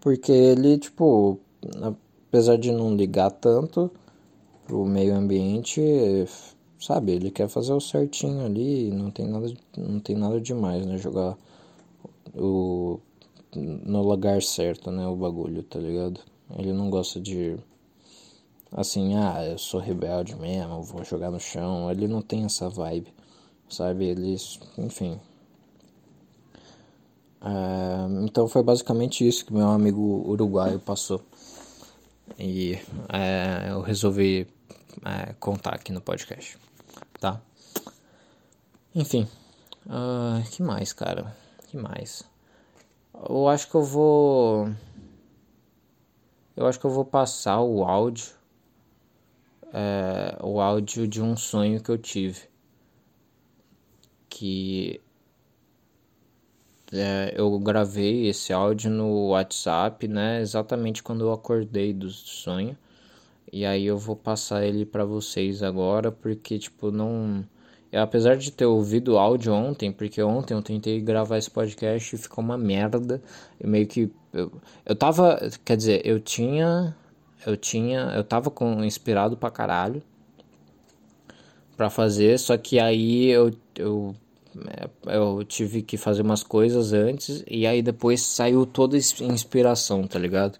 Porque 0.00 0.32
ele, 0.32 0.78
tipo, 0.78 1.38
apesar 1.82 2.56
de 2.56 2.70
não 2.72 2.94
ligar 2.94 3.30
tanto 3.30 3.90
pro 4.66 4.84
meio 4.84 5.14
ambiente, 5.14 5.80
sabe, 6.78 7.12
ele 7.12 7.30
quer 7.30 7.48
fazer 7.48 7.72
o 7.72 7.80
certinho 7.80 8.44
ali, 8.44 8.90
não 8.90 9.10
tem 9.10 9.26
nada, 9.26 9.52
não 9.76 10.00
tem 10.00 10.16
nada 10.16 10.40
demais, 10.40 10.84
né? 10.86 10.98
Jogar 10.98 11.36
o 12.34 13.00
no 13.56 14.02
lugar 14.02 14.42
certo, 14.42 14.90
né, 14.90 15.06
o 15.06 15.14
bagulho, 15.14 15.62
tá 15.62 15.78
ligado? 15.78 16.20
Ele 16.58 16.72
não 16.72 16.90
gosta 16.90 17.20
de 17.20 17.56
assim, 18.74 19.16
ah, 19.16 19.44
eu 19.46 19.56
sou 19.56 19.80
rebelde 19.80 20.34
mesmo, 20.34 20.82
vou 20.82 21.04
jogar 21.04 21.30
no 21.30 21.38
chão. 21.38 21.90
Ele 21.90 22.08
não 22.08 22.20
tem 22.20 22.44
essa 22.44 22.68
vibe, 22.68 23.14
sabe? 23.68 24.06
Ele, 24.06 24.36
enfim. 24.76 25.20
É, 27.40 28.24
então 28.24 28.48
foi 28.48 28.62
basicamente 28.62 29.26
isso 29.26 29.46
que 29.46 29.52
meu 29.52 29.68
amigo 29.68 30.00
uruguaio 30.28 30.80
passou. 30.80 31.22
E 32.38 32.78
é, 33.12 33.70
eu 33.70 33.80
resolvi 33.80 34.48
é, 35.04 35.32
contar 35.34 35.74
aqui 35.74 35.92
no 35.92 36.00
podcast, 36.00 36.58
tá? 37.20 37.40
Enfim, 38.94 39.28
uh, 39.86 40.42
que 40.50 40.62
mais, 40.62 40.92
cara? 40.92 41.36
Que 41.68 41.76
mais? 41.76 42.22
Eu 43.28 43.48
acho 43.48 43.68
que 43.68 43.74
eu 43.74 43.82
vou. 43.82 44.68
Eu 46.56 46.66
acho 46.66 46.78
que 46.78 46.86
eu 46.86 46.90
vou 46.90 47.04
passar 47.04 47.60
o 47.60 47.84
áudio 47.84 48.32
é, 49.74 50.38
o 50.40 50.60
áudio 50.60 51.08
de 51.08 51.20
um 51.20 51.36
sonho 51.36 51.82
que 51.82 51.90
eu 51.90 51.98
tive. 51.98 52.42
Que 54.28 55.00
é, 56.92 57.34
eu 57.36 57.58
gravei 57.58 58.28
esse 58.28 58.52
áudio 58.52 58.90
no 58.90 59.30
WhatsApp, 59.30 60.06
né? 60.06 60.40
Exatamente 60.40 61.02
quando 61.02 61.24
eu 61.24 61.32
acordei 61.32 61.92
do 61.92 62.08
sonho. 62.08 62.78
E 63.52 63.66
aí 63.66 63.86
eu 63.86 63.98
vou 63.98 64.16
passar 64.16 64.64
ele 64.64 64.86
para 64.86 65.04
vocês 65.04 65.62
agora, 65.62 66.10
porque 66.12 66.58
tipo 66.58 66.90
não, 66.90 67.44
eu, 67.92 68.02
apesar 68.02 68.36
de 68.36 68.50
ter 68.52 68.66
ouvido 68.66 69.14
o 69.14 69.18
áudio 69.18 69.52
ontem, 69.52 69.92
porque 69.92 70.22
ontem 70.22 70.54
eu 70.54 70.62
tentei 70.62 71.00
gravar 71.00 71.38
esse 71.38 71.50
podcast 71.50 72.14
e 72.14 72.18
ficou 72.18 72.44
uma 72.44 72.58
merda. 72.58 73.22
Eu 73.60 73.68
meio 73.68 73.86
que 73.86 74.10
eu, 74.32 74.52
eu 74.86 74.96
tava, 74.96 75.40
quer 75.64 75.76
dizer, 75.76 76.02
eu 76.04 76.20
tinha 76.20 76.96
eu 77.46 77.56
tinha, 77.56 78.12
eu 78.14 78.24
tava 78.24 78.50
com 78.50 78.84
inspirado 78.84 79.36
pra 79.36 79.50
caralho 79.50 80.02
para 81.76 81.90
fazer, 81.90 82.38
só 82.38 82.56
que 82.56 82.78
aí 82.78 83.26
eu, 83.26 83.52
eu 83.76 84.14
eu 85.06 85.44
tive 85.44 85.82
que 85.82 85.96
fazer 85.96 86.22
umas 86.22 86.42
coisas 86.42 86.92
antes 86.92 87.42
e 87.48 87.66
aí 87.66 87.82
depois 87.82 88.20
saiu 88.22 88.64
toda 88.64 88.96
a 88.96 88.98
inspiração, 88.98 90.06
tá 90.06 90.18
ligado? 90.18 90.58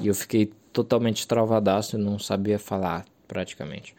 E 0.00 0.08
eu 0.08 0.14
fiquei 0.14 0.50
totalmente 0.72 1.26
travadaço 1.26 1.96
e 1.96 1.98
não 1.98 2.18
sabia 2.18 2.58
falar 2.58 3.04
praticamente. 3.28 3.94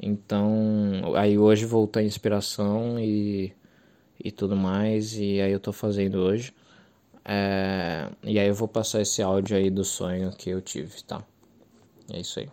Então, 0.00 1.14
aí 1.16 1.38
hoje 1.38 1.64
voltou 1.64 2.00
a 2.00 2.04
inspiração 2.04 2.98
e, 2.98 3.52
e 4.22 4.30
tudo 4.30 4.56
mais, 4.56 5.14
e 5.16 5.40
aí 5.40 5.52
eu 5.52 5.60
tô 5.60 5.72
fazendo 5.72 6.16
hoje. 6.16 6.52
É, 7.24 8.08
e 8.22 8.38
aí 8.38 8.48
eu 8.48 8.54
vou 8.54 8.68
passar 8.68 9.00
esse 9.00 9.22
áudio 9.22 9.56
aí 9.56 9.70
do 9.70 9.84
sonho 9.84 10.30
que 10.32 10.50
eu 10.50 10.60
tive, 10.60 11.02
tá? 11.04 11.24
É 12.12 12.20
isso 12.20 12.38
aí. 12.38 12.50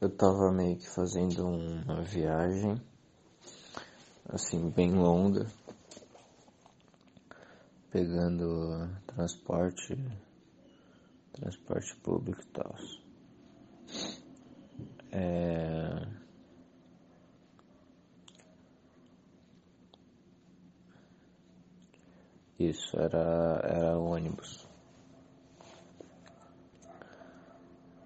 Eu 0.00 0.10
tava 0.10 0.50
meio 0.50 0.76
que 0.76 0.88
fazendo 0.88 1.46
uma 1.46 2.02
viagem 2.02 2.80
assim, 4.28 4.70
bem 4.70 4.92
longa, 4.92 5.46
pegando 7.90 8.88
transporte, 9.06 9.96
transporte 11.32 11.94
público 11.96 12.40
e 12.40 12.46
tal. 12.46 12.74
É... 15.12 16.06
Isso, 22.58 22.98
era, 22.98 23.60
era 23.64 23.98
ônibus. 23.98 24.61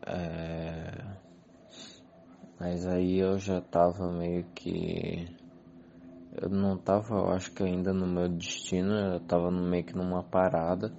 É... 0.07 1.17
Mas 2.59 2.87
aí 2.87 3.19
eu 3.19 3.39
já 3.39 3.61
tava 3.61 4.11
meio 4.11 4.45
que 4.55 5.29
eu 6.39 6.51
não 6.51 6.77
tava, 6.77 7.15
eu 7.15 7.31
acho 7.31 7.51
que 7.53 7.63
ainda 7.63 7.95
no 7.95 8.07
meu 8.07 8.29
destino, 8.29 8.93
eu 8.95 9.21
tava 9.21 9.51
meio 9.51 9.85
que 9.85 9.97
numa 9.97 10.23
parada. 10.23 10.93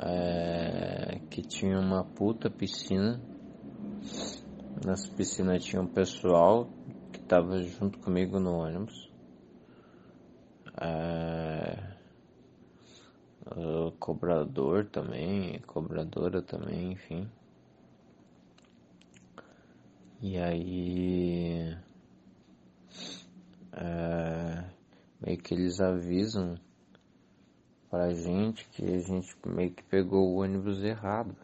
É, 0.00 1.18
que 1.28 1.42
tinha 1.42 1.78
uma 1.78 2.04
puta 2.04 2.48
piscina. 2.48 3.20
Nessa 4.84 5.08
piscina 5.16 5.58
tinha 5.58 5.82
um 5.82 5.86
pessoal 5.86 6.68
que 7.12 7.20
tava 7.20 7.60
junto 7.62 7.98
comigo 7.98 8.38
no 8.38 8.58
ônibus. 8.58 9.10
É, 10.80 11.91
o 13.56 13.92
cobrador 13.92 14.86
também, 14.86 15.60
cobradora 15.66 16.40
também, 16.40 16.92
enfim. 16.92 17.30
E 20.20 20.38
aí 20.38 21.76
é, 23.72 24.64
meio 25.20 25.38
que 25.38 25.54
eles 25.54 25.80
avisam 25.80 26.58
pra 27.90 28.14
gente 28.14 28.68
que 28.70 28.84
a 28.84 28.98
gente 29.00 29.36
meio 29.46 29.70
que 29.72 29.82
pegou 29.82 30.28
o 30.28 30.36
ônibus 30.40 30.82
errado. 30.82 31.36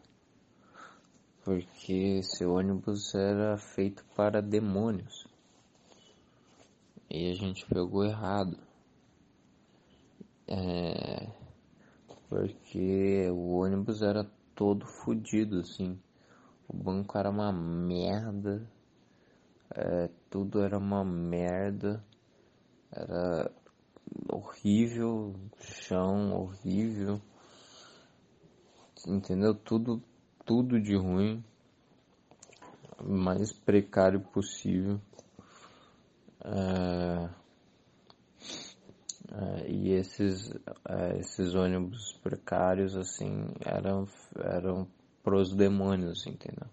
Porque 1.45 2.21
esse 2.21 2.45
ônibus 2.45 3.15
era 3.15 3.57
feito 3.57 4.05
para 4.15 4.41
demônios. 4.41 5.27
E 7.11 7.31
a 7.31 7.35
gente 7.35 7.67
pegou 7.67 8.05
errado. 8.05 8.59
É, 10.47 11.27
porque 12.29 13.29
o 13.31 13.57
ônibus 13.59 14.03
era 14.03 14.25
todo 14.55 14.87
fodido, 14.87 15.61
assim. 15.61 15.99
O 16.69 16.77
banco 16.77 17.17
era 17.17 17.31
uma 17.31 17.53
merda. 17.53 18.69
É, 19.75 20.11
tudo 20.29 20.61
era 20.61 20.77
uma 20.77 21.05
merda. 21.05 22.05
Era 22.93 23.51
horrível, 24.29 25.35
chão 25.59 26.33
horrível. 26.33 27.21
Entendeu? 29.07 29.55
Tudo, 29.55 30.03
tudo 30.45 30.81
de 30.81 30.97
ruim. 30.97 31.43
Mais 33.03 33.53
precário 33.53 34.21
possível. 34.21 35.01
É, 36.45 37.29
é, 39.33 39.71
e 39.71 39.93
esses, 39.93 40.51
é, 40.89 41.19
esses 41.19 41.55
ônibus 41.55 42.13
precários, 42.23 42.97
assim, 42.97 43.47
eram, 43.65 44.07
eram 44.37 44.89
pros 45.23 45.55
demônios, 45.55 46.27
entendeu? 46.27 46.69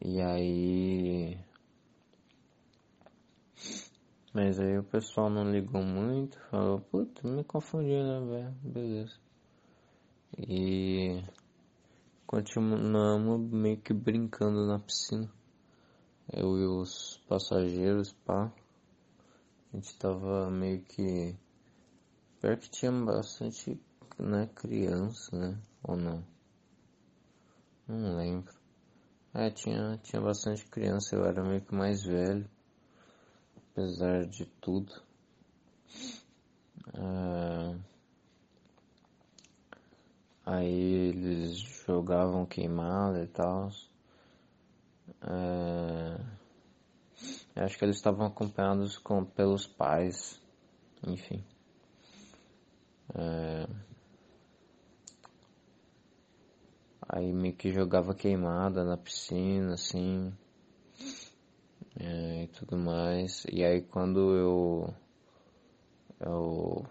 E 0.00 0.20
aí 0.20 1.38
mas 4.32 4.60
aí 4.60 4.78
o 4.78 4.84
pessoal 4.84 5.28
não 5.28 5.50
ligou 5.50 5.82
muito, 5.82 6.38
falou, 6.50 6.80
puta, 6.80 7.26
me 7.26 7.42
confundi, 7.42 7.90
né, 7.90 8.20
velho? 8.20 8.54
Beleza. 8.62 9.18
E 10.38 11.24
continuamos 12.26 13.50
meio 13.50 13.78
que 13.78 13.92
brincando 13.92 14.66
na 14.66 14.78
piscina. 14.78 15.28
Eu 16.32 16.58
e 16.58 16.66
os 16.66 17.16
passageiros, 17.26 18.12
pá. 18.12 18.52
A 19.72 19.76
gente 19.76 19.96
tava 19.98 20.50
meio 20.50 20.82
que. 20.82 21.36
Pior 22.40 22.56
que 22.56 22.70
tinha 22.70 22.92
bastante, 22.92 23.80
né, 24.18 24.48
criança, 24.54 25.36
né? 25.36 25.58
Ou 25.82 25.96
não? 25.96 26.24
Não 27.86 28.16
lembro. 28.16 28.52
É, 29.34 29.50
tinha, 29.50 29.98
tinha 30.02 30.20
bastante 30.22 30.64
criança, 30.66 31.14
eu 31.14 31.24
era 31.24 31.42
meio 31.42 31.60
que 31.60 31.74
mais 31.74 32.02
velho 32.02 32.48
apesar 33.78 34.26
de 34.26 34.44
tudo. 34.60 34.92
Uh, 36.88 37.78
aí 40.44 41.10
eles 41.10 41.58
jogavam 41.86 42.44
queimada 42.44 43.22
e 43.22 43.28
tal. 43.28 43.70
Uh, 47.56 47.60
acho 47.64 47.78
que 47.78 47.84
eles 47.84 47.96
estavam 47.96 48.26
acompanhados 48.26 48.98
com, 48.98 49.24
pelos 49.24 49.66
pais, 49.66 50.40
enfim. 51.06 51.44
Uh, 53.10 53.74
aí 57.08 57.32
meio 57.32 57.54
que 57.54 57.72
jogava 57.72 58.14
queimada 58.14 58.84
na 58.84 58.96
piscina, 58.96 59.74
assim 59.74 60.32
é, 61.98 62.44
e 62.44 62.48
tudo 62.48 62.76
mais. 62.76 63.44
E 63.50 63.64
aí 63.64 63.82
quando 63.82 64.34
eu 64.34 64.94
eu 66.20 66.86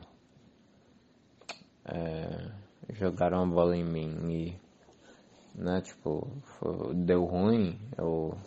é, 1.85 2.51
jogaram 2.93 3.43
a 3.43 3.45
bola 3.45 3.75
em 3.75 3.83
mim 3.83 4.31
e 4.31 4.67
né, 5.55 5.81
tipo, 5.81 6.27
foi, 6.43 6.93
deu 6.93 7.25
ruim, 7.25 7.79
eu, 7.97 8.37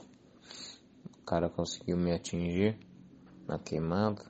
cara 1.30 1.48
conseguiu 1.48 1.96
me 1.96 2.10
atingir 2.10 2.76
na 3.46 3.56
queimada. 3.56 4.20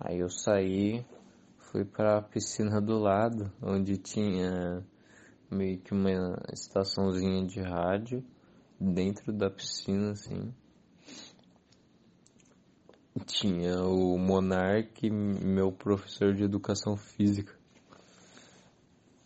Aí 0.00 0.20
eu 0.20 0.30
saí, 0.30 1.04
fui 1.58 1.84
para 1.84 2.18
a 2.18 2.22
piscina 2.22 2.80
do 2.80 2.96
lado, 2.96 3.52
onde 3.60 3.98
tinha 3.98 4.86
meio 5.50 5.80
que 5.80 5.92
uma 5.92 6.38
estaçãozinha 6.52 7.44
de 7.44 7.60
rádio 7.60 8.24
dentro 8.78 9.32
da 9.32 9.50
piscina 9.50 10.12
assim. 10.12 10.54
Tinha 13.24 13.82
o 13.82 14.16
Monark, 14.16 15.10
meu 15.10 15.72
professor 15.72 16.32
de 16.32 16.44
educação 16.44 16.96
física. 16.96 17.52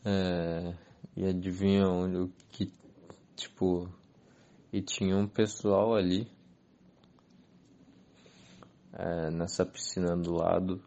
É, 0.03 0.74
e 1.14 1.26
adivinha 1.26 1.87
onde 1.87 2.33
que 2.49 2.72
tipo 3.37 3.87
e 4.72 4.81
tinha 4.81 5.14
um 5.14 5.28
pessoal 5.28 5.95
ali 5.95 6.39
é, 8.93 9.30
nessa 9.30 9.64
piscina 9.64 10.16
do 10.16 10.34
lado 10.34 10.82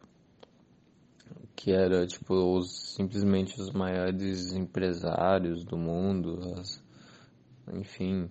que 1.55 1.71
era 1.71 2.05
tipo 2.05 2.33
os, 2.33 2.95
simplesmente 2.95 3.59
os 3.61 3.71
maiores 3.71 4.53
empresários 4.53 5.63
do 5.63 5.77
mundo, 5.77 6.39
as, 6.57 6.83
enfim, 7.73 8.29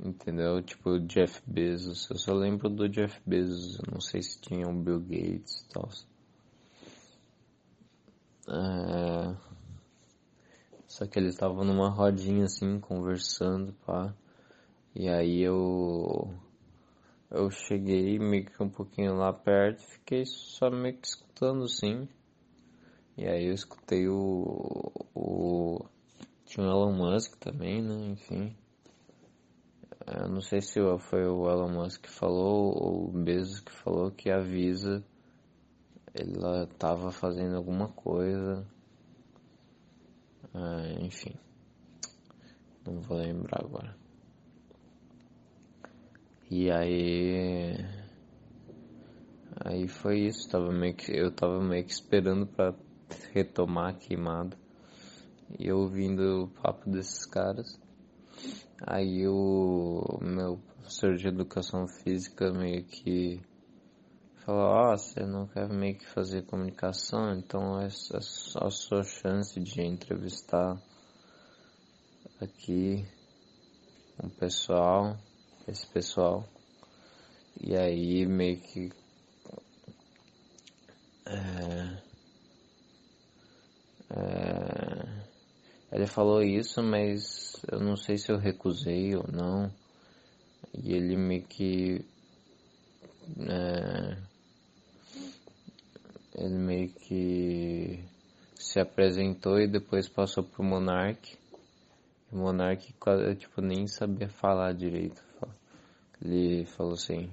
Entendeu? 0.00 0.62
Tipo, 0.62 1.00
Jeff 1.00 1.42
Bezos. 1.44 2.08
Eu 2.08 2.16
só 2.18 2.32
lembro 2.32 2.68
do 2.68 2.88
Jeff 2.88 3.20
Bezos. 3.26 3.78
Eu 3.80 3.92
não 3.92 4.00
sei 4.00 4.22
se 4.22 4.40
tinha 4.40 4.68
o 4.68 4.72
Bill 4.72 5.00
Gates 5.00 5.60
e 5.60 5.68
tal. 5.70 5.88
É... 8.48 9.36
Só 10.86 11.04
que 11.04 11.18
eles 11.18 11.34
estavam 11.34 11.64
numa 11.64 11.90
rodinha 11.90 12.44
assim, 12.44 12.78
conversando, 12.78 13.72
pá. 13.84 14.14
E 14.94 15.08
aí 15.08 15.42
eu. 15.42 16.32
Eu 17.30 17.50
cheguei 17.50 18.18
meio 18.18 18.46
que 18.46 18.62
um 18.62 18.70
pouquinho 18.70 19.14
lá 19.14 19.32
perto 19.32 19.82
fiquei 19.82 20.24
só 20.24 20.70
meio 20.70 20.96
que 20.96 21.06
escutando 21.06 21.64
assim. 21.64 22.08
E 23.18 23.26
aí 23.26 23.46
eu 23.46 23.52
escutei 23.52 24.08
o. 24.08 24.90
o 25.14 25.84
tinha 26.46 26.66
o 26.66 26.70
Elon 26.70 26.92
Musk 26.92 27.36
também, 27.36 27.82
né? 27.82 27.94
Enfim. 28.12 28.56
Eu 30.06 30.28
não 30.28 30.40
sei 30.40 30.62
se 30.62 30.80
foi 31.00 31.26
o 31.26 31.50
Elon 31.50 31.68
Musk 31.68 32.02
que 32.02 32.10
falou 32.10 32.72
ou 32.74 33.08
o 33.08 33.12
Bezos 33.12 33.60
que 33.60 33.72
falou 33.72 34.10
que 34.10 34.30
a 34.30 34.38
Visa 34.40 35.04
ela 36.14 36.64
estava 36.64 37.10
fazendo 37.10 37.56
alguma 37.56 37.88
coisa. 37.88 38.66
Ah, 40.54 40.86
enfim. 41.00 41.34
Não 42.86 43.02
vou 43.02 43.18
lembrar 43.18 43.62
agora. 43.62 43.97
E 46.50 46.70
aí. 46.70 47.76
Aí 49.64 49.86
foi 49.88 50.20
isso, 50.20 50.48
tava 50.48 50.72
meio 50.72 50.94
que, 50.94 51.12
eu 51.12 51.30
tava 51.30 51.60
meio 51.60 51.84
que 51.84 51.92
esperando 51.92 52.46
para 52.46 52.74
retomar 53.32 53.90
a 53.90 53.98
queimada. 53.98 54.56
E 55.58 55.70
ouvindo 55.72 56.44
o 56.44 56.48
papo 56.48 56.88
desses 56.90 57.26
caras. 57.26 57.78
Aí 58.86 59.26
o 59.26 60.18
meu 60.22 60.58
professor 60.58 61.16
de 61.16 61.28
educação 61.28 61.86
física 61.86 62.52
meio 62.52 62.84
que 62.84 63.40
falou, 64.44 64.62
ó, 64.62 64.92
oh, 64.92 64.96
você 64.96 65.26
não 65.26 65.46
quer 65.46 65.68
meio 65.68 65.98
que 65.98 66.08
fazer 66.08 66.46
comunicação, 66.46 67.34
então 67.34 67.78
essa 67.80 68.16
é 68.16 68.66
a 68.66 68.70
sua 68.70 69.02
chance 69.02 69.60
de 69.60 69.82
entrevistar 69.82 70.80
aqui 72.40 73.04
um 74.22 74.30
pessoal, 74.30 75.18
esse 75.68 75.86
pessoal. 75.86 76.48
E 77.60 77.76
aí 77.76 78.26
meio 78.26 78.58
que 78.58 78.90
é, 81.26 82.02
é, 84.10 85.18
ele 85.92 86.06
falou 86.06 86.42
isso, 86.42 86.82
mas 86.82 87.52
eu 87.70 87.80
não 87.80 87.96
sei 87.96 88.16
se 88.16 88.32
eu 88.32 88.38
recusei 88.38 89.14
ou 89.14 89.26
não. 89.30 89.70
E 90.72 90.94
ele 90.94 91.16
meio 91.16 91.42
que. 91.42 92.04
É, 93.40 94.16
ele 96.34 96.58
meio 96.58 96.88
que 96.88 98.02
se 98.54 98.80
apresentou 98.80 99.58
e 99.58 99.68
depois 99.68 100.08
passou 100.08 100.44
pro 100.44 100.62
Monark. 100.62 101.36
O 102.32 102.36
Monark 102.36 102.94
tipo, 103.38 103.60
nem 103.60 103.86
sabia 103.86 104.28
falar 104.28 104.72
direito. 104.72 105.27
Ele 106.20 106.64
falou 106.64 106.94
assim: 106.94 107.30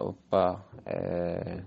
opa, 0.00 0.64
é. 0.86 1.64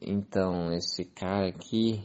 Então, 0.00 0.72
esse 0.72 1.04
cara 1.04 1.48
aqui 1.48 2.02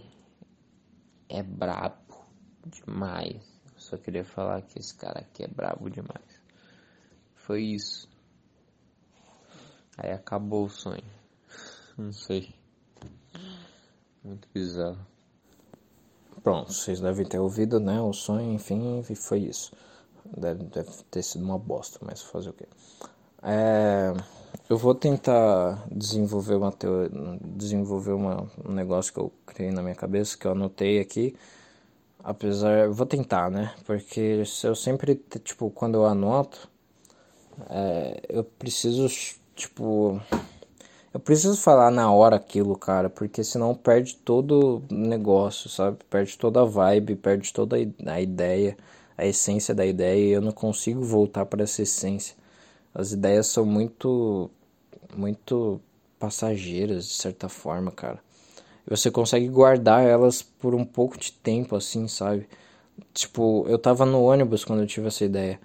é 1.30 1.42
brabo 1.42 2.26
demais. 2.66 3.42
Eu 3.74 3.80
só 3.80 3.98
queria 3.98 4.26
falar 4.26 4.62
que 4.64 4.80
esse 4.80 4.96
cara 4.96 5.20
aqui 5.20 5.44
é 5.44 5.48
brabo 5.48 5.90
demais. 5.90 6.42
Foi 7.36 7.64
isso. 7.64 8.10
Aí 9.98 10.12
acabou 10.12 10.66
o 10.66 10.70
sonho. 10.70 11.04
Não 11.98 12.12
sei. 12.12 12.54
Muito 14.24 14.48
bizarro. 14.54 15.06
Pronto, 16.44 16.74
vocês 16.74 17.00
devem 17.00 17.26
ter 17.26 17.40
ouvido, 17.40 17.80
né? 17.80 18.02
O 18.02 18.12
sonho, 18.12 18.52
enfim, 18.54 19.02
foi 19.16 19.40
isso. 19.40 19.72
Deve, 20.26 20.64
deve 20.66 20.90
ter 21.12 21.24
sido 21.24 21.44
uma 21.44 21.58
bosta, 21.58 22.00
mas 22.02 22.22
fazer 22.22 22.50
o 22.50 22.54
quê? 22.54 22.66
É, 23.44 24.14
eu 24.70 24.78
vou 24.78 24.96
tentar 24.96 25.86
desenvolver 25.92 26.56
uma 26.56 26.72
teoria, 26.72 27.12
desenvolver 27.42 28.14
uma, 28.14 28.48
um 28.66 28.72
negócio 28.72 29.14
que 29.14 29.20
eu 29.20 29.32
criei 29.46 29.72
na 29.72 29.82
minha 29.84 29.96
cabeça, 29.96 30.38
que 30.38 30.48
eu 30.48 30.52
anotei 30.52 31.00
aqui. 31.00 31.36
Apesar, 32.24 32.90
vou 32.90 33.06
tentar, 33.06 33.52
né? 33.52 33.72
Porque 33.86 34.44
eu 34.64 34.76
sempre, 34.76 35.16
tipo, 35.44 35.70
quando 35.70 35.96
eu 35.96 36.06
anoto, 36.06 36.68
é, 37.70 38.22
eu 38.28 38.44
preciso, 38.44 39.08
tipo, 39.56 40.20
eu 41.14 41.20
preciso 41.20 41.56
falar 41.56 41.92
na 41.92 42.12
hora 42.12 42.36
aquilo, 42.36 42.76
cara, 42.76 43.10
porque 43.10 43.44
senão 43.44 43.76
perde 43.76 44.16
todo 44.16 44.82
o 44.90 44.94
negócio, 44.94 45.70
sabe? 45.70 46.00
Perde 46.10 46.38
toda 46.38 46.62
a 46.62 46.66
vibe, 46.66 47.16
perde 47.16 47.54
toda 47.54 47.78
a 47.78 48.20
ideia, 48.20 48.76
a 49.18 49.26
essência 49.26 49.74
da 49.74 49.86
ideia, 49.86 50.20
e 50.20 50.32
eu 50.32 50.42
não 50.42 50.52
consigo 50.52 51.04
voltar 51.04 51.46
para 51.46 51.64
essa 51.64 51.82
essência. 51.82 52.36
As 52.94 53.12
ideias 53.12 53.48
são 53.48 53.66
muito 53.66 54.50
muito 55.16 55.80
passageiras 56.20 57.08
de 57.08 57.14
certa 57.14 57.48
forma, 57.50 57.92
cara. 57.92 58.20
Você 58.88 59.10
consegue 59.10 59.48
guardar 59.48 60.06
elas 60.06 60.42
por 60.42 60.76
um 60.76 60.86
pouco 60.86 61.18
de 61.18 61.32
tempo 61.32 61.76
assim, 61.76 62.08
sabe? 62.08 62.48
Tipo, 63.14 63.66
eu 63.68 63.78
tava 63.78 64.06
no 64.06 64.24
ônibus 64.24 64.64
quando 64.64 64.82
eu 64.82 64.88
tive 64.88 65.08
essa 65.08 65.26
ideia. 65.26 65.60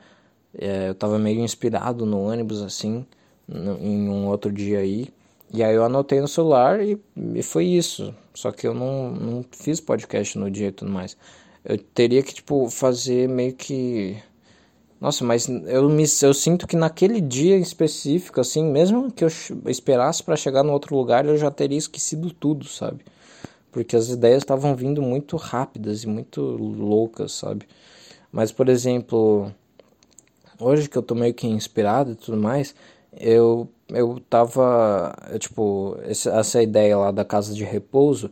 É, 0.56 0.88
eu 0.88 0.94
tava 0.94 1.18
meio 1.18 1.40
inspirado 1.40 2.06
no 2.06 2.20
ônibus 2.22 2.62
assim, 2.62 3.06
no, 3.46 3.78
em 3.78 4.08
um 4.08 4.26
outro 4.26 4.50
dia 4.50 4.78
aí. 4.78 5.08
E 5.52 5.62
aí 5.62 5.74
eu 5.74 5.84
anotei 5.84 6.20
no 6.20 6.28
celular 6.28 6.80
e, 6.80 6.98
e 7.34 7.42
foi 7.42 7.66
isso. 7.66 8.14
Só 8.34 8.50
que 8.52 8.66
eu 8.66 8.72
não, 8.72 9.10
não 9.10 9.44
fiz 9.50 9.80
podcast 9.80 10.38
no 10.38 10.50
dia 10.50 10.68
e 10.68 10.72
tudo 10.72 10.90
mais. 10.90 11.16
Eu 11.64 11.78
teria 11.78 12.22
que, 12.22 12.34
tipo, 12.34 12.68
fazer 12.70 13.28
meio 13.28 13.54
que 13.54 14.16
nossa, 15.00 15.24
mas 15.24 15.48
eu 15.48 15.88
me 15.88 16.04
eu 16.22 16.34
sinto 16.34 16.66
que 16.66 16.76
naquele 16.76 17.20
dia 17.22 17.56
específico, 17.56 18.38
assim, 18.40 18.62
mesmo 18.64 19.10
que 19.10 19.24
eu 19.24 19.28
esperasse 19.66 20.22
para 20.22 20.36
chegar 20.36 20.62
no 20.62 20.72
outro 20.72 20.94
lugar, 20.94 21.24
eu 21.24 21.38
já 21.38 21.50
teria 21.50 21.78
esquecido 21.78 22.30
tudo, 22.32 22.66
sabe? 22.66 23.02
Porque 23.72 23.96
as 23.96 24.08
ideias 24.08 24.42
estavam 24.42 24.76
vindo 24.76 25.02
muito 25.02 25.36
rápidas 25.36 26.04
e 26.04 26.06
muito 26.08 26.42
loucas, 26.42 27.32
sabe? 27.32 27.66
Mas, 28.32 28.52
por 28.52 28.68
exemplo, 28.68 29.52
hoje 30.58 30.88
que 30.88 30.98
eu 30.98 31.02
tô 31.02 31.14
meio 31.14 31.34
que 31.34 31.46
inspirado 31.46 32.12
e 32.12 32.14
tudo 32.16 32.36
mais, 32.36 32.74
eu 33.12 33.68
eu 33.88 34.20
tava, 34.30 35.14
eu, 35.32 35.38
tipo, 35.38 35.96
essa 36.04 36.62
ideia 36.62 36.96
lá 36.96 37.10
da 37.10 37.24
casa 37.24 37.52
de 37.54 37.64
repouso, 37.64 38.30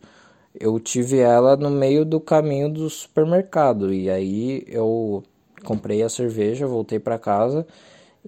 eu 0.55 0.79
tive 0.81 1.19
ela 1.19 1.57
no 1.57 1.71
meio 1.71 2.05
do 2.05 2.21
caminho 2.21 2.69
do 2.73 2.89
supermercado 2.91 3.93
e 3.93 4.11
aí 4.11 4.65
eu 4.67 5.23
comprei 5.65 6.03
a 6.03 6.09
cerveja, 6.09 6.67
voltei 6.67 6.99
para 6.99 7.19
casa 7.19 7.67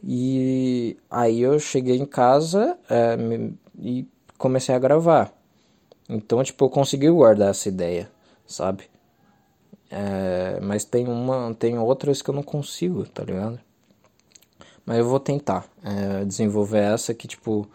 e 0.03 0.97
aí 1.11 1.41
eu 1.41 1.59
cheguei 1.59 1.97
em 1.97 2.07
casa 2.07 2.79
é, 2.89 3.16
e 3.79 4.07
comecei 4.39 4.75
a 4.75 4.79
gravar. 4.79 5.33
Então, 6.09 6.43
tipo, 6.43 6.64
eu 6.64 6.71
consegui 6.71 7.09
guardar 7.11 7.51
essa 7.51 7.68
ideia, 7.68 8.11
sabe? 8.47 8.85
É, 9.91 10.59
mas 10.61 10.85
tem 10.85 11.07
uma, 11.07 11.55
tem 11.55 11.79
outras 11.79 12.23
que 12.23 12.31
eu 12.31 12.35
não 12.35 12.43
consigo, 12.43 13.05
tá 13.05 13.25
ligado? 13.25 13.61
Mas 14.85 14.99
eu 14.99 15.05
vou 15.05 15.21
tentar 15.21 15.66
é, 15.85 16.25
desenvolver 16.25 16.81
essa 16.81 17.14
que, 17.14 17.29
tipo, 17.29 17.68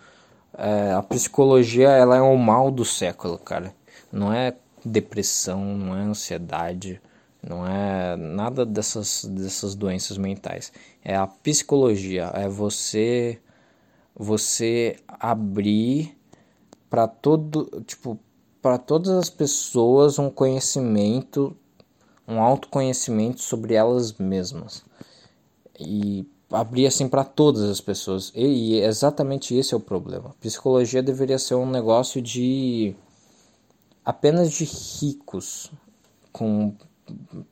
é, 0.57 0.93
a 0.93 1.01
psicologia 1.01 1.89
ela 1.89 2.17
é 2.17 2.21
o 2.21 2.37
mal 2.37 2.71
do 2.71 2.83
século, 2.83 3.37
cara. 3.37 3.73
Não 4.11 4.31
é 4.31 4.55
depressão, 4.83 5.63
não 5.77 5.97
é 5.97 6.01
ansiedade, 6.01 7.01
não 7.41 7.65
é 7.67 8.15
nada 8.15 8.65
dessas, 8.65 9.25
dessas 9.25 9.75
doenças 9.75 10.17
mentais. 10.17 10.71
É 11.03 11.15
a 11.15 11.27
psicologia, 11.27 12.31
é 12.33 12.47
você 12.47 13.39
você 14.17 14.95
abrir 15.07 16.17
para 16.89 17.07
todo, 17.07 17.83
tipo, 17.85 18.17
para 18.61 18.77
todas 18.77 19.11
as 19.11 19.29
pessoas 19.29 20.17
um 20.17 20.29
conhecimento, 20.29 21.55
um 22.27 22.39
autoconhecimento 22.39 23.41
sobre 23.41 23.73
elas 23.73 24.13
mesmas. 24.13 24.83
E 25.77 26.25
abrir 26.49 26.87
assim 26.87 27.09
para 27.09 27.25
todas 27.25 27.63
as 27.63 27.81
pessoas. 27.81 28.31
E, 28.33 28.45
e 28.45 28.79
exatamente 28.79 29.53
esse 29.53 29.73
é 29.73 29.77
o 29.77 29.81
problema. 29.81 30.33
Psicologia 30.39 31.03
deveria 31.03 31.37
ser 31.37 31.55
um 31.55 31.69
negócio 31.69 32.21
de 32.21 32.95
apenas 34.05 34.51
de 34.51 34.63
ricos 34.63 35.71
com 36.31 36.73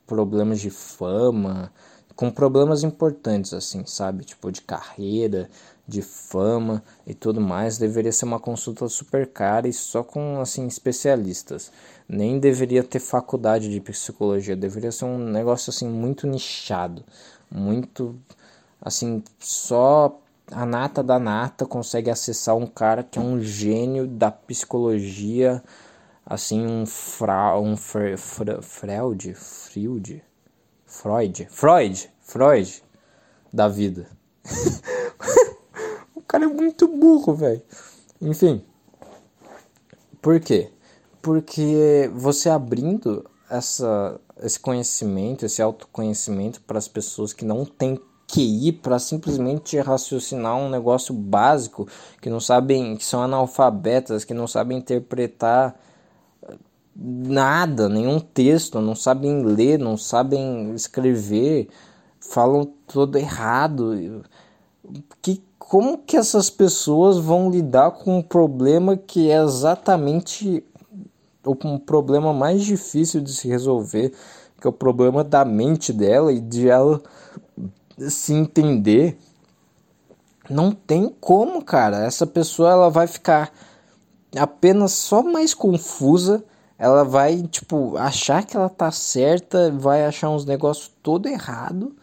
problemas 0.06 0.60
de 0.60 0.70
fama, 0.70 1.72
com 2.14 2.30
problemas 2.30 2.84
importantes 2.84 3.52
assim, 3.52 3.84
sabe? 3.86 4.24
Tipo 4.24 4.52
de 4.52 4.62
carreira, 4.62 5.50
de 5.86 6.00
fama 6.00 6.82
e 7.06 7.12
tudo 7.12 7.40
mais, 7.40 7.76
deveria 7.76 8.12
ser 8.12 8.24
uma 8.24 8.40
consulta 8.40 8.88
super 8.88 9.26
cara 9.26 9.68
e 9.68 9.72
só 9.72 10.02
com 10.02 10.40
assim 10.40 10.66
especialistas. 10.66 11.70
Nem 12.08 12.38
deveria 12.38 12.82
ter 12.84 13.00
faculdade 13.00 13.68
de 13.68 13.80
psicologia, 13.80 14.56
deveria 14.56 14.92
ser 14.92 15.06
um 15.06 15.18
negócio 15.18 15.70
assim 15.70 15.88
muito 15.88 16.26
nichado, 16.26 17.04
muito 17.50 18.14
assim, 18.80 19.22
só 19.38 20.20
a 20.52 20.66
nata 20.66 21.02
da 21.02 21.18
nata 21.18 21.64
consegue 21.66 22.10
acessar 22.10 22.54
um 22.56 22.66
cara 22.66 23.02
que 23.02 23.18
é 23.18 23.22
um 23.22 23.40
gênio 23.40 24.06
da 24.06 24.30
psicologia, 24.30 25.62
assim, 26.24 26.64
um 26.66 26.86
fra, 26.86 27.58
um 27.58 27.76
fre, 27.76 28.16
fre, 28.16 28.62
Freud, 28.62 29.34
Freud, 29.34 30.24
Freud, 30.86 31.48
Freud, 31.50 32.10
Freud 32.20 32.82
da 33.52 33.68
vida. 33.68 34.08
o 36.14 36.22
cara 36.22 36.44
é 36.44 36.48
muito 36.48 36.88
burro, 36.88 37.34
velho. 37.34 37.62
Enfim. 38.20 38.64
Por 40.20 40.40
quê? 40.40 40.70
Porque 41.20 42.10
você 42.14 42.48
abrindo 42.48 43.24
essa, 43.50 44.20
esse 44.42 44.58
conhecimento, 44.58 45.44
esse 45.44 45.60
autoconhecimento 45.60 46.60
para 46.62 46.78
as 46.78 46.88
pessoas 46.88 47.32
que 47.32 47.44
não 47.44 47.64
têm 47.64 48.00
QI 48.26 48.72
para 48.72 48.98
simplesmente 48.98 49.78
raciocinar 49.78 50.56
um 50.56 50.68
negócio 50.70 51.14
básico, 51.14 51.86
que 52.20 52.30
não 52.30 52.40
sabem, 52.40 52.96
que 52.96 53.04
são 53.04 53.22
analfabetas, 53.22 54.24
que 54.24 54.34
não 54.34 54.46
sabem 54.46 54.78
interpretar 54.78 55.78
nada, 56.94 57.88
nenhum 57.88 58.20
texto, 58.20 58.80
não 58.80 58.94
sabem 58.94 59.42
ler, 59.42 59.78
não 59.78 59.96
sabem 59.96 60.72
escrever, 60.74 61.68
falam 62.20 62.64
todo 62.86 63.18
errado. 63.18 64.24
Que 65.20 65.42
como 65.58 65.98
que 65.98 66.16
essas 66.16 66.50
pessoas 66.50 67.18
vão 67.18 67.50
lidar 67.50 67.90
com 67.92 68.18
um 68.18 68.22
problema 68.22 68.96
que 68.96 69.30
é 69.30 69.42
exatamente 69.42 70.62
o 71.44 71.78
problema 71.78 72.32
mais 72.32 72.62
difícil 72.62 73.20
de 73.20 73.32
se 73.32 73.48
resolver, 73.48 74.12
que 74.60 74.66
é 74.66 74.70
o 74.70 74.72
problema 74.72 75.22
da 75.22 75.44
mente 75.44 75.92
dela 75.92 76.32
e 76.32 76.40
de 76.40 76.68
ela 76.68 77.02
se 77.98 78.32
entender, 78.32 79.18
não 80.48 80.72
tem 80.72 81.14
como, 81.20 81.62
cara. 81.64 82.04
Essa 82.04 82.26
pessoa 82.26 82.70
ela 82.70 82.90
vai 82.90 83.06
ficar 83.06 83.52
apenas 84.36 84.92
só 84.92 85.22
mais 85.22 85.54
confusa. 85.54 86.44
Ela 86.78 87.04
vai, 87.04 87.42
tipo, 87.42 87.96
achar 87.96 88.44
que 88.44 88.56
ela 88.56 88.68
tá 88.68 88.90
certa, 88.90 89.70
vai 89.72 90.04
achar 90.04 90.30
uns 90.30 90.44
negócios 90.44 90.90
todo 91.02 91.28
errado 91.28 91.94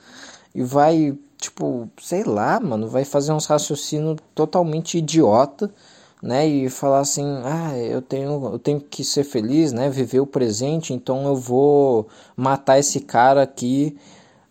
e 0.55 0.63
vai, 0.63 1.17
tipo, 1.37 1.89
sei 2.01 2.23
lá, 2.23 2.59
mano, 2.59 2.87
vai 2.87 3.05
fazer 3.05 3.33
uns 3.33 3.45
raciocínios 3.45 4.17
totalmente 4.35 4.97
idiota, 4.99 5.71
né? 6.21 6.47
E 6.47 6.69
falar 6.69 6.99
assim: 6.99 7.25
"Ah, 7.45 7.77
eu 7.77 8.01
tenho 8.01 8.45
eu 8.53 8.59
tenho 8.59 8.79
que 8.81 9.03
ser 9.03 9.23
feliz, 9.23 9.71
né? 9.73 9.89
Viver 9.89 10.19
o 10.21 10.27
presente, 10.27 10.93
então 10.93 11.25
eu 11.27 11.35
vou 11.35 12.07
matar 12.35 12.79
esse 12.79 12.99
cara 13.01 13.43
aqui 13.43 13.97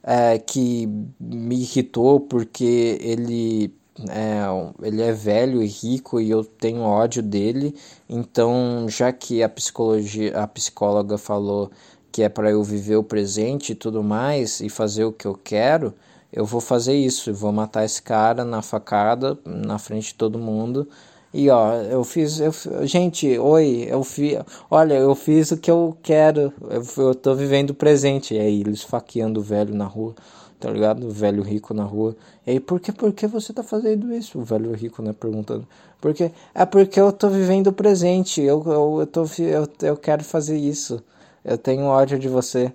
é, 0.03 0.39
que 0.39 0.87
me 1.21 1.57
irritou 1.63 2.21
porque 2.21 2.99
ele 3.01 3.75
é, 4.09 4.43
ele 4.87 5.03
é 5.03 5.13
velho 5.13 5.63
e 5.63 5.67
rico 5.67 6.21
e 6.21 6.31
eu 6.31 6.45
tenho 6.45 6.81
ódio 6.83 7.23
dele. 7.23 7.75
Então, 8.09 8.87
já 8.89 9.13
que 9.13 9.43
a 9.43 9.49
psicologia, 9.49 10.39
a 10.39 10.47
psicóloga 10.47 11.19
falou 11.19 11.71
que 12.13 12.23
é 12.23 12.29
para 12.29 12.51
eu 12.51 12.63
viver 12.63 12.97
o 12.97 13.05
presente 13.05 13.73
e 13.73 13.75
tudo 13.75 14.03
mais 14.03 14.61
e 14.61 14.69
fazer 14.69 15.05
o 15.05 15.13
que 15.13 15.27
eu 15.27 15.35
quero, 15.35 15.95
eu 16.33 16.45
vou 16.45 16.61
fazer 16.61 16.95
isso, 16.95 17.33
vou 17.35 17.53
matar 17.53 17.85
esse 17.85 18.03
cara 18.03 18.45
na 18.45 18.63
facada, 18.63 19.39
na 19.45 19.79
frente 19.79 20.09
de 20.09 20.15
todo 20.15 20.39
mundo 20.39 20.89
e 21.33 21.49
ó, 21.49 21.75
eu 21.75 22.03
fiz, 22.03 22.41
eu, 22.41 22.53
gente, 22.85 23.39
oi, 23.39 23.87
eu 23.89 24.03
fiz, 24.03 24.39
olha, 24.69 24.95
eu 24.95 25.15
fiz 25.15 25.53
o 25.53 25.57
que 25.57 25.71
eu 25.71 25.97
quero, 26.03 26.53
eu, 26.69 27.05
eu 27.05 27.15
tô 27.15 27.35
vivendo 27.37 27.71
o 27.71 27.75
presente. 27.75 28.35
E 28.35 28.39
aí 28.39 28.61
eles 28.61 28.83
faqueando 28.83 29.39
o 29.39 29.43
velho 29.43 29.73
na 29.75 29.85
rua, 29.87 30.15
tá 30.61 30.71
ligado? 30.71 31.07
O 31.07 31.11
velho 31.11 31.43
rico 31.43 31.73
na 31.73 31.85
rua. 31.85 32.15
E 32.47 32.53
aí, 32.53 32.61
por 32.61 32.79
que, 32.79 32.93
por 32.93 33.13
que 33.13 33.27
você 33.27 33.53
tá 33.53 33.63
fazendo 33.63 34.13
isso? 34.15 34.39
O 34.39 34.45
velho 34.45 34.73
rico, 34.73 35.03
né, 35.03 35.13
perguntando. 35.13 35.67
Porque, 36.01 36.31
é 36.55 36.67
porque 36.67 37.01
eu 37.01 37.11
tô 37.13 37.29
vivendo 37.29 37.69
o 37.69 37.73
presente, 37.73 38.41
eu, 38.43 38.63
eu, 38.67 39.01
eu, 39.01 39.07
tô, 39.07 39.25
eu, 39.39 39.69
eu 39.83 39.97
quero 39.97 40.23
fazer 40.23 40.59
isso. 40.59 41.03
Eu 41.43 41.57
tenho 41.57 41.85
ódio 41.85 42.19
de 42.19 42.29
você. 42.29 42.73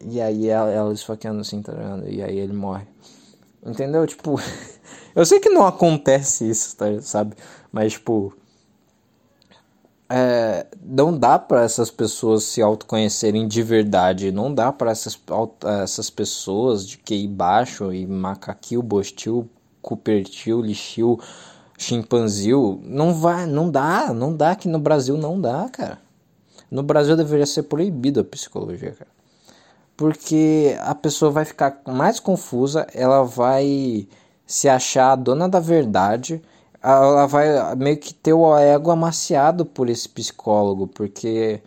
E 0.00 0.20
aí 0.20 0.48
ela, 0.48 0.70
ela 0.70 0.92
esfaqueando 0.92 1.40
assim, 1.40 1.60
tá 1.60 1.72
ligado? 1.72 2.08
E 2.08 2.22
aí 2.22 2.38
ele 2.38 2.52
morre. 2.52 2.86
Entendeu? 3.66 4.06
Tipo, 4.06 4.40
eu 5.14 5.26
sei 5.26 5.40
que 5.40 5.50
não 5.50 5.66
acontece 5.66 6.48
isso, 6.48 6.76
tá, 6.76 6.86
sabe? 7.00 7.34
Mas, 7.72 7.94
tipo, 7.94 8.32
é, 10.16 10.64
não 10.80 11.18
dá 11.18 11.40
para 11.40 11.64
essas 11.64 11.90
pessoas 11.90 12.44
se 12.44 12.62
autoconhecerem 12.62 13.48
de 13.48 13.64
verdade. 13.64 14.30
Não 14.30 14.54
dá 14.54 14.70
para 14.70 14.92
essas, 14.92 15.18
essas 15.82 16.08
pessoas 16.08 16.86
de 16.86 16.98
QI 16.98 17.26
baixo 17.26 17.92
e 17.92 18.06
macaquil, 18.06 18.80
bostil, 18.80 19.50
cupertil, 19.82 20.60
lixil, 20.60 21.18
chimpanzil. 21.76 22.80
Não 22.84 23.12
vai, 23.12 23.44
não 23.44 23.68
dá, 23.68 24.14
não 24.14 24.36
dá 24.36 24.54
que 24.54 24.68
no 24.68 24.78
Brasil 24.78 25.16
não 25.16 25.40
dá, 25.40 25.68
cara. 25.68 25.98
No 26.70 26.84
Brasil 26.84 27.16
deveria 27.16 27.44
ser 27.44 27.64
proibida 27.64 28.20
a 28.20 28.24
psicologia, 28.24 28.92
cara. 28.92 29.10
Porque 29.96 30.76
a 30.80 30.94
pessoa 30.94 31.32
vai 31.32 31.44
ficar 31.44 31.80
mais 31.88 32.20
confusa, 32.20 32.86
ela 32.94 33.24
vai 33.24 34.06
se 34.46 34.68
achar 34.68 35.10
a 35.10 35.16
dona 35.16 35.48
da 35.48 35.58
verdade 35.58 36.40
ela 36.84 37.26
vai 37.26 37.74
meio 37.76 37.96
que 37.98 38.12
ter 38.12 38.34
o 38.34 38.56
ego 38.58 38.90
amaciado 38.90 39.64
por 39.64 39.88
esse 39.88 40.08
psicólogo, 40.08 40.86
porque 40.86 41.62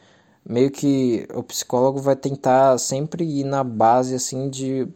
meio 0.45 0.69
que 0.71 1.27
o 1.33 1.43
psicólogo 1.43 1.99
vai 1.99 2.15
tentar 2.15 2.77
sempre 2.77 3.23
ir 3.23 3.43
na 3.43 3.63
base 3.63 4.15
assim 4.15 4.49
de 4.49 4.87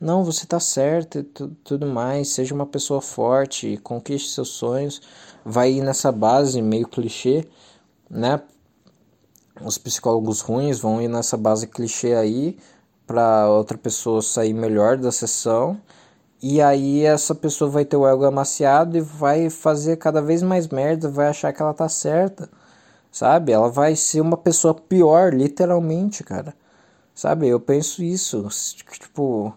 não, 0.00 0.22
você 0.24 0.46
tá 0.46 0.60
certo 0.60 1.20
e 1.20 1.22
tudo 1.64 1.86
mais, 1.86 2.28
seja 2.28 2.54
uma 2.54 2.66
pessoa 2.66 3.00
forte, 3.00 3.78
conquiste 3.82 4.30
seus 4.32 4.50
sonhos, 4.50 5.00
vai 5.44 5.72
ir 5.72 5.82
nessa 5.82 6.12
base 6.12 6.60
meio 6.60 6.86
clichê, 6.86 7.46
né? 8.10 8.42
Os 9.62 9.78
psicólogos 9.78 10.40
ruins 10.40 10.78
vão 10.78 11.00
ir 11.00 11.08
nessa 11.08 11.36
base 11.36 11.66
clichê 11.68 12.14
aí 12.14 12.58
para 13.06 13.48
outra 13.48 13.78
pessoa 13.78 14.20
sair 14.20 14.52
melhor 14.52 14.98
da 14.98 15.12
sessão 15.12 15.80
e 16.46 16.60
aí 16.60 17.04
essa 17.06 17.34
pessoa 17.34 17.70
vai 17.70 17.86
ter 17.86 17.96
o 17.96 18.06
ego 18.06 18.26
amaciado 18.26 18.98
e 18.98 19.00
vai 19.00 19.48
fazer 19.48 19.96
cada 19.96 20.20
vez 20.20 20.42
mais 20.42 20.68
merda, 20.68 21.08
vai 21.08 21.28
achar 21.28 21.52
que 21.54 21.62
ela 21.62 21.72
tá 21.72 21.88
certa. 21.88 22.50
Sabe? 23.10 23.52
Ela 23.52 23.70
vai 23.70 23.96
ser 23.96 24.20
uma 24.20 24.36
pessoa 24.36 24.74
pior, 24.74 25.32
literalmente, 25.34 26.22
cara. 26.24 26.54
Sabe? 27.14 27.48
Eu 27.48 27.60
penso 27.60 28.02
isso, 28.04 28.46
tipo, 28.90 29.54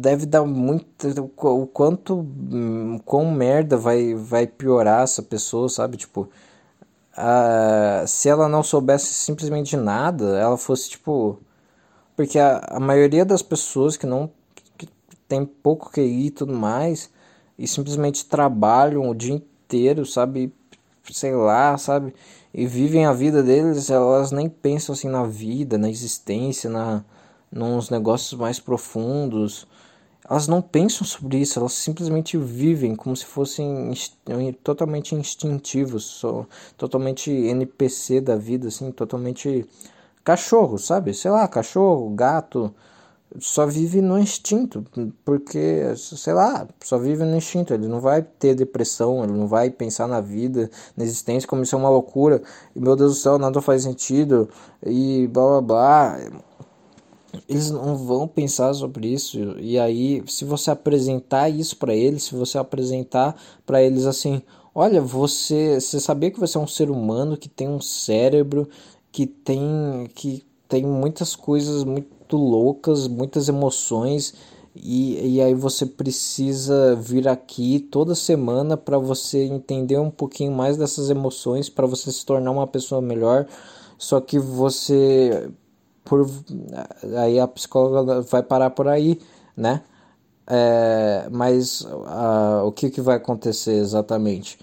deve 0.00 0.26
dar 0.26 0.44
muito 0.44 1.08
o 1.42 1.66
quanto 1.66 2.20
o 2.20 3.00
quão 3.04 3.30
merda 3.30 3.76
vai 3.76 4.14
vai 4.14 4.46
piorar 4.46 5.02
essa 5.02 5.22
pessoa, 5.22 5.68
sabe? 5.68 5.96
Tipo, 5.98 6.28
se 8.06 8.28
ela 8.28 8.48
não 8.48 8.62
soubesse 8.62 9.12
simplesmente 9.14 9.76
nada, 9.76 10.38
ela 10.38 10.56
fosse 10.56 10.90
tipo 10.90 11.38
porque 12.16 12.38
a, 12.38 12.58
a 12.70 12.80
maioria 12.80 13.24
das 13.24 13.42
pessoas 13.42 13.96
que 13.96 14.06
não 14.06 14.30
tem 15.34 15.44
pouco 15.44 15.90
QI 15.90 16.26
e 16.26 16.30
tudo 16.30 16.52
mais, 16.52 17.10
e 17.58 17.66
simplesmente 17.66 18.24
trabalham 18.24 19.08
o 19.08 19.14
dia 19.14 19.34
inteiro, 19.34 20.06
sabe? 20.06 20.52
Sei 21.10 21.34
lá, 21.34 21.76
sabe? 21.76 22.14
E 22.52 22.66
vivem 22.66 23.04
a 23.04 23.12
vida 23.12 23.42
deles, 23.42 23.90
elas 23.90 24.30
nem 24.30 24.48
pensam 24.48 24.94
assim 24.94 25.08
na 25.08 25.24
vida, 25.24 25.76
na 25.76 25.90
existência, 25.90 26.70
na 26.70 27.04
nos 27.50 27.90
negócios 27.90 28.38
mais 28.38 28.58
profundos. 28.60 29.66
Elas 30.28 30.48
não 30.48 30.62
pensam 30.62 31.06
sobre 31.06 31.38
isso, 31.38 31.58
elas 31.58 31.72
simplesmente 31.72 32.38
vivem 32.38 32.96
como 32.96 33.14
se 33.16 33.26
fossem 33.26 33.92
totalmente 34.62 35.14
instintivos, 35.14 36.04
só, 36.04 36.46
totalmente 36.78 37.30
NPC 37.30 38.20
da 38.20 38.36
vida, 38.36 38.68
assim, 38.68 38.90
totalmente 38.90 39.66
cachorro, 40.24 40.78
sabe? 40.78 41.12
Sei 41.12 41.30
lá, 41.30 41.46
cachorro, 41.46 42.08
gato, 42.10 42.74
só 43.38 43.66
vive 43.66 44.00
no 44.00 44.18
instinto, 44.18 44.84
porque, 45.24 45.82
sei 45.96 46.32
lá, 46.32 46.68
só 46.82 46.98
vive 46.98 47.24
no 47.24 47.36
instinto, 47.36 47.74
ele 47.74 47.88
não 47.88 48.00
vai 48.00 48.22
ter 48.22 48.54
depressão, 48.54 49.24
ele 49.24 49.32
não 49.32 49.48
vai 49.48 49.70
pensar 49.70 50.06
na 50.06 50.20
vida, 50.20 50.70
na 50.96 51.04
existência, 51.04 51.48
como 51.48 51.62
isso 51.62 51.74
é 51.74 51.78
uma 51.78 51.90
loucura, 51.90 52.42
e 52.74 52.80
meu 52.80 52.94
Deus 52.94 53.14
do 53.14 53.18
céu, 53.18 53.38
nada 53.38 53.60
faz 53.60 53.82
sentido, 53.82 54.48
e 54.84 55.26
blá 55.28 55.60
blá 55.60 55.60
blá. 55.60 56.20
Eles 57.48 57.70
não 57.70 57.96
vão 57.96 58.28
pensar 58.28 58.72
sobre 58.74 59.08
isso, 59.08 59.38
e 59.58 59.78
aí, 59.78 60.22
se 60.28 60.44
você 60.44 60.70
apresentar 60.70 61.48
isso 61.48 61.76
para 61.76 61.94
eles, 61.94 62.24
se 62.24 62.34
você 62.34 62.56
apresentar 62.58 63.34
para 63.66 63.82
eles 63.82 64.06
assim, 64.06 64.40
olha, 64.72 65.00
você, 65.00 65.80
você 65.80 65.98
sabia 65.98 66.30
que 66.30 66.38
você 66.38 66.56
é 66.56 66.60
um 66.60 66.66
ser 66.68 66.88
humano 66.90 67.36
que 67.36 67.48
tem 67.48 67.68
um 67.68 67.80
cérebro, 67.80 68.68
que 69.10 69.26
tem, 69.26 70.08
que 70.14 70.44
tem 70.68 70.84
muitas 70.84 71.34
coisas 71.34 71.84
muito 71.84 72.13
muito 72.24 72.36
loucas, 72.36 73.06
muitas 73.06 73.48
emoções. 73.48 74.34
E, 74.74 75.36
e 75.36 75.40
aí 75.40 75.54
você 75.54 75.86
precisa 75.86 76.96
vir 76.96 77.28
aqui 77.28 77.78
toda 77.78 78.14
semana 78.14 78.76
para 78.76 78.98
você 78.98 79.44
entender 79.44 79.98
um 79.98 80.10
pouquinho 80.10 80.50
mais 80.52 80.76
dessas 80.76 81.10
emoções, 81.10 81.68
para 81.68 81.86
você 81.86 82.10
se 82.10 82.26
tornar 82.26 82.50
uma 82.50 82.66
pessoa 82.66 83.00
melhor. 83.00 83.46
Só 83.96 84.20
que 84.20 84.38
você 84.38 85.48
por 86.04 86.28
aí 87.18 87.40
a 87.40 87.48
psicóloga 87.48 88.20
vai 88.20 88.42
parar 88.42 88.70
por 88.70 88.88
aí, 88.88 89.18
né? 89.56 89.82
É, 90.46 91.28
mas 91.30 91.86
o 92.64 92.72
que, 92.72 92.90
que 92.90 93.00
vai 93.00 93.16
acontecer 93.16 93.74
exatamente? 93.74 94.58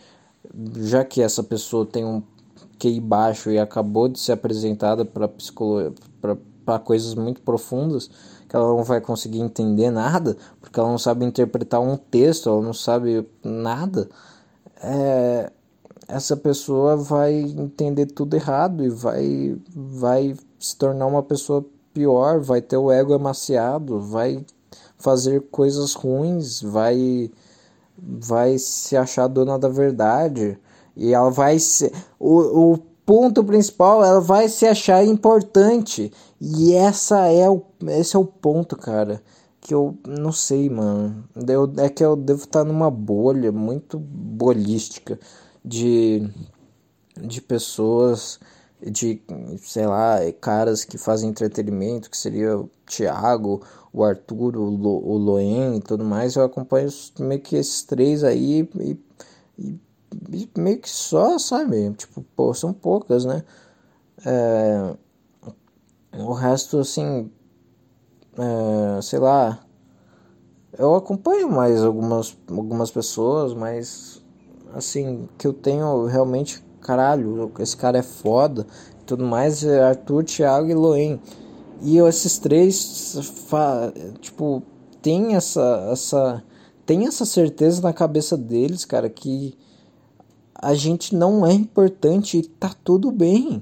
Já 0.78 1.04
que 1.04 1.22
essa 1.22 1.42
pessoa 1.42 1.86
tem 1.86 2.06
um 2.06 2.22
QI 2.78 3.00
baixo 3.00 3.50
e 3.50 3.58
acabou 3.58 4.08
de 4.08 4.20
ser 4.20 4.34
apresentada 4.34 5.06
para 5.06 5.30
para 6.22 6.38
coisas 6.84 7.14
muito 7.16 7.42
profundas, 7.42 8.10
que 8.48 8.56
ela 8.56 8.68
não 8.68 8.84
vai 8.84 9.02
conseguir 9.02 9.40
entender 9.40 9.90
nada, 9.90 10.38
porque 10.60 10.80
ela 10.80 10.90
não 10.90 10.98
sabe 10.98 11.26
interpretar 11.26 11.82
um 11.82 11.98
texto, 11.98 12.50
ela 12.50 12.62
não 12.62 12.74
sabe 12.74 13.28
nada, 13.44 14.10
é, 14.84 15.52
essa 16.08 16.36
pessoa 16.36 16.98
vai 16.98 17.34
entender 17.34 18.08
tudo 18.08 18.36
errado 18.36 18.84
e 18.84 18.90
vai, 18.90 19.58
vai 19.74 20.36
se 20.60 20.76
tornar 20.76 21.06
uma 21.06 21.24
pessoa 21.24 21.66
pior, 21.94 22.40
vai 22.40 22.62
ter 22.62 22.78
o 22.78 22.92
ego 22.92 23.14
emaciado, 23.14 24.00
vai 24.00 24.46
fazer 24.98 25.42
coisas 25.52 25.94
ruins, 25.94 26.62
vai 26.62 27.32
vai 28.04 28.58
se 28.58 28.98
achar 28.98 29.28
dona 29.28 29.60
da 29.60 29.70
verdade 29.70 30.58
e 30.96 31.14
ela 31.14 31.30
vai 31.30 31.60
ser 31.60 31.92
o, 32.20 32.74
o 32.74 32.78
ponto 33.06 33.44
principal, 33.44 34.04
ela 34.04 34.20
vai 34.20 34.50
se 34.50 34.66
achar 34.66 35.06
importante 35.06 36.12
e 36.42 36.74
essa 36.74 37.28
é 37.28 37.50
o 37.50 37.64
esse 37.90 38.16
é 38.16 38.20
o 38.20 38.26
ponto, 38.26 38.76
cara, 38.76 39.22
que 39.62 39.74
eu 39.74 39.98
não 40.08 40.32
sei, 40.32 40.70
mano. 40.70 41.24
Eu, 41.48 41.72
é 41.78 41.90
que 41.90 42.04
eu 42.04 42.16
devo 42.16 42.44
estar 42.44 42.64
numa 42.64 42.90
bolha 42.92 43.52
muito 43.52 44.00
bolística 44.00 45.20
de 45.64 46.28
de 47.18 47.42
pessoas 47.42 48.40
de, 48.90 49.22
sei 49.60 49.86
lá, 49.86 50.20
caras 50.40 50.84
que 50.84 50.98
fazem 50.98 51.30
entretenimento, 51.30 52.10
que 52.10 52.18
seria 52.18 52.58
o 52.58 52.70
Thiago, 52.86 53.62
o 53.94 54.04
Arthur, 54.04 54.58
o, 54.58 54.70
Lo, 54.70 55.08
o 55.08 55.18
Loen 55.18 55.78
e 55.78 55.82
tudo 55.82 56.04
mais, 56.04 56.36
eu 56.36 56.44
acompanho 56.44 56.90
meio 57.20 57.42
que 57.42 57.56
esses 57.56 57.84
três 57.84 58.24
aí 58.24 58.68
e, 58.80 59.00
e, 59.60 59.80
e 60.34 60.50
meio 60.58 60.80
que 60.80 60.90
só, 60.90 61.38
sabe? 61.38 61.92
Tipo, 61.94 62.24
pô, 62.36 62.54
são 62.54 62.74
poucas, 62.74 63.26
né? 63.26 63.44
É, 64.26 64.96
o 66.14 66.34
resto, 66.34 66.80
assim, 66.80 67.32
é, 68.38 69.02
sei 69.02 69.20
lá, 69.20 69.60
eu 70.78 70.96
acompanho 70.96 71.50
mais 71.50 71.84
algumas, 71.84 72.38
algumas 72.50 72.92
pessoas, 72.92 73.54
mas, 73.54 74.22
assim, 74.74 75.28
que 75.38 75.48
eu 75.48 75.54
tenho 75.54 76.06
realmente 76.06 76.64
caralho, 76.82 77.52
esse 77.60 77.78
cara 77.78 78.00
é 78.00 78.04
foda 78.04 78.66
tudo 79.12 79.26
mais, 79.26 79.64
é 79.64 79.84
Arthur, 79.84 80.24
Thiago 80.24 80.70
e 80.70 80.74
Loen. 80.74 81.20
E 81.82 81.98
esses 81.98 82.38
três, 82.38 83.18
tipo, 84.22 84.64
tem 85.02 85.36
essa, 85.36 85.90
essa, 85.92 86.44
tem 86.86 87.08
essa 87.08 87.26
certeza 87.26 87.82
na 87.82 87.92
cabeça 87.92 88.38
deles, 88.38 88.86
cara, 88.86 89.10
que 89.10 89.58
a 90.56 90.74
gente 90.74 91.14
não 91.14 91.46
é 91.46 91.52
importante 91.52 92.38
e 92.38 92.44
tá 92.44 92.74
tudo 92.84 93.12
bem, 93.12 93.62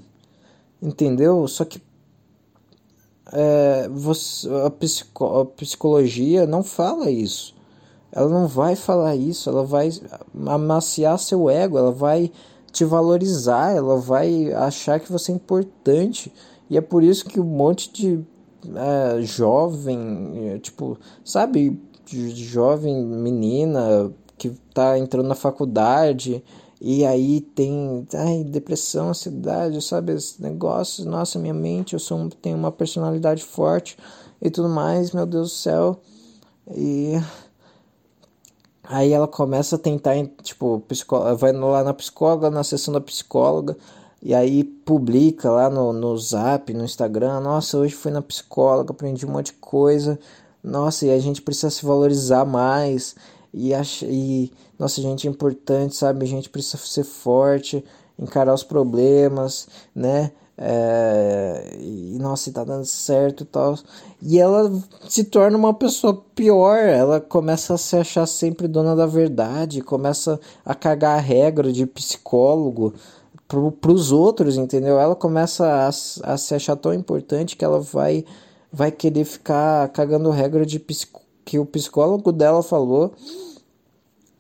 entendeu? 0.82 1.48
Só 1.48 1.66
que 1.66 1.82
é, 3.32 3.88
você, 3.90 4.48
a, 4.66 4.70
psico, 4.70 5.26
a 5.26 5.46
psicologia 5.46 6.46
não 6.46 6.64
fala 6.64 7.10
isso. 7.10 7.56
Ela 8.12 8.30
não 8.30 8.48
vai 8.48 8.76
falar 8.76 9.16
isso, 9.16 9.50
ela 9.50 9.64
vai 9.64 9.92
amaciar 10.48 11.20
seu 11.20 11.50
ego, 11.50 11.78
ela 11.78 11.92
vai 11.92 12.32
te 12.72 12.84
valorizar, 12.84 13.76
ela 13.76 13.98
vai 13.98 14.52
achar 14.54 15.00
que 15.00 15.12
você 15.12 15.32
é 15.32 15.36
importante. 15.36 16.34
E 16.70 16.78
é 16.78 16.82
por 16.82 17.04
isso 17.04 17.26
que 17.26 17.40
um 17.40 17.44
monte 17.44 17.92
de 17.94 18.20
é, 18.76 19.22
jovem, 19.22 20.54
é, 20.54 20.60
tipo, 20.60 20.98
sabe, 21.24 21.80
jovem 22.06 23.06
menina 23.06 24.12
que 24.38 24.50
tá 24.74 24.98
entrando 24.98 25.28
na 25.28 25.36
faculdade 25.36 26.44
e 26.82 27.06
aí 27.06 27.42
tem 27.42 28.08
ai, 28.14 28.44
depressão, 28.44 29.10
ansiedade, 29.10 29.82
sabe, 29.82 30.14
esses 30.14 30.40
negócios, 30.40 31.06
nossa, 31.06 31.40
minha 31.40 31.54
mente, 31.54 31.94
eu 31.94 32.00
sou 32.00 32.30
tenho 32.42 32.58
uma 32.58 32.72
personalidade 32.72 33.44
forte 33.44 33.98
e 34.42 34.50
tudo 34.50 34.70
mais, 34.70 35.12
meu 35.12 35.26
Deus 35.26 35.50
do 35.50 35.56
céu. 35.56 36.02
E 36.72 37.14
Aí 38.92 39.12
ela 39.14 39.28
começa 39.28 39.76
a 39.76 39.80
tentar, 39.80 40.16
tipo, 40.42 40.84
vai 41.38 41.52
lá 41.52 41.84
na 41.84 41.94
psicóloga, 41.94 42.50
na 42.50 42.64
sessão 42.64 42.92
da 42.92 43.00
psicóloga, 43.00 43.78
e 44.20 44.34
aí 44.34 44.64
publica 44.64 45.48
lá 45.52 45.70
no, 45.70 45.94
no 45.94 46.18
zap, 46.18 46.74
no 46.74 46.84
Instagram, 46.84 47.40
nossa, 47.40 47.78
hoje 47.78 47.94
fui 47.94 48.12
na 48.12 48.20
psicóloga, 48.20 48.92
aprendi 48.92 49.28
um 49.28 49.30
monte 49.30 49.48
de 49.48 49.60
coisa, 49.60 50.20
nossa, 50.64 51.06
e 51.06 51.12
a 51.12 51.20
gente 51.20 51.40
precisa 51.40 51.70
se 51.70 51.86
valorizar 51.86 52.46
mais, 52.46 53.16
e, 53.54 53.76
ach, 53.76 54.02
e 54.02 54.52
nossa, 54.80 55.02
gente 55.02 55.28
é 55.28 55.30
importante, 55.30 55.96
sabe, 55.96 56.26
a 56.26 56.28
gente 56.28 56.50
precisa 56.50 56.78
ser 56.78 57.04
forte, 57.04 57.84
encarar 58.18 58.54
os 58.54 58.64
problemas, 58.64 59.68
né, 59.94 60.32
é, 60.62 61.78
e 61.80 62.18
nossa, 62.20 62.52
tá 62.52 62.66
dando 62.66 62.86
certo 62.86 63.44
e 63.44 63.46
tal. 63.46 63.78
E 64.22 64.38
ela 64.38 64.70
se 65.08 65.24
torna 65.24 65.58
uma 65.58 65.74
pessoa 65.74 66.22
pior, 66.36 66.78
ela 66.78 67.22
começa 67.22 67.74
a 67.74 67.78
se 67.78 67.96
achar 67.96 68.26
sempre 68.26 68.68
dona 68.68 68.94
da 68.94 69.06
verdade, 69.06 69.82
começa 69.82 70.40
a 70.66 70.76
cagar 70.76 71.18
a 71.18 71.22
regra 71.22 71.72
de 71.72 71.86
psicólogo 71.86 72.94
pro, 73.48 73.72
pros 73.72 74.12
outros, 74.12 74.58
entendeu? 74.58 75.00
Ela 75.00 75.16
começa 75.16 75.66
a, 75.66 75.88
a 75.88 76.38
se 76.38 76.54
achar 76.54 76.76
tão 76.76 76.94
importante 76.94 77.56
que 77.56 77.64
ela 77.64 77.80
vai, 77.80 78.26
vai 78.72 78.92
querer 78.92 79.24
ficar 79.24 79.88
cagando 79.90 80.30
regra 80.30 80.66
de 80.66 80.78
que 81.46 81.58
o 81.58 81.66
psicólogo 81.66 82.34
dela 82.34 82.62
falou 82.62 83.14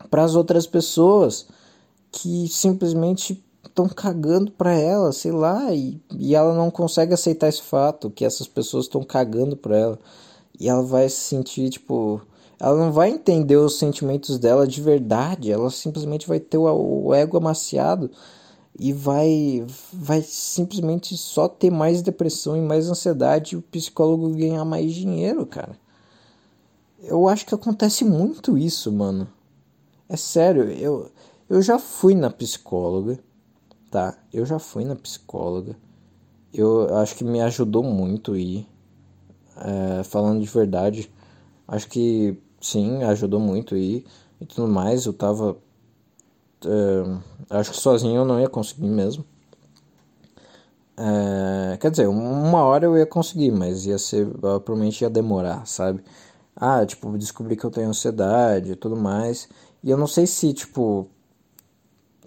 para 0.10 0.24
as 0.24 0.36
outras 0.36 0.66
pessoas 0.66 1.47
que 2.12 2.47
simplesmente 2.47 3.43
estão 3.66 3.88
cagando 3.88 4.51
para 4.51 4.74
ela, 4.74 5.12
sei 5.12 5.32
lá, 5.32 5.74
e, 5.74 6.01
e 6.12 6.36
ela 6.36 6.53
não 6.53 6.72
consegue 6.72 7.14
aceitar 7.14 7.47
esse 7.47 7.62
fato, 7.62 8.10
que 8.10 8.26
essas 8.26 8.47
pessoas 8.47 8.86
estão 8.86 9.03
cagando 9.03 9.55
para 9.55 9.78
ela. 9.78 9.99
E 10.60 10.68
ela 10.68 10.84
vai 10.84 11.07
se 11.10 11.18
sentir, 11.18 11.70
tipo, 11.70 12.22
ela 12.60 12.78
não 12.78 12.91
vai 12.91 13.10
entender 13.10 13.55
os 13.55 13.78
sentimentos 13.78 14.38
dela 14.38 14.68
de 14.68 14.82
verdade, 14.82 15.51
ela 15.51 15.70
simplesmente 15.70 16.28
vai 16.28 16.39
ter 16.39 16.57
o, 16.57 17.05
o 17.05 17.14
ego 17.14 17.38
amaciado 17.38 18.12
e 18.78 18.93
vai 18.93 19.66
vai 19.91 20.22
simplesmente 20.22 21.18
só 21.18 21.47
ter 21.47 21.70
mais 21.72 22.01
depressão 22.01 22.55
e 22.57 22.62
mais 22.62 22.89
ansiedade 22.89 23.55
e 23.55 23.57
o 23.57 23.62
psicólogo 23.62 24.30
ganhar 24.30 24.66
mais 24.66 24.93
dinheiro, 24.93 25.45
cara. 25.45 25.78
Eu 27.01 27.30
acho 27.30 27.45
que 27.45 27.55
acontece 27.55 28.03
muito 28.03 28.57
isso, 28.57 28.91
mano. 28.91 29.28
É 30.10 30.18
sério, 30.18 30.64
eu, 30.72 31.12
eu 31.49 31.62
já 31.62 31.80
fui 31.80 32.16
na 32.16 32.30
psicóloga 32.30 33.20
tá? 33.89 34.18
Eu 34.32 34.45
já 34.45 34.60
fui 34.60 34.86
na 34.86 34.95
psicóloga. 34.95 35.76
Eu 36.53 36.97
acho 36.97 37.16
que 37.16 37.24
me 37.24 37.41
ajudou 37.41 37.84
muito 37.84 38.36
ir. 38.36 38.68
É, 39.57 40.03
falando 40.03 40.41
de 40.41 40.47
verdade, 40.47 41.12
acho 41.68 41.88
que 41.89 42.38
sim, 42.62 43.03
ajudou 43.03 43.39
muito 43.39 43.76
ir 43.76 44.05
e 44.39 44.45
tudo 44.45 44.68
mais. 44.68 45.05
Eu 45.05 45.14
tava. 45.14 45.57
É, 46.66 47.57
acho 47.57 47.72
que 47.72 47.78
sozinho 47.78 48.18
eu 48.18 48.26
não 48.26 48.39
ia 48.39 48.49
conseguir 48.49 48.88
mesmo. 48.88 49.26
É, 50.97 51.78
quer 51.78 51.91
dizer, 51.91 52.07
uma 52.07 52.64
hora 52.64 52.86
eu 52.86 52.97
ia 52.97 53.05
conseguir, 53.05 53.51
mas 53.51 53.86
ia 53.86 53.97
ser. 53.97 54.28
Provavelmente 54.28 55.01
ia 55.01 55.10
demorar, 55.10 55.66
sabe? 55.66 56.03
Ah, 56.55 56.86
tipo, 56.86 57.18
descobri 57.18 57.55
que 57.55 57.66
eu 57.66 57.72
tenho 57.72 57.89
ansiedade 57.89 58.74
e 58.74 58.76
tudo 58.76 58.95
mais. 58.97 59.49
E 59.84 59.89
eu 59.89 59.97
não 59.97 60.07
sei 60.07 60.27
se, 60.27 60.53
tipo, 60.53 61.07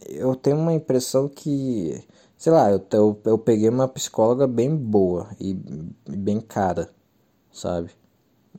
eu 0.07 0.35
tenho 0.35 0.59
uma 0.59 0.73
impressão 0.73 1.29
que, 1.29 2.03
sei 2.37 2.53
lá, 2.53 2.71
eu, 2.71 2.85
eu, 2.93 3.21
eu 3.25 3.39
peguei 3.39 3.69
uma 3.69 3.89
psicóloga 3.89 4.47
bem 4.47 4.75
boa 4.75 5.29
e 5.41 5.55
bem 6.09 6.41
cara, 6.41 6.91
sabe? 7.53 7.91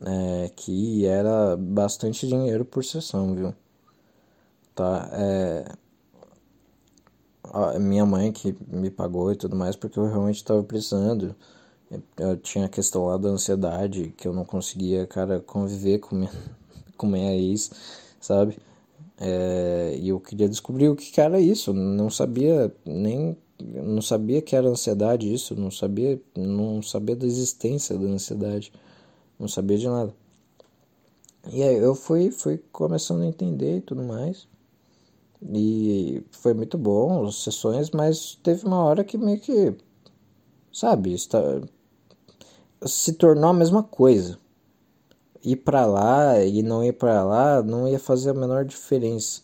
É, 0.01 0.51
que 0.55 1.05
era 1.05 1.55
bastante 1.57 2.27
dinheiro 2.27 2.65
por 2.65 2.83
sessão, 2.83 3.35
viu? 3.35 3.53
Tá, 4.75 5.09
é, 5.13 5.65
a 7.53 7.79
minha 7.79 8.05
mãe 8.05 8.31
que 8.31 8.55
me 8.67 8.89
pagou 8.89 9.31
e 9.31 9.35
tudo 9.35 9.55
mais 9.55 9.75
porque 9.75 9.99
eu 9.99 10.07
realmente 10.07 10.37
estava 10.37 10.63
precisando. 10.63 11.35
Eu 12.17 12.37
tinha 12.37 12.65
a 12.65 12.69
questão 12.69 13.05
lá 13.05 13.17
da 13.17 13.29
ansiedade, 13.29 14.13
que 14.17 14.27
eu 14.27 14.33
não 14.33 14.43
conseguia, 14.43 15.05
cara, 15.05 15.39
conviver 15.39 15.99
com 15.99 16.15
minha, 16.15 16.31
com 16.97 17.05
minha 17.07 17.35
ex, 17.35 17.69
sabe? 18.19 18.57
É, 19.19 19.95
e 19.99 20.09
eu 20.09 20.19
queria 20.19 20.49
descobrir 20.49 20.89
o 20.89 20.95
que, 20.95 21.11
que 21.11 21.21
era 21.21 21.39
isso. 21.39 21.73
Não 21.73 22.09
sabia 22.09 22.73
nem 22.85 23.37
não 23.61 24.01
sabia 24.01 24.41
que 24.41 24.55
era 24.55 24.67
ansiedade 24.67 25.31
isso, 25.33 25.55
não 25.55 25.71
sabia 25.71 26.21
não 26.35 26.81
sabia 26.81 27.15
da 27.15 27.25
existência 27.25 27.97
da 27.97 28.05
ansiedade, 28.07 28.73
não 29.39 29.47
sabia 29.47 29.77
de 29.77 29.87
nada. 29.87 30.13
E 31.51 31.61
aí 31.63 31.77
eu 31.77 31.95
fui 31.95 32.31
fui 32.31 32.57
começando 32.71 33.21
a 33.21 33.27
entender 33.27 33.77
e 33.77 33.81
tudo 33.81 34.03
mais. 34.03 34.47
E 35.41 36.23
foi 36.31 36.53
muito 36.53 36.77
bom 36.77 37.25
as 37.25 37.35
sessões, 37.43 37.91
mas 37.91 38.35
teve 38.43 38.65
uma 38.65 38.83
hora 38.83 39.03
que 39.03 39.17
meio 39.17 39.39
que 39.39 39.75
sabe, 40.71 41.13
está 41.13 41.39
se 42.85 43.13
tornou 43.13 43.49
a 43.49 43.53
mesma 43.53 43.83
coisa. 43.83 44.37
Ir 45.43 45.57
para 45.57 45.85
lá 45.85 46.43
e 46.43 46.63
não 46.63 46.83
ir 46.83 46.93
para 46.93 47.23
lá 47.23 47.61
não 47.61 47.87
ia 47.87 47.99
fazer 47.99 48.31
a 48.31 48.33
menor 48.33 48.65
diferença. 48.65 49.41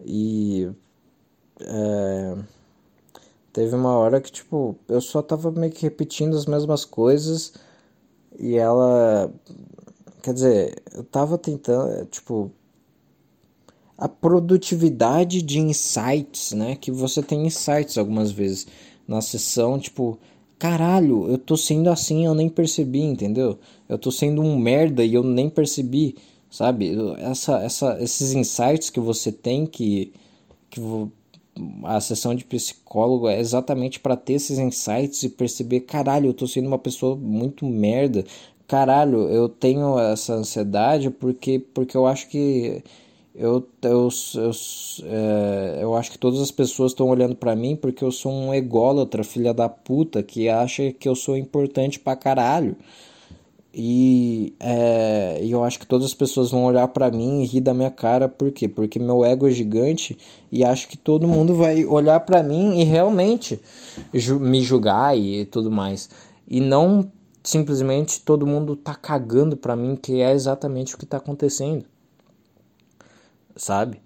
E 0.00 0.70
é, 1.60 2.36
teve 3.52 3.74
uma 3.76 3.96
hora 3.96 4.20
que 4.20 4.32
tipo 4.32 4.76
eu 4.88 5.00
só 5.00 5.22
tava 5.22 5.50
meio 5.52 5.72
que 5.72 5.82
repetindo 5.82 6.36
as 6.36 6.46
mesmas 6.46 6.84
coisas 6.84 7.54
e 8.38 8.56
ela 8.56 9.32
quer 10.22 10.34
dizer, 10.34 10.82
eu 10.92 11.04
tava 11.04 11.38
tentando, 11.38 12.06
tipo 12.06 12.50
a 13.96 14.08
produtividade 14.08 15.40
de 15.42 15.60
insights, 15.60 16.52
né? 16.52 16.76
Que 16.76 16.90
você 16.90 17.22
tem 17.22 17.46
insights 17.46 17.96
algumas 17.96 18.32
vezes 18.32 18.66
na 19.06 19.20
sessão, 19.20 19.78
tipo, 19.78 20.18
caralho, 20.64 21.28
eu 21.30 21.36
tô 21.36 21.58
sendo 21.58 21.90
assim, 21.90 22.24
eu 22.24 22.34
nem 22.34 22.48
percebi, 22.48 23.02
entendeu? 23.02 23.58
Eu 23.86 23.98
tô 23.98 24.10
sendo 24.10 24.40
um 24.40 24.56
merda 24.58 25.04
e 25.04 25.12
eu 25.12 25.22
nem 25.22 25.50
percebi, 25.50 26.16
sabe? 26.50 26.90
Essa, 27.18 27.58
essa, 27.62 28.02
esses 28.02 28.32
insights 28.32 28.88
que 28.88 28.98
você 28.98 29.30
tem 29.30 29.66
que, 29.66 30.10
que 30.70 30.80
a 31.84 32.00
sessão 32.00 32.34
de 32.34 32.46
psicólogo 32.46 33.28
é 33.28 33.38
exatamente 33.38 34.00
para 34.00 34.16
ter 34.16 34.34
esses 34.34 34.58
insights 34.58 35.22
e 35.22 35.28
perceber, 35.28 35.80
caralho, 35.80 36.28
eu 36.28 36.34
tô 36.34 36.46
sendo 36.46 36.66
uma 36.68 36.78
pessoa 36.78 37.14
muito 37.14 37.66
merda. 37.66 38.24
Caralho, 38.66 39.28
eu 39.28 39.50
tenho 39.50 39.98
essa 39.98 40.32
ansiedade 40.34 41.10
porque 41.10 41.58
porque 41.58 41.94
eu 41.96 42.06
acho 42.06 42.26
que 42.28 42.82
eu, 43.34 43.66
eu, 43.82 44.08
eu, 44.36 44.50
é, 45.06 45.78
eu 45.82 45.96
acho 45.96 46.12
que 46.12 46.18
todas 46.18 46.40
as 46.40 46.52
pessoas 46.52 46.92
estão 46.92 47.08
olhando 47.08 47.34
para 47.34 47.56
mim 47.56 47.74
porque 47.74 48.04
eu 48.04 48.12
sou 48.12 48.32
um 48.32 48.54
ególatra, 48.54 49.24
filha 49.24 49.52
da 49.52 49.68
puta, 49.68 50.22
que 50.22 50.48
acha 50.48 50.92
que 50.92 51.08
eu 51.08 51.16
sou 51.16 51.36
importante 51.36 51.98
pra 51.98 52.14
caralho. 52.14 52.76
E, 53.76 54.54
é, 54.60 55.40
eu 55.42 55.64
acho 55.64 55.80
que 55.80 55.86
todas 55.86 56.06
as 56.06 56.14
pessoas 56.14 56.52
vão 56.52 56.64
olhar 56.64 56.86
para 56.88 57.10
mim 57.10 57.42
e 57.42 57.46
rir 57.46 57.60
da 57.60 57.74
minha 57.74 57.90
cara, 57.90 58.28
por 58.28 58.52
quê? 58.52 58.68
Porque 58.68 59.00
meu 59.00 59.24
ego 59.24 59.48
é 59.48 59.50
gigante 59.50 60.16
e 60.52 60.64
acho 60.64 60.86
que 60.88 60.96
todo 60.96 61.26
mundo 61.26 61.56
vai 61.56 61.84
olhar 61.84 62.20
para 62.20 62.40
mim 62.40 62.78
e 62.80 62.84
realmente 62.84 63.60
ju 64.12 64.38
me 64.38 64.60
julgar 64.60 65.18
e 65.18 65.44
tudo 65.46 65.72
mais. 65.72 66.08
E 66.48 66.60
não 66.60 67.10
simplesmente 67.42 68.20
todo 68.20 68.46
mundo 68.46 68.76
tá 68.76 68.94
cagando 68.94 69.56
pra 69.56 69.74
mim, 69.74 69.96
que 69.96 70.20
é 70.20 70.32
exatamente 70.32 70.94
o 70.94 70.98
que 70.98 71.04
tá 71.04 71.16
acontecendo 71.16 71.84
sabe? 73.56 74.00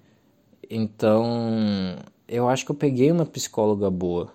Então, 0.71 1.97
eu 2.27 2.49
acho 2.49 2.65
que 2.65 2.71
eu 2.71 2.77
peguei 2.77 3.11
uma 3.11 3.27
psicóloga 3.27 3.91
boa. 3.91 4.33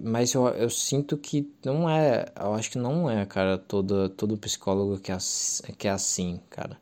Mas 0.00 0.34
eu, 0.34 0.46
eu 0.48 0.68
sinto 0.68 1.16
que 1.16 1.48
não 1.64 1.88
é. 1.88 2.26
Eu 2.38 2.54
acho 2.54 2.70
que 2.70 2.78
não 2.78 3.08
é, 3.08 3.24
cara, 3.24 3.56
todo, 3.56 4.08
todo 4.08 4.36
psicólogo 4.36 4.98
que 4.98 5.12
é, 5.12 5.18
que 5.78 5.86
é 5.86 5.90
assim, 5.90 6.40
cara. 6.50 6.76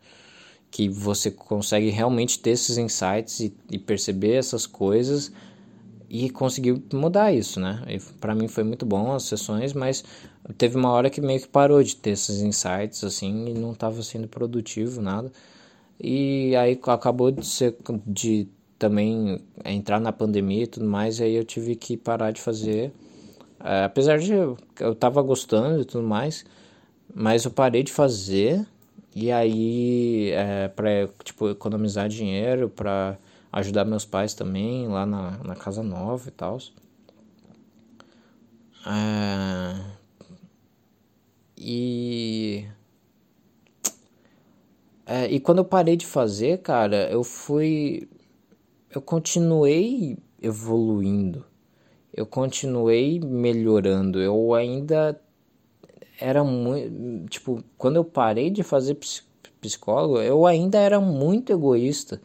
Que 0.70 0.88
você 0.88 1.30
consegue 1.30 1.90
realmente 1.90 2.38
ter 2.38 2.50
esses 2.50 2.78
insights 2.78 3.40
e, 3.40 3.54
e 3.70 3.78
perceber 3.78 4.34
essas 4.34 4.66
coisas 4.66 5.30
e 6.10 6.28
conseguir 6.28 6.82
mudar 6.92 7.32
isso, 7.32 7.60
né? 7.60 7.84
para 8.20 8.34
mim 8.34 8.48
foi 8.48 8.64
muito 8.64 8.84
bom 8.84 9.12
as 9.12 9.22
sessões, 9.22 9.72
mas 9.72 10.02
teve 10.58 10.76
uma 10.76 10.90
hora 10.90 11.08
que 11.08 11.20
meio 11.20 11.40
que 11.40 11.46
parou 11.46 11.80
de 11.84 11.94
ter 11.94 12.10
esses 12.10 12.42
insights, 12.42 13.04
assim, 13.04 13.46
e 13.50 13.54
não 13.54 13.70
estava 13.70 14.02
sendo 14.02 14.26
produtivo, 14.26 15.00
nada. 15.00 15.30
E 16.02 16.56
aí 16.56 16.80
acabou 16.86 17.30
de 17.30 17.46
ser 17.46 17.76
de 18.06 18.48
também 18.78 19.44
entrar 19.64 20.00
na 20.00 20.10
pandemia 20.10 20.64
e 20.64 20.66
tudo 20.66 20.86
mais, 20.86 21.20
e 21.20 21.24
aí 21.24 21.34
eu 21.34 21.44
tive 21.44 21.76
que 21.76 21.96
parar 21.96 22.30
de 22.30 22.40
fazer. 22.40 22.92
É, 23.62 23.84
apesar 23.84 24.18
de 24.18 24.32
eu, 24.32 24.56
eu 24.78 24.94
tava 24.94 25.20
gostando 25.20 25.82
e 25.82 25.84
tudo 25.84 26.06
mais, 26.06 26.46
mas 27.14 27.44
eu 27.44 27.50
parei 27.50 27.82
de 27.82 27.92
fazer 27.92 28.66
e 29.14 29.30
aí 29.30 30.30
é, 30.30 30.68
para 30.68 31.08
tipo 31.22 31.50
economizar 31.50 32.08
dinheiro, 32.08 32.70
para 32.70 33.18
ajudar 33.52 33.84
meus 33.84 34.04
pais 34.06 34.32
também 34.34 34.88
lá 34.88 35.04
na, 35.04 35.38
na 35.44 35.54
casa 35.54 35.82
nova 35.82 36.28
e 36.28 36.32
tal. 36.32 36.58
É, 38.86 39.76
e 41.58 42.66
é, 45.12 45.26
e 45.28 45.40
quando 45.40 45.58
eu 45.58 45.64
parei 45.64 45.96
de 45.96 46.06
fazer, 46.06 46.58
cara, 46.58 47.10
eu 47.10 47.24
fui. 47.24 48.08
Eu 48.94 49.02
continuei 49.02 50.16
evoluindo. 50.40 51.44
Eu 52.14 52.24
continuei 52.24 53.18
melhorando. 53.18 54.20
Eu 54.20 54.54
ainda 54.54 55.20
era 56.20 56.44
muito. 56.44 57.28
Tipo, 57.28 57.60
quando 57.76 57.96
eu 57.96 58.04
parei 58.04 58.50
de 58.50 58.62
fazer 58.62 58.96
psicólogo, 59.60 60.20
eu 60.20 60.46
ainda 60.46 60.78
era 60.78 61.00
muito 61.00 61.52
egoísta. 61.52 62.22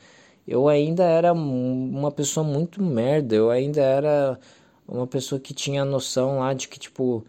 Eu 0.48 0.68
ainda 0.68 1.06
era 1.06 1.34
uma 1.34 2.12
pessoa 2.12 2.46
muito 2.46 2.84
merda. 2.84 3.36
Eu 3.36 3.50
ainda 3.50 3.82
era 3.82 4.40
uma 4.88 5.08
pessoa 5.08 5.42
que 5.42 5.56
tinha 5.56 5.82
a 5.82 5.86
noção 5.86 6.38
lá 6.38 6.54
de 6.54 6.68
que, 6.68 6.80
tipo, 6.80 7.26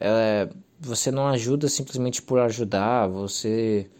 é, 0.00 0.48
você 0.80 1.10
não 1.10 1.26
ajuda 1.28 1.68
simplesmente 1.68 2.22
por 2.22 2.38
ajudar, 2.38 3.06
você 3.06 3.90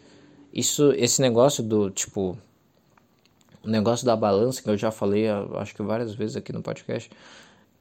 isso, 0.55 0.93
esse 0.93 1.21
negócio 1.21 1.61
do 1.61 1.91
tipo 1.91 2.37
o 3.65 3.69
negócio 3.69 4.05
da 4.05 4.15
balança 4.15 4.61
que 4.61 4.69
eu 4.69 4.77
já 4.77 4.91
falei, 4.91 5.27
acho 5.55 5.73
que 5.73 5.81
várias 5.81 6.13
vezes 6.13 6.37
aqui 6.37 6.53
no 6.53 6.61
podcast, 6.61 7.09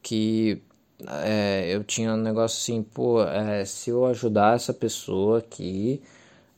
que 0.03 0.63
é, 1.07 1.69
eu 1.69 1.85
tinha 1.85 2.15
um 2.15 2.17
negócio 2.17 2.59
assim, 2.59 2.83
pô, 2.83 3.23
é, 3.23 3.65
se 3.67 3.91
eu 3.91 4.07
ajudar 4.07 4.57
essa 4.57 4.73
pessoa 4.73 5.39
aqui, 5.39 6.03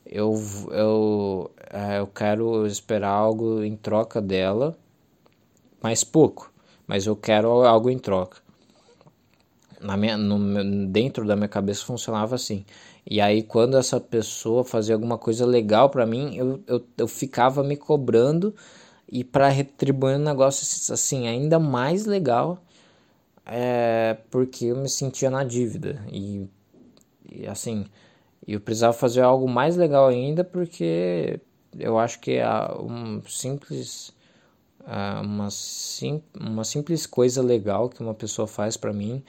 eu, 0.05 0.33
eu, 0.71 1.51
é, 1.69 1.99
eu 1.99 2.07
quero 2.07 2.65
esperar 2.65 3.09
algo 3.09 3.61
em 3.63 3.75
troca 3.75 4.21
dela, 4.21 4.77
mais 5.83 6.03
pouco, 6.05 6.51
mas 6.87 7.05
eu 7.05 7.15
quero 7.15 7.49
algo 7.49 7.89
em 7.89 7.99
troca. 7.99 8.37
Na 9.81 9.97
minha, 9.97 10.17
no, 10.17 10.87
dentro 10.87 11.25
da 11.25 11.35
minha 11.35 11.49
cabeça 11.49 11.85
funcionava 11.85 12.35
assim. 12.35 12.65
E 13.09 13.21
aí, 13.21 13.41
quando 13.41 13.77
essa 13.77 14.01
pessoa 14.01 14.65
fazia 14.65 14.93
alguma 14.93 15.17
coisa 15.17 15.45
legal 15.45 15.89
para 15.89 16.05
mim, 16.05 16.35
eu, 16.35 16.61
eu, 16.67 16.85
eu 16.97 17.07
ficava 17.07 17.63
me 17.63 17.77
cobrando 17.77 18.53
e 19.07 19.23
para 19.23 19.47
retribuir 19.47 20.17
um 20.17 20.23
negócio 20.23 20.93
assim, 20.93 21.25
ainda 21.25 21.57
mais 21.57 22.05
legal, 22.05 22.59
é, 23.45 24.17
porque 24.29 24.65
eu 24.65 24.75
me 24.77 24.89
sentia 24.89 25.29
na 25.29 25.45
dívida. 25.45 26.03
E, 26.11 26.47
e 27.31 27.47
assim, 27.47 27.85
eu 28.45 28.59
precisava 28.59 28.93
fazer 28.93 29.21
algo 29.21 29.47
mais 29.47 29.77
legal 29.77 30.07
ainda, 30.07 30.43
porque 30.43 31.39
eu 31.79 31.97
acho 31.97 32.19
que 32.19 32.33
é 32.33 32.47
um 32.79 33.21
simples. 33.27 34.13
Uma, 35.21 35.49
sim, 35.51 36.21
uma 36.39 36.63
simples 36.63 37.05
coisa 37.05 37.41
legal 37.41 37.89
que 37.89 38.01
uma 38.01 38.13
pessoa 38.13 38.47
faz 38.47 38.77
para 38.77 38.93
mim 38.93 39.21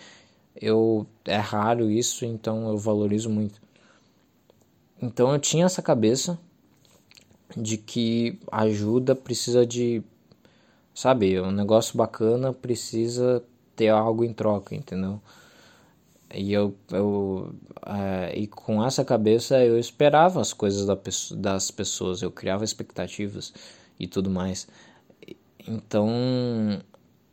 eu 0.54 1.04
é 1.24 1.36
raro 1.36 1.90
isso 1.90 2.24
então 2.24 2.68
eu 2.68 2.78
valorizo 2.78 3.28
muito 3.28 3.60
então 5.00 5.32
eu 5.32 5.38
tinha 5.38 5.66
essa 5.66 5.82
cabeça 5.82 6.38
de 7.56 7.76
que 7.78 8.38
ajuda 8.50 9.14
precisa 9.14 9.66
de, 9.66 10.02
sabe, 10.94 11.40
um 11.40 11.50
negócio 11.50 11.96
bacana 11.96 12.52
precisa 12.52 13.42
ter 13.74 13.88
algo 13.88 14.24
em 14.24 14.32
troca, 14.32 14.74
entendeu? 14.74 15.20
E 16.34 16.52
eu, 16.52 16.74
eu 16.90 17.54
é, 17.86 18.38
e 18.38 18.46
com 18.46 18.84
essa 18.84 19.04
cabeça 19.04 19.64
eu 19.64 19.78
esperava 19.78 20.40
as 20.40 20.52
coisas 20.52 20.84
da, 20.84 20.98
das 21.36 21.70
pessoas, 21.70 22.20
eu 22.20 22.30
criava 22.30 22.64
expectativas 22.64 23.52
e 23.98 24.06
tudo 24.06 24.28
mais. 24.28 24.68
Então 25.66 26.08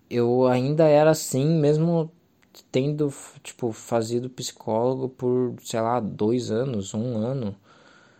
eu 0.09 0.47
ainda 0.47 0.88
era 0.88 1.11
assim, 1.11 1.45
mesmo 1.59 2.11
tendo, 2.64 3.14
tipo, 3.43 3.72
fazido 3.72 4.30
psicólogo 4.30 5.10
por, 5.10 5.56
sei 5.64 5.82
lá, 5.82 5.99
dois 5.99 6.51
anos, 6.51 6.93
um 6.93 7.18
ano. 7.18 7.56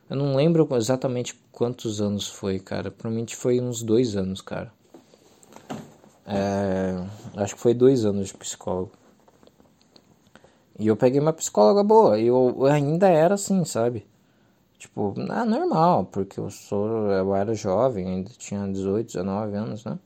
Eu 0.10 0.18
não 0.18 0.36
lembro 0.36 0.68
exatamente 0.76 1.34
quantos 1.52 2.02
anos 2.02 2.28
foi, 2.28 2.60
cara. 2.60 2.92
Provavelmente 2.92 3.36
foi 3.36 3.60
uns 3.60 3.82
dois 3.82 4.16
anos, 4.16 4.42
cara. 4.42 4.72
É, 6.26 7.06
acho 7.38 7.56
que 7.56 7.62
foi 7.62 7.74
dois 7.74 8.06
anos 8.06 8.28
de 8.28 8.34
psicólogo. 8.34 8.92
E 10.78 10.88
eu 10.88 10.98
peguei 10.98 11.20
uma 11.20 11.34
psicóloga 11.34 11.84
boa. 11.84 12.20
E 12.20 12.28
eu, 12.28 12.56
eu 12.58 12.66
ainda 12.66 13.08
era 13.08 13.36
assim, 13.36 13.64
sabe? 13.64 14.06
Tipo, 14.78 15.16
ah, 15.30 15.46
normal, 15.46 16.06
porque 16.06 16.40
eu 16.40 16.50
sou. 16.50 17.10
Eu 17.12 17.34
era 17.36 17.54
jovem, 17.54 18.08
ainda 18.08 18.32
tinha 18.38 18.68
18, 18.68 19.08
19 19.08 19.56
anos, 19.56 19.86
né? 19.86 19.98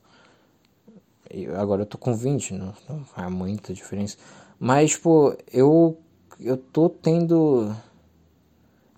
Agora 1.56 1.82
eu 1.82 1.86
tô 1.86 1.96
com 1.96 2.14
20, 2.14 2.54
não, 2.54 2.74
não 2.88 3.04
há 3.14 3.30
muita 3.30 3.72
diferença. 3.72 4.16
Mas, 4.58 4.92
tipo, 4.92 5.36
eu, 5.52 5.96
eu 6.40 6.56
tô 6.56 6.88
tendo. 6.88 7.74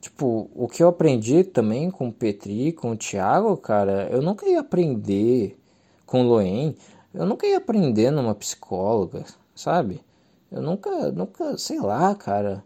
Tipo, 0.00 0.50
o 0.54 0.66
que 0.66 0.82
eu 0.82 0.88
aprendi 0.88 1.44
também 1.44 1.90
com 1.90 2.08
o 2.08 2.12
Petri, 2.12 2.72
com 2.72 2.90
o 2.90 2.96
Thiago, 2.96 3.56
cara, 3.56 4.08
eu 4.10 4.20
nunca 4.20 4.48
ia 4.48 4.60
aprender 4.60 5.56
com 6.04 6.22
o 6.22 6.28
Loen, 6.28 6.74
eu 7.14 7.24
nunca 7.24 7.46
ia 7.46 7.58
aprender 7.58 8.10
numa 8.10 8.34
psicóloga, 8.34 9.24
sabe? 9.54 10.00
Eu 10.50 10.60
nunca, 10.60 11.12
nunca, 11.12 11.56
sei 11.56 11.80
lá, 11.80 12.14
cara. 12.14 12.64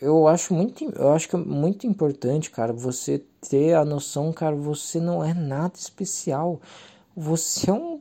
eu 0.00 0.26
acho 0.26 0.52
muito, 0.52 0.84
eu 0.84 1.12
acho 1.12 1.28
que 1.28 1.36
é 1.36 1.38
muito 1.38 1.86
importante, 1.86 2.50
cara, 2.50 2.72
você 2.72 3.22
ter 3.48 3.74
a 3.74 3.84
noção, 3.84 4.32
cara, 4.32 4.56
você 4.56 5.00
não 5.00 5.22
é 5.22 5.32
nada 5.32 5.74
especial. 5.76 6.60
Você 7.16 7.70
é 7.70 7.72
um 7.72 7.98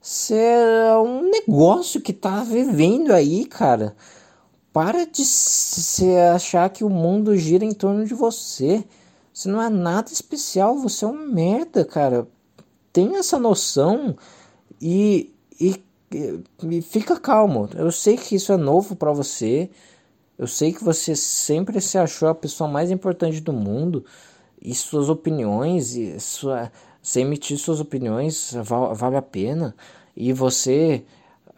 você 0.00 0.34
é 0.34 0.96
um 0.98 1.30
negócio 1.30 2.00
que 2.00 2.12
tá 2.12 2.42
vivendo 2.42 3.12
aí, 3.12 3.44
cara. 3.44 3.94
Para 4.72 5.06
de 5.06 5.24
se 5.24 6.16
achar 6.16 6.68
que 6.70 6.82
o 6.82 6.90
mundo 6.90 7.36
gira 7.36 7.64
em 7.64 7.72
torno 7.72 8.04
de 8.04 8.14
você. 8.14 8.84
Você 9.32 9.48
não 9.48 9.62
é 9.62 9.70
nada 9.70 10.10
especial, 10.10 10.78
você 10.78 11.04
é 11.04 11.08
um 11.08 11.28
merda, 11.28 11.84
cara. 11.84 12.26
Tem 12.92 13.16
essa 13.16 13.38
noção 13.38 14.16
e, 14.80 15.32
e, 15.60 15.80
e 16.10 16.82
fica 16.82 17.20
calmo. 17.20 17.68
Eu 17.76 17.92
sei 17.92 18.16
que 18.16 18.34
isso 18.34 18.52
é 18.52 18.56
novo 18.56 18.96
para 18.96 19.12
você. 19.12 19.70
Eu 20.36 20.48
sei 20.48 20.72
que 20.72 20.82
você 20.82 21.14
sempre 21.14 21.80
se 21.80 21.98
achou 21.98 22.28
a 22.28 22.34
pessoa 22.34 22.68
mais 22.68 22.90
importante 22.90 23.40
do 23.40 23.52
mundo 23.52 24.04
e 24.60 24.74
suas 24.74 25.08
opiniões 25.08 25.94
e 25.94 26.18
sua, 26.18 26.70
você 27.02 27.20
emitir 27.20 27.58
suas 27.58 27.80
opiniões 27.80 28.52
val, 28.62 28.94
vale 28.94 29.16
a 29.16 29.22
pena 29.22 29.74
e 30.16 30.32
você 30.32 31.04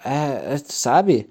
é, 0.04 0.54
é, 0.54 0.58
sabe 0.64 1.28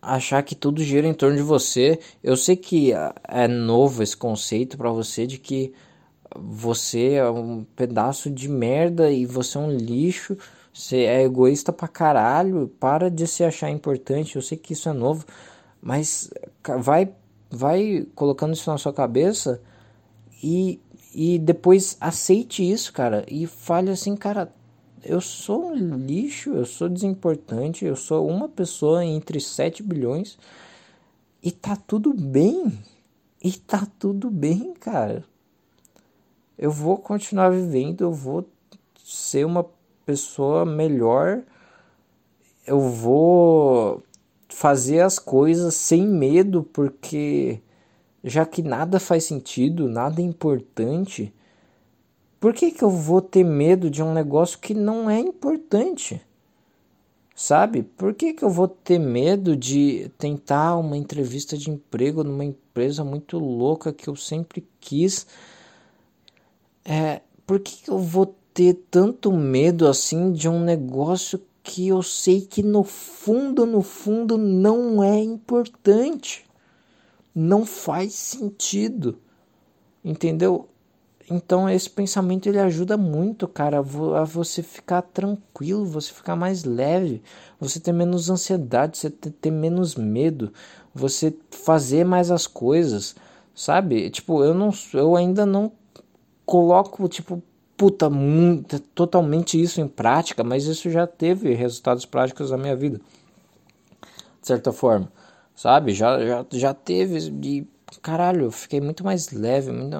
achar 0.00 0.42
que 0.42 0.54
tudo 0.54 0.82
gira 0.82 1.06
em 1.06 1.14
torno 1.14 1.36
de 1.36 1.42
você. 1.42 1.98
Eu 2.22 2.36
sei 2.36 2.56
que 2.56 2.92
é 2.92 3.48
novo 3.48 4.02
esse 4.02 4.16
conceito 4.16 4.76
para 4.76 4.90
você 4.90 5.26
de 5.26 5.38
que 5.38 5.72
você 6.38 7.14
é 7.14 7.28
um 7.28 7.64
pedaço 7.74 8.30
de 8.30 8.48
merda 8.48 9.10
e 9.10 9.26
você 9.26 9.58
é 9.58 9.60
um 9.60 9.70
lixo. 9.70 10.36
Você 10.72 10.98
é 10.98 11.22
egoísta 11.22 11.72
pra 11.72 11.88
caralho. 11.88 12.68
Para 12.78 13.10
de 13.10 13.26
se 13.26 13.42
achar 13.42 13.70
importante. 13.70 14.36
Eu 14.36 14.42
sei 14.42 14.56
que 14.56 14.74
isso 14.74 14.88
é 14.88 14.92
novo, 14.92 15.24
mas 15.80 16.30
vai, 16.80 17.08
vai 17.50 18.06
colocando 18.14 18.54
isso 18.54 18.70
na 18.70 18.78
sua 18.78 18.92
cabeça 18.92 19.60
e, 20.42 20.78
e 21.18 21.38
depois 21.38 21.96
aceite 21.98 22.62
isso, 22.70 22.92
cara. 22.92 23.24
E 23.26 23.46
fale 23.46 23.88
assim, 23.88 24.14
cara, 24.14 24.52
eu 25.02 25.18
sou 25.18 25.72
um 25.72 25.96
lixo, 25.96 26.50
eu 26.50 26.66
sou 26.66 26.90
desimportante, 26.90 27.86
eu 27.86 27.96
sou 27.96 28.28
uma 28.28 28.50
pessoa 28.50 29.02
entre 29.02 29.40
7 29.40 29.82
bilhões 29.82 30.36
e 31.42 31.50
tá 31.50 31.74
tudo 31.74 32.12
bem. 32.12 32.70
E 33.42 33.50
tá 33.52 33.88
tudo 33.98 34.30
bem, 34.30 34.74
cara. 34.74 35.24
Eu 36.58 36.70
vou 36.70 36.98
continuar 36.98 37.48
vivendo, 37.48 38.02
eu 38.02 38.12
vou 38.12 38.46
ser 39.02 39.46
uma 39.46 39.64
pessoa 40.04 40.66
melhor. 40.66 41.42
Eu 42.66 42.78
vou 42.78 44.02
fazer 44.50 45.00
as 45.00 45.18
coisas 45.18 45.74
sem 45.76 46.06
medo, 46.06 46.62
porque 46.62 47.58
já 48.26 48.44
que 48.44 48.62
nada 48.62 48.98
faz 49.00 49.24
sentido, 49.24 49.88
nada 49.88 50.20
é 50.20 50.24
importante, 50.24 51.32
por 52.40 52.52
que, 52.52 52.72
que 52.72 52.82
eu 52.82 52.90
vou 52.90 53.22
ter 53.22 53.44
medo 53.44 53.88
de 53.88 54.02
um 54.02 54.12
negócio 54.12 54.58
que 54.58 54.74
não 54.74 55.08
é 55.08 55.18
importante? 55.20 56.20
Sabe? 57.34 57.82
Por 57.82 58.14
que, 58.14 58.32
que 58.32 58.42
eu 58.42 58.50
vou 58.50 58.66
ter 58.66 58.98
medo 58.98 59.56
de 59.56 60.10
tentar 60.18 60.76
uma 60.76 60.96
entrevista 60.96 61.56
de 61.56 61.70
emprego 61.70 62.24
numa 62.24 62.44
empresa 62.44 63.04
muito 63.04 63.38
louca 63.38 63.92
que 63.92 64.08
eu 64.08 64.16
sempre 64.16 64.66
quis? 64.80 65.26
É, 66.84 67.20
por 67.46 67.60
que, 67.60 67.84
que 67.84 67.90
eu 67.90 67.98
vou 67.98 68.34
ter 68.52 68.74
tanto 68.90 69.30
medo 69.30 69.86
assim 69.86 70.32
de 70.32 70.48
um 70.48 70.60
negócio 70.60 71.40
que 71.62 71.88
eu 71.88 72.02
sei 72.02 72.40
que 72.40 72.62
no 72.62 72.82
fundo, 72.84 73.66
no 73.66 73.82
fundo 73.82 74.38
não 74.38 75.02
é 75.02 75.20
importante. 75.20 76.45
Não 77.38 77.66
faz 77.66 78.14
sentido. 78.14 79.18
Entendeu? 80.02 80.68
Então 81.30 81.68
esse 81.68 81.90
pensamento 81.90 82.48
ele 82.48 82.58
ajuda 82.58 82.96
muito, 82.96 83.46
cara, 83.48 83.78
a 83.78 84.24
você 84.24 84.62
ficar 84.62 85.02
tranquilo, 85.02 85.84
você 85.84 86.12
ficar 86.12 86.36
mais 86.36 86.64
leve, 86.64 87.20
você 87.58 87.80
ter 87.80 87.92
menos 87.92 88.30
ansiedade, 88.30 88.96
você 88.96 89.10
ter 89.10 89.50
menos 89.50 89.96
medo, 89.96 90.52
você 90.94 91.36
fazer 91.50 92.04
mais 92.04 92.30
as 92.30 92.46
coisas, 92.46 93.16
sabe? 93.54 94.08
Tipo, 94.08 94.44
eu 94.44 94.54
não 94.54 94.70
eu 94.94 95.16
ainda 95.16 95.44
não 95.44 95.72
coloco 96.46 97.08
tipo 97.08 97.42
puta, 97.76 98.08
muito, 98.08 98.80
totalmente 98.80 99.60
isso 99.60 99.80
em 99.80 99.88
prática, 99.88 100.42
mas 100.42 100.64
isso 100.64 100.88
já 100.90 101.06
teve 101.06 101.52
resultados 101.54 102.06
práticos 102.06 102.50
na 102.50 102.56
minha 102.56 102.74
vida. 102.74 103.00
De 104.40 104.46
certa 104.46 104.72
forma, 104.72 105.10
sabe? 105.56 105.94
Já, 105.94 106.24
já, 106.24 106.46
já 106.52 106.74
teve 106.74 107.30
de 107.30 107.66
caralho, 108.02 108.50
fiquei 108.50 108.80
muito 108.80 109.04
mais 109.04 109.30
leve, 109.30 109.72
muito, 109.72 109.96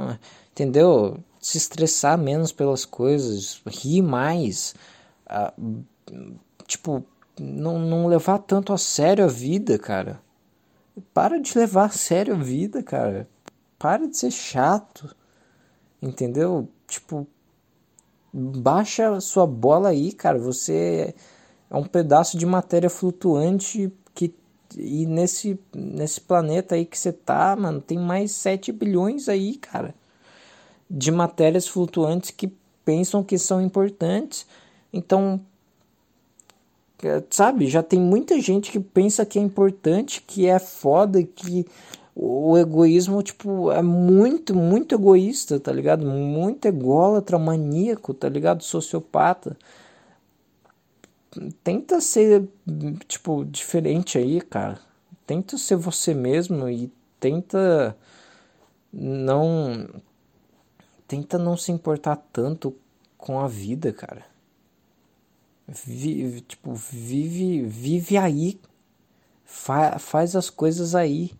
entendeu? 0.52 1.18
Se 1.40 1.56
estressar 1.56 2.18
menos 2.18 2.52
pelas 2.52 2.84
coisas, 2.84 3.62
rir 3.66 4.02
mais, 4.02 4.74
uh, 5.28 5.84
tipo, 6.66 7.04
não, 7.40 7.78
não 7.78 8.06
levar 8.06 8.38
tanto 8.38 8.72
a 8.72 8.78
sério 8.78 9.24
a 9.24 9.28
vida, 9.28 9.78
cara. 9.78 10.20
Para 11.12 11.38
de 11.40 11.56
levar 11.56 11.86
a 11.86 11.90
sério 11.90 12.34
a 12.34 12.38
vida, 12.38 12.82
cara. 12.82 13.28
Para 13.78 14.06
de 14.06 14.16
ser 14.16 14.30
chato. 14.30 15.14
Entendeu? 16.00 16.68
Tipo, 16.86 17.26
baixa 18.32 19.20
sua 19.20 19.46
bola 19.46 19.90
aí, 19.90 20.12
cara. 20.12 20.38
Você 20.38 21.14
é 21.70 21.76
um 21.76 21.84
pedaço 21.84 22.38
de 22.38 22.46
matéria 22.46 22.88
flutuante 22.88 23.92
que 24.14 24.34
e 24.76 25.06
nesse 25.06 25.58
nesse 25.74 26.20
planeta 26.20 26.74
aí 26.74 26.84
que 26.84 26.98
você 26.98 27.12
tá, 27.12 27.54
mano, 27.56 27.80
tem 27.80 27.98
mais 27.98 28.32
7 28.32 28.72
bilhões 28.72 29.28
aí, 29.28 29.56
cara, 29.56 29.94
de 30.90 31.10
matérias 31.10 31.68
flutuantes 31.68 32.30
que 32.30 32.52
pensam 32.84 33.22
que 33.22 33.38
são 33.38 33.60
importantes. 33.60 34.46
Então, 34.92 35.40
é, 37.02 37.22
sabe, 37.30 37.66
já 37.66 37.82
tem 37.82 38.00
muita 38.00 38.40
gente 38.40 38.70
que 38.70 38.80
pensa 38.80 39.26
que 39.26 39.38
é 39.38 39.42
importante, 39.42 40.22
que 40.22 40.46
é 40.46 40.58
foda, 40.58 41.22
que 41.22 41.66
o 42.14 42.56
egoísmo, 42.56 43.22
tipo, 43.22 43.70
é 43.70 43.82
muito, 43.82 44.54
muito 44.54 44.94
egoísta, 44.94 45.60
tá 45.60 45.70
ligado? 45.70 46.06
Muito 46.06 46.66
ególatra, 46.66 47.38
maníaco, 47.38 48.14
tá 48.14 48.28
ligado? 48.28 48.62
Sociopata. 48.64 49.56
Tenta 51.62 52.00
ser, 52.00 52.48
tipo, 53.06 53.44
diferente 53.44 54.18
aí, 54.18 54.40
cara. 54.40 54.80
Tenta 55.26 55.58
ser 55.58 55.76
você 55.76 56.14
mesmo 56.14 56.68
e 56.68 56.92
tenta 57.18 57.96
não. 58.92 59.88
Tenta 61.08 61.38
não 61.38 61.56
se 61.56 61.70
importar 61.72 62.16
tanto 62.32 62.76
com 63.16 63.38
a 63.38 63.46
vida, 63.48 63.92
cara. 63.92 64.24
Vive, 65.68 66.40
tipo, 66.42 66.74
vive, 66.74 67.62
vive 67.62 68.16
aí. 68.16 68.60
Fa 69.44 69.98
faz 69.98 70.34
as 70.34 70.50
coisas 70.50 70.94
aí 70.94 71.32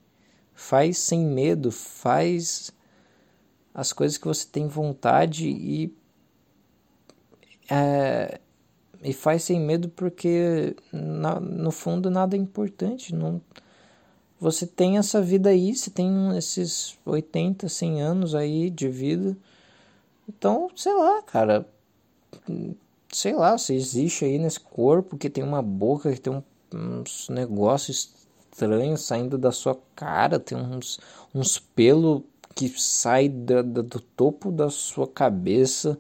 faz 0.57 0.97
sem 0.97 1.25
medo, 1.25 1.71
faz 1.71 2.73
as 3.75 3.93
coisas 3.93 4.17
que 4.17 4.27
você 4.27 4.49
tem 4.49 4.67
vontade 4.67 5.47
e 5.47 5.95
é, 7.71 8.41
e 9.07 9.13
faz 9.13 9.45
sem 9.45 9.61
medo 9.61 9.89
porque 9.89 10.77
na, 10.93 11.39
no 11.41 11.71
fundo 11.71 12.11
nada 12.11 12.37
é 12.37 12.39
importante, 12.39 13.15
não 13.15 13.41
você 14.39 14.67
tem 14.67 14.99
essa 14.99 15.23
vida 15.23 15.49
aí, 15.49 15.75
você 15.75 15.91
tem 15.91 16.37
esses 16.37 16.99
80, 17.07 17.69
100 17.69 18.03
anos 18.03 18.35
aí 18.35 18.69
de 18.69 18.89
vida. 18.89 19.37
Então, 20.29 20.69
sei 20.77 20.93
lá, 20.93 21.23
cara, 21.23 21.67
sei 23.11 23.33
lá, 23.33 23.57
você 23.57 23.75
existe 23.75 24.25
aí 24.27 24.39
nesse 24.39 24.61
corpo 24.61 25.17
que 25.17 25.31
tem 25.31 25.43
uma 25.43 25.63
boca, 25.63 26.13
que 26.13 26.21
tem 26.21 26.33
um, 26.33 26.43
uns 26.75 27.29
negócios 27.31 28.11
estranho 28.53 28.97
saindo 28.99 29.39
da 29.39 29.53
sua 29.53 29.79
cara, 29.95 30.39
tem 30.39 30.59
uns, 30.59 31.01
uns 31.35 31.59
pelos 31.59 32.23
que 32.55 32.73
da, 33.29 33.61
do 33.61 34.01
topo 34.01 34.51
da 34.51 34.71
sua 34.71 35.07
cabeça, 35.07 35.99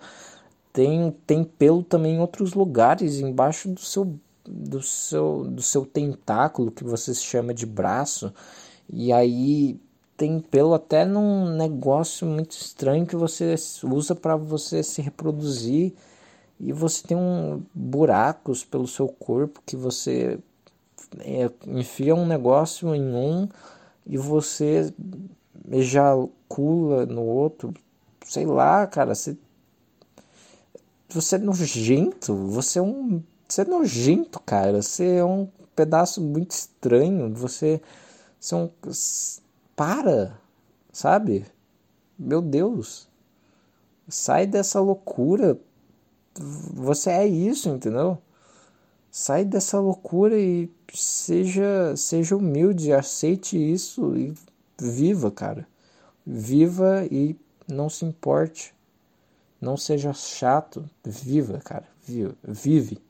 tem, 0.77 1.11
tem 1.27 1.43
pelo 1.43 1.83
também 1.83 2.17
em 2.17 2.21
outros 2.21 2.53
lugares, 2.53 3.19
embaixo 3.19 3.67
do 3.71 3.81
seu, 3.81 4.15
do 4.45 4.83
seu, 4.83 5.45
do 5.51 5.63
seu 5.63 5.87
tentáculo, 5.87 6.71
que 6.71 6.85
você 6.85 7.15
chama 7.15 7.55
de 7.55 7.65
braço, 7.65 8.31
e 8.93 9.11
aí 9.11 9.81
tem 10.19 10.39
pelo 10.39 10.75
até 10.75 11.07
num 11.07 11.57
negócio 11.57 12.27
muito 12.27 12.51
estranho 12.51 13.07
que 13.07 13.17
você 13.17 13.55
usa 13.85 14.15
para 14.15 14.37
você 14.37 14.83
se 14.83 15.01
reproduzir 15.01 15.95
e 16.61 16.73
você 16.75 17.07
tem 17.07 17.17
um 17.17 17.63
buracos 17.75 18.63
pelo 18.63 18.87
seu 18.87 19.09
corpo 19.09 19.63
que 19.65 19.77
você 19.77 20.39
é, 21.21 21.51
enfia 21.67 22.15
um 22.15 22.27
negócio 22.27 22.95
em 22.95 23.15
um 23.15 23.49
e 24.07 24.19
você 24.19 24.93
ejacula 25.71 27.07
no 27.07 27.23
outro. 27.23 27.73
Sei 28.27 28.45
lá, 28.45 28.87
cara, 28.87 29.15
você, 29.15 29.37
você 31.09 31.37
é 31.37 31.39
nojento, 31.39 32.35
você 32.35 32.79
é 32.79 32.83
um. 32.83 33.23
Você 33.49 33.63
é 33.63 33.65
nojento, 33.65 34.41
cara. 34.41 34.83
Você 34.83 35.17
é 35.17 35.25
um 35.25 35.49
pedaço 35.75 36.21
muito 36.21 36.51
estranho. 36.53 37.33
Você. 37.35 37.81
São. 38.41 38.71
Para! 39.75 40.39
Sabe? 40.93 41.47
Meu 42.19 42.41
Deus! 42.41 43.09
Sai 44.09 44.47
dessa 44.47 44.81
loucura. 44.81 45.59
Você 46.39 47.11
é 47.11 47.27
isso, 47.27 47.69
entendeu? 47.69 48.19
Sai 49.11 49.45
dessa 49.45 49.81
loucura 49.81 50.39
e 50.39 50.71
seja, 50.93 51.97
seja 51.97 52.37
humilde, 52.37 52.93
aceite 52.93 53.57
isso 53.57 54.15
e 54.17 54.35
viva, 54.79 55.31
cara. 55.31 55.67
Viva 56.27 57.07
e 57.11 57.35
não 57.67 57.89
se 57.89 58.05
importe. 58.05 58.76
Não 59.67 59.77
seja 59.77 60.13
chato. 60.13 60.89
Viva, 61.05 61.59
cara. 61.59 61.89
Vive. 62.01 63.03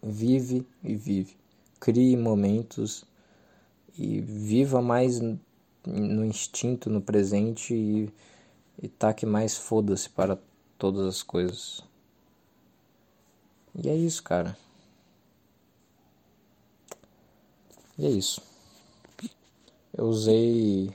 Vive. 0.00 0.64
E 0.84 0.94
vive. 0.94 1.36
Crie 1.80 2.16
momentos 2.16 3.04
e 3.98 4.20
viva 4.20 4.80
mais 4.80 5.18
no 5.84 6.24
instinto, 6.24 6.88
no 6.88 7.00
presente 7.00 7.74
e, 7.74 8.12
e 8.80 8.88
taque 8.88 9.26
mais 9.26 9.56
foda-se 9.56 10.08
para 10.08 10.38
todas 10.78 11.04
as 11.04 11.20
coisas. 11.20 11.82
E 13.74 13.88
é 13.88 13.96
isso, 13.96 14.22
cara. 14.22 14.56
E 17.98 18.06
é 18.06 18.10
isso. 18.10 18.40
Eu 19.92 20.04
usei 20.04 20.94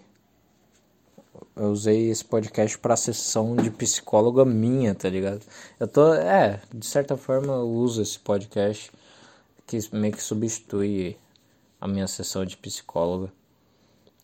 eu 1.59 1.71
usei 1.71 2.09
esse 2.09 2.23
podcast 2.23 2.77
para 2.77 2.95
sessão 2.95 3.53
de 3.53 3.69
psicóloga 3.69 4.45
minha, 4.45 4.95
tá 4.95 5.09
ligado? 5.09 5.41
Eu 5.77 5.89
tô, 5.89 6.13
é, 6.13 6.61
de 6.73 6.85
certa 6.85 7.17
forma 7.17 7.53
eu 7.53 7.69
uso 7.69 8.01
esse 8.01 8.17
podcast 8.17 8.89
que 9.67 9.77
meio 9.91 10.13
que 10.13 10.23
substitui 10.23 11.17
a 11.81 11.85
minha 11.85 12.07
sessão 12.07 12.45
de 12.45 12.55
psicóloga. 12.55 13.31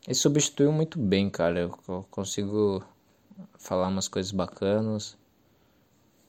E 0.07 0.15
substituiu 0.15 0.71
muito 0.71 0.97
bem, 0.97 1.29
cara. 1.29 1.59
Eu 1.59 2.05
consigo 2.09 2.81
falar 3.59 3.89
umas 3.89 4.07
coisas 4.07 4.31
bacanas, 4.31 5.17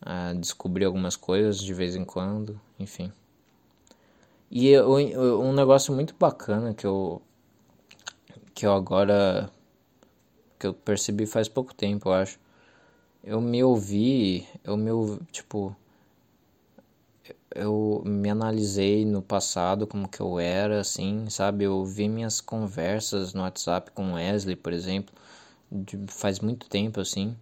uh, 0.03 0.37
descobrir 0.41 0.87
algumas 0.87 1.15
coisas 1.15 1.61
de 1.61 1.73
vez 1.73 1.95
em 1.95 2.05
quando, 2.05 2.61
enfim. 2.81 3.12
E 4.51 4.69
eu, 4.69 4.91
um 4.91 5.53
negócio 5.53 5.95
muito 5.95 6.15
bacana 6.19 6.74
que 6.74 6.87
eu 6.87 7.23
que 8.55 8.65
eu 8.65 8.73
agora 8.73 9.51
que 10.73 10.79
eu 10.79 10.83
percebi 10.85 11.27
faz 11.27 11.49
pouco 11.49 11.75
tempo, 11.75 12.09
eu 12.09 12.13
acho. 12.15 12.39
Eu 13.25 13.41
me 13.41 13.63
ouvi, 13.65 14.47
eu 14.65 14.77
me 14.77 14.91
ouvi, 14.91 15.21
tipo 15.33 15.77
eu 17.55 18.03
me 18.05 18.29
analisei 18.31 19.05
no 19.05 19.23
passado 19.23 19.87
como 19.87 20.09
que 20.09 20.21
eu 20.21 20.39
era, 20.39 20.81
assim, 20.81 21.29
sabe? 21.31 21.65
Eu 21.65 21.85
vi 21.85 22.09
minhas 22.09 22.41
conversas 22.41 23.33
no 23.35 23.43
WhatsApp 23.43 23.91
com 23.93 24.15
Wesley, 24.15 24.57
por 24.57 24.73
exemplo, 24.73 25.15
de, 25.73 25.99
faz 26.09 26.41
muito 26.41 26.69
tempo, 26.69 27.01
assim. 27.01 27.37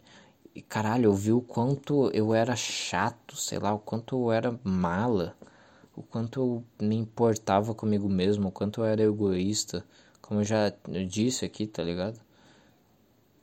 E 0.55 0.63
caralho, 0.63 1.07
eu 1.07 1.15
vi 1.15 1.33
o 1.33 1.41
quanto 1.41 2.11
eu 2.13 2.35
era 2.35 2.57
chato, 2.57 3.37
sei 3.37 3.59
lá, 3.59 3.75
o 3.75 3.79
quanto 3.79 4.17
eu 4.17 4.33
era 4.33 4.59
mala, 4.65 5.37
o 5.97 6.03
quanto 6.03 6.41
eu 6.41 6.87
me 6.87 6.97
importava 6.97 7.75
comigo 7.75 8.09
mesmo, 8.09 8.49
o 8.49 8.53
quanto 8.53 8.81
eu 8.83 8.85
era 8.87 9.03
egoísta, 9.03 9.85
como 10.23 10.41
eu 10.41 10.45
já 10.45 10.73
disse 11.09 11.45
aqui, 11.45 11.67
tá 11.67 11.83
ligado? 11.83 12.21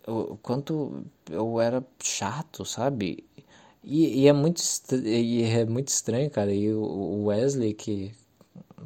O 0.07 0.38
quanto 0.38 1.03
eu 1.30 1.60
era 1.61 1.84
chato, 2.03 2.65
sabe? 2.65 3.23
E, 3.84 4.23
e, 4.23 4.28
é 4.28 4.34
muito 4.34 4.61
e 4.94 5.44
é 5.44 5.65
muito 5.65 5.90
estranho, 5.90 6.30
cara. 6.30 6.53
E 6.53 6.73
o 6.73 7.26
Wesley, 7.26 7.73
que, 7.73 8.11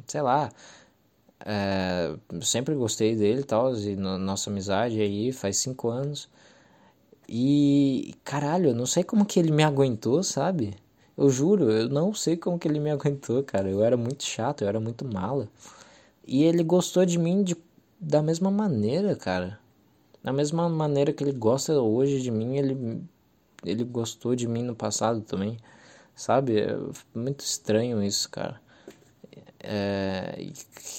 sei 0.06 0.22
lá, 0.22 0.50
é, 1.44 2.16
sempre 2.42 2.74
gostei 2.74 3.14
dele 3.16 3.40
e 3.40 3.44
tal, 3.44 3.74
e 3.76 3.96
no, 3.96 4.18
nossa 4.18 4.50
amizade 4.50 5.00
aí 5.00 5.32
faz 5.32 5.58
cinco 5.58 5.88
anos. 5.88 6.28
E, 7.28 8.14
caralho, 8.24 8.70
eu 8.70 8.74
não 8.74 8.86
sei 8.86 9.02
como 9.04 9.26
que 9.26 9.38
ele 9.38 9.50
me 9.52 9.64
aguentou, 9.64 10.22
sabe? 10.22 10.74
Eu 11.16 11.30
juro, 11.30 11.70
eu 11.70 11.88
não 11.88 12.14
sei 12.14 12.36
como 12.36 12.58
que 12.58 12.68
ele 12.68 12.78
me 12.80 12.90
aguentou, 12.90 13.42
cara. 13.42 13.68
Eu 13.70 13.82
era 13.82 13.96
muito 13.96 14.24
chato, 14.24 14.62
eu 14.62 14.68
era 14.68 14.80
muito 14.80 15.04
mala. 15.04 15.48
E 16.26 16.44
ele 16.44 16.62
gostou 16.64 17.04
de 17.06 17.18
mim 17.18 17.42
de, 17.44 17.56
da 18.00 18.22
mesma 18.22 18.50
maneira, 18.50 19.16
cara. 19.16 19.58
Da 20.26 20.32
mesma 20.32 20.68
maneira 20.68 21.12
que 21.12 21.22
ele 21.22 21.30
gosta 21.30 21.80
hoje 21.80 22.20
de 22.20 22.32
mim, 22.32 22.56
ele 22.56 23.00
ele 23.64 23.84
gostou 23.84 24.34
de 24.34 24.48
mim 24.48 24.64
no 24.64 24.74
passado 24.74 25.20
também, 25.20 25.56
sabe? 26.16 26.58
É 26.62 26.76
muito 27.14 27.42
estranho 27.44 28.02
isso, 28.02 28.28
cara. 28.28 28.60
É, 29.60 30.50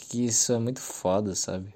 que 0.10 0.24
isso 0.26 0.54
é 0.54 0.60
muito 0.60 0.80
foda, 0.80 1.36
sabe? 1.36 1.74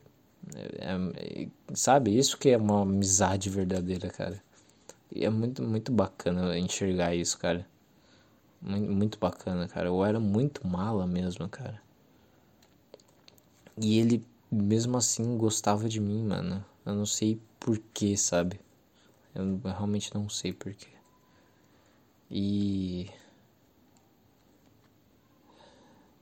É, 0.56 1.44
é, 1.44 1.48
sabe? 1.74 2.18
Isso 2.18 2.38
que 2.38 2.52
é 2.52 2.58
uma 2.58 2.84
amizade 2.84 3.50
verdadeira, 3.50 4.08
cara. 4.10 4.42
E 5.14 5.26
é 5.26 5.30
muito, 5.30 5.62
muito 5.62 5.92
bacana 5.92 6.58
enxergar 6.58 7.14
isso, 7.16 7.38
cara. 7.38 7.68
Muito, 8.62 8.92
muito 8.92 9.20
bacana, 9.20 9.68
cara. 9.68 9.90
Eu 9.90 10.06
era 10.06 10.22
muito 10.22 10.66
mala 10.66 11.06
mesmo, 11.06 11.50
cara. 11.50 11.82
E 13.78 14.00
ele, 14.00 14.24
mesmo 14.50 14.98
assim, 14.98 15.38
gostava 15.38 15.90
de 15.90 16.00
mim, 16.00 16.24
mano. 16.24 16.71
Eu 16.86 16.96
não 16.96 17.06
sei 17.06 17.40
porquê, 17.60 18.18
sabe? 18.18 18.60
Eu 19.36 19.60
realmente 19.64 20.14
não 20.14 20.28
sei 20.30 20.52
porquê. 20.52 20.90
E. 22.30 23.10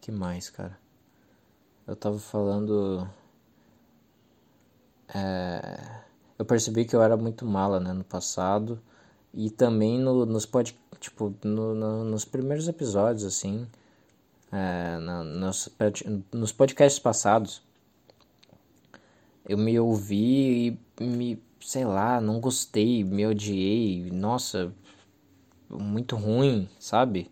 que 0.02 0.12
mais, 0.12 0.50
cara? 0.50 0.78
Eu 1.88 1.96
tava 1.96 2.20
falando. 2.20 3.08
É... 5.14 6.02
Eu 6.38 6.46
percebi 6.46 6.86
que 6.86 6.96
eu 6.96 7.02
era 7.02 7.18
muito 7.18 7.46
mala, 7.46 7.80
né, 7.80 7.94
no 7.94 8.04
passado. 8.04 8.82
E 9.34 9.50
também 9.50 10.00
no, 10.00 10.26
nos 10.26 10.46
pod, 10.46 10.78
tipo, 11.00 11.36
no, 11.44 11.76
no, 11.76 12.04
nos 12.04 12.26
primeiros 12.26 12.68
episódios, 12.68 13.24
assim. 13.24 13.68
É, 14.52 14.98
no, 14.98 15.24
nos, 15.24 15.70
nos 16.34 16.52
podcasts 16.52 17.00
passados. 17.00 17.62
Eu 19.50 19.58
me 19.58 19.80
ouvi 19.80 20.78
e 21.00 21.04
me 21.04 21.42
sei 21.60 21.84
lá, 21.84 22.22
não 22.22 22.40
gostei, 22.40 23.04
me 23.04 23.26
odiei, 23.26 24.10
nossa, 24.12 24.72
muito 25.68 26.16
ruim, 26.16 26.70
sabe? 26.80 27.30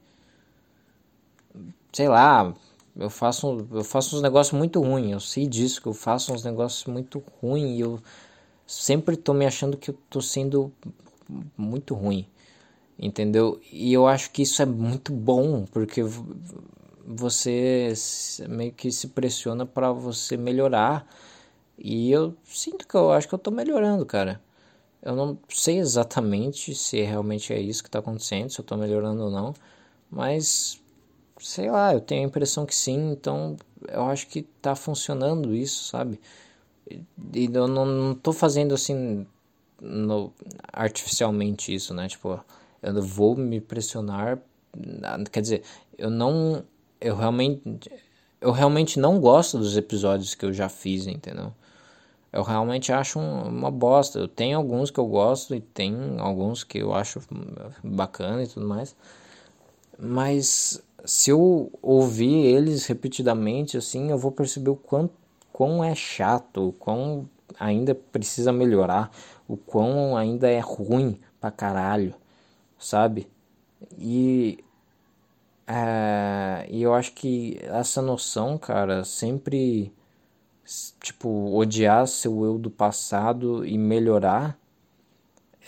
Sei 1.94 2.08
lá, 2.08 2.54
eu 2.96 3.10
faço, 3.10 3.68
eu 3.72 3.84
faço 3.84 4.16
uns 4.16 4.22
negócios 4.22 4.58
muito 4.58 4.82
ruins, 4.82 5.12
eu 5.12 5.20
sei 5.20 5.48
disso, 5.48 5.80
que 5.82 5.88
eu 5.88 5.94
faço 5.94 6.34
uns 6.34 6.44
negócios 6.44 6.86
muito 6.86 7.24
ruins 7.40 7.78
e 7.78 7.82
eu 7.82 8.00
sempre 8.66 9.16
tô 9.16 9.34
me 9.34 9.46
achando 9.46 9.78
que 9.78 9.92
eu 9.92 9.98
tô 10.10 10.20
sendo 10.20 10.72
muito 11.56 11.94
ruim, 11.94 12.28
entendeu? 13.00 13.62
E 13.72 13.94
eu 13.94 14.08
acho 14.08 14.32
que 14.32 14.42
isso 14.42 14.62
é 14.62 14.66
muito 14.66 15.14
bom, 15.14 15.66
porque 15.66 16.02
você 17.06 17.94
meio 18.50 18.74
que 18.74 18.92
se 18.92 19.08
pressiona 19.10 19.66
para 19.66 19.92
você 19.92 20.36
melhorar 20.36 21.08
e 21.78 22.12
eu 22.12 22.36
sinto 22.44 22.88
que 22.88 22.96
eu 22.96 23.12
acho 23.12 23.28
que 23.28 23.36
eu 23.36 23.40
tô 23.40 23.52
melhorando, 23.52 24.06
cara. 24.06 24.42
Eu 25.02 25.16
não 25.16 25.38
sei 25.50 25.78
exatamente 25.78 26.74
se 26.76 27.02
realmente 27.02 27.54
é 27.54 27.60
isso 27.60 27.84
que 27.84 27.90
tá 27.90 28.00
acontecendo, 28.00 28.50
se 28.50 28.60
eu 28.60 28.66
tô 28.66 28.76
melhorando 28.76 29.24
ou 29.24 29.32
não, 29.32 29.54
mas 30.10 30.82
sei 31.40 31.70
lá, 31.70 31.94
eu 31.94 32.02
tenho 32.02 32.24
a 32.24 32.28
impressão 32.28 32.66
que 32.66 32.76
sim, 32.76 33.12
então 33.12 33.56
eu 33.88 34.04
acho 34.06 34.28
que 34.28 34.42
tá 34.62 34.76
funcionando 34.76 35.56
isso, 35.56 35.84
sabe? 35.86 36.20
E 36.90 37.50
eu 37.54 37.68
não, 37.68 37.86
não 37.86 38.16
tô 38.16 38.34
fazendo 38.34 38.74
assim 38.74 39.26
no, 39.82 40.34
artificialmente 40.74 41.74
isso, 41.74 41.94
né? 41.94 42.08
Tipo, 42.08 42.44
eu 42.82 43.02
vou 43.02 43.36
me 43.36 43.62
pressionar, 43.62 44.40
quer 45.32 45.42
dizer, 45.42 45.64
eu 45.98 46.10
não 46.10 46.64
eu 47.00 47.16
realmente 47.16 47.62
eu 48.42 48.52
realmente 48.52 49.00
não 49.00 49.20
gosto 49.20 49.58
dos 49.58 49.78
episódios 49.78 50.36
que 50.36 50.46
eu 50.46 50.54
já 50.54 50.70
fiz, 50.70 51.08
entendeu? 51.08 51.54
Eu 52.32 52.44
realmente 52.44 52.92
acho 52.92 53.20
uma 53.20 53.72
bosta. 53.72 54.20
Eu 54.20 54.28
tenho 54.28 54.58
alguns 54.58 54.92
que 54.92 55.00
eu 55.00 55.08
gosto 55.08 55.56
e 55.56 55.62
tem 55.62 56.20
alguns 56.20 56.64
que 56.64 56.80
eu 56.80 56.94
acho 56.94 57.22
bacana 57.84 58.44
e 58.44 58.48
tudo 58.48 58.68
mais. 58.68 58.96
Mas 59.98 60.82
se 61.06 61.32
eu 61.32 61.72
ouvir 61.82 62.46
eles 62.46 62.86
repetidamente 62.86 63.78
assim, 63.78 64.12
eu 64.12 64.18
vou 64.18 64.32
perceber 64.32 64.70
o 64.70 64.76
quão, 64.76 65.10
quão 65.52 65.84
é 65.84 65.96
chato, 65.96 66.70
o 66.70 66.74
quão 66.74 67.28
ainda 67.60 67.96
precisa 67.96 68.52
melhorar, 68.52 69.12
o 69.48 69.58
quão 69.58 70.16
ainda 70.16 70.50
é 70.50 70.60
ruim 70.60 71.20
pra 71.40 71.50
caralho, 71.50 72.14
sabe? 72.78 73.28
E, 73.98 74.64
é, 75.66 76.68
e 76.70 76.82
eu 76.84 76.94
acho 76.94 77.14
que 77.14 77.58
essa 77.64 78.02
noção, 78.02 78.58
cara, 78.58 79.04
sempre 79.04 79.92
tipo, 81.02 81.56
odiar 81.56 82.08
seu 82.08 82.44
eu 82.44 82.58
do 82.58 82.70
passado 82.70 83.66
e 83.66 83.78
melhorar 83.78 84.58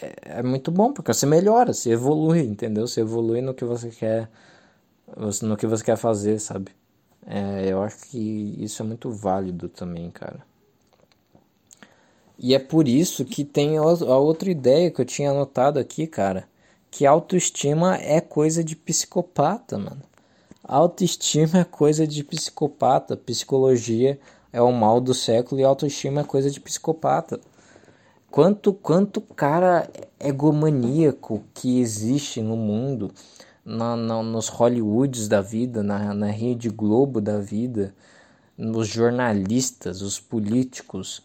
é, 0.02 0.40
é, 0.40 0.44
muito 0.44 0.72
bom, 0.72 0.94
porque 0.94 1.14
você 1.14 1.26
melhora, 1.26 1.74
você 1.74 1.92
evolui, 1.92 2.42
entendeu? 2.42 2.88
Você 2.88 3.02
evolui 3.02 3.42
no 3.42 3.54
que 3.54 3.66
você 3.66 3.90
quer, 3.90 4.30
no 5.42 5.58
que 5.58 5.68
você 5.68 5.84
quer 5.84 5.98
fazer, 5.98 6.40
sabe? 6.40 6.72
É, 7.26 7.72
eu 7.72 7.84
acho 7.84 8.08
que 8.08 8.56
isso 8.60 8.82
é 8.82 8.86
muito 8.86 9.12
válido 9.12 9.70
também, 9.70 10.10
cara. 10.10 10.48
E 12.38 12.56
é 12.56 12.60
por 12.60 12.88
isso 12.88 13.26
que 13.26 13.44
tem 13.44 13.78
a 13.78 13.84
outra 13.84 14.50
ideia 14.50 14.90
que 14.90 15.02
eu 15.02 15.06
tinha 15.06 15.32
anotado 15.32 15.78
aqui, 15.78 16.08
cara. 16.08 16.48
Que 16.90 17.06
autoestima 17.06 17.98
é 17.98 18.22
coisa 18.22 18.64
de 18.64 18.76
psicopata, 18.76 19.78
mano. 19.78 20.02
Autoestima 20.64 21.60
é 21.60 21.64
coisa 21.66 22.08
de 22.08 22.24
psicopata. 22.24 23.18
Psicologia 23.18 24.18
é 24.52 24.62
o 24.62 24.72
mal 24.72 25.00
do 25.00 25.14
século 25.14 25.62
e 25.62 25.64
autoestima 25.64 26.22
é 26.22 26.24
coisa 26.24 26.50
de 26.50 26.60
psicopata. 26.60 27.40
Quanto, 28.30 28.74
quanto 28.74 29.22
cara 29.22 29.90
egomaníaco 30.20 31.44
que 31.54 31.80
existe 31.80 32.42
no 32.42 32.56
mundo, 32.56 33.12
na, 33.66 33.96
na, 33.96 34.22
nos 34.22 34.48
Hollywoods 34.48 35.28
da 35.28 35.42
vida, 35.42 35.82
na, 35.82 36.14
na 36.14 36.28
Rede 36.28 36.70
Globo 36.70 37.20
da 37.20 37.40
vida, 37.40 37.94
nos 38.58 38.88
jornalistas, 38.88 40.02
os 40.02 40.20
políticos, 40.20 41.24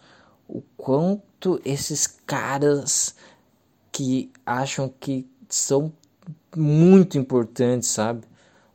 o 0.48 0.62
quanto 0.76 1.60
esses 1.64 2.06
caras 2.06 3.14
que 3.90 4.30
acham 4.46 4.88
que 4.88 5.28
são 5.48 5.92
muito 6.56 7.18
importantes, 7.18 7.88
sabe? 7.88 8.26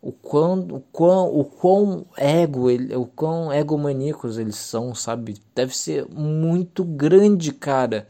O 0.01 0.11
quão, 0.13 0.59
o 0.59 0.79
quão, 0.91 1.27
o 1.39 1.43
quão 1.43 2.05
ego, 2.17 2.69
ele, 2.69 2.95
o 2.95 3.05
quão 3.05 3.51
egomaníacos 3.51 4.37
eles 4.37 4.55
são, 4.55 4.95
sabe? 4.95 5.37
Deve 5.53 5.75
ser 5.77 6.07
muito 6.09 6.85
grande, 6.85 7.51
cara. 7.51 8.07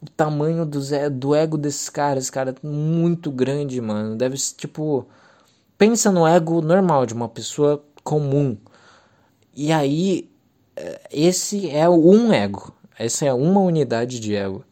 O 0.00 0.06
tamanho 0.08 0.64
do, 0.64 0.80
do 1.10 1.34
ego 1.34 1.58
desses 1.58 1.90
caras, 1.90 2.30
cara, 2.30 2.54
muito 2.62 3.30
grande, 3.30 3.80
mano. 3.80 4.16
Deve 4.16 4.38
ser 4.38 4.54
tipo. 4.54 5.06
Pensa 5.76 6.10
no 6.10 6.26
ego 6.26 6.62
normal 6.62 7.04
de 7.04 7.12
uma 7.12 7.28
pessoa 7.28 7.84
comum. 8.02 8.56
E 9.54 9.72
aí, 9.72 10.30
eh, 10.76 11.00
esse 11.10 11.68
é 11.70 11.88
um 11.88 12.32
ego. 12.32 12.74
Essa 12.98 13.26
é 13.26 13.32
uma 13.34 13.60
unidade 13.60 14.20
de 14.20 14.34
ego. 14.34 14.64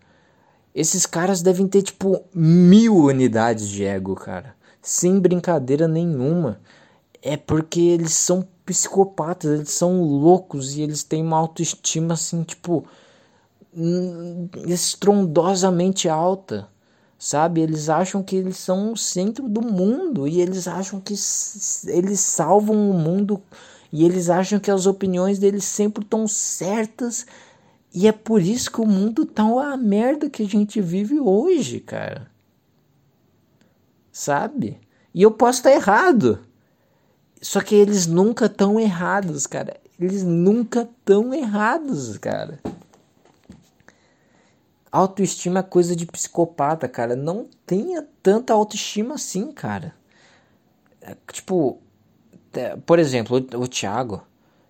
Esses 0.74 1.06
caras 1.06 1.42
devem 1.42 1.68
ter 1.68 1.82
tipo 1.82 2.24
mil 2.34 2.96
unidades 2.96 3.68
de 3.68 3.84
ego, 3.84 4.14
cara. 4.14 4.53
Sem 4.84 5.18
brincadeira 5.18 5.88
nenhuma. 5.88 6.60
É 7.22 7.38
porque 7.38 7.80
eles 7.80 8.12
são 8.12 8.46
psicopatas, 8.66 9.50
eles 9.50 9.70
são 9.70 10.02
loucos 10.02 10.76
e 10.76 10.82
eles 10.82 11.02
têm 11.02 11.22
uma 11.22 11.38
autoestima 11.38 12.12
assim, 12.12 12.42
tipo, 12.42 12.84
estrondosamente 14.66 16.06
alta. 16.06 16.68
Sabe? 17.18 17.62
Eles 17.62 17.88
acham 17.88 18.22
que 18.22 18.36
eles 18.36 18.58
são 18.58 18.92
o 18.92 18.96
centro 18.96 19.48
do 19.48 19.62
mundo 19.62 20.28
e 20.28 20.42
eles 20.42 20.68
acham 20.68 21.00
que 21.00 21.14
eles 21.86 22.20
salvam 22.20 22.90
o 22.90 22.92
mundo 22.92 23.40
e 23.90 24.04
eles 24.04 24.28
acham 24.28 24.60
que 24.60 24.70
as 24.70 24.84
opiniões 24.84 25.38
deles 25.38 25.64
sempre 25.64 26.04
estão 26.04 26.28
certas 26.28 27.24
e 27.94 28.06
é 28.06 28.12
por 28.12 28.42
isso 28.42 28.70
que 28.70 28.82
o 28.82 28.86
mundo 28.86 29.24
tá 29.24 29.44
uma 29.44 29.74
merda 29.78 30.28
que 30.28 30.42
a 30.42 30.46
gente 30.46 30.78
vive 30.82 31.18
hoje, 31.18 31.80
cara. 31.80 32.33
Sabe? 34.14 34.80
E 35.12 35.22
eu 35.22 35.32
posso 35.32 35.58
estar 35.58 35.72
errado. 35.72 36.38
Só 37.42 37.60
que 37.60 37.74
eles 37.74 38.06
nunca 38.06 38.48
tão 38.48 38.78
errados, 38.78 39.44
cara. 39.44 39.76
Eles 39.98 40.22
nunca 40.22 40.88
tão 41.04 41.34
errados, 41.34 42.16
cara. 42.18 42.60
Autoestima 44.92 45.58
é 45.58 45.62
coisa 45.64 45.96
de 45.96 46.06
psicopata, 46.06 46.88
cara. 46.88 47.16
Não 47.16 47.48
tenha 47.66 48.06
tanta 48.22 48.52
autoestima 48.52 49.16
assim, 49.16 49.50
cara. 49.50 49.92
É, 51.00 51.16
tipo, 51.32 51.82
por 52.86 53.00
exemplo, 53.00 53.36
o, 53.36 53.62
o 53.62 53.66
Thiago 53.66 54.22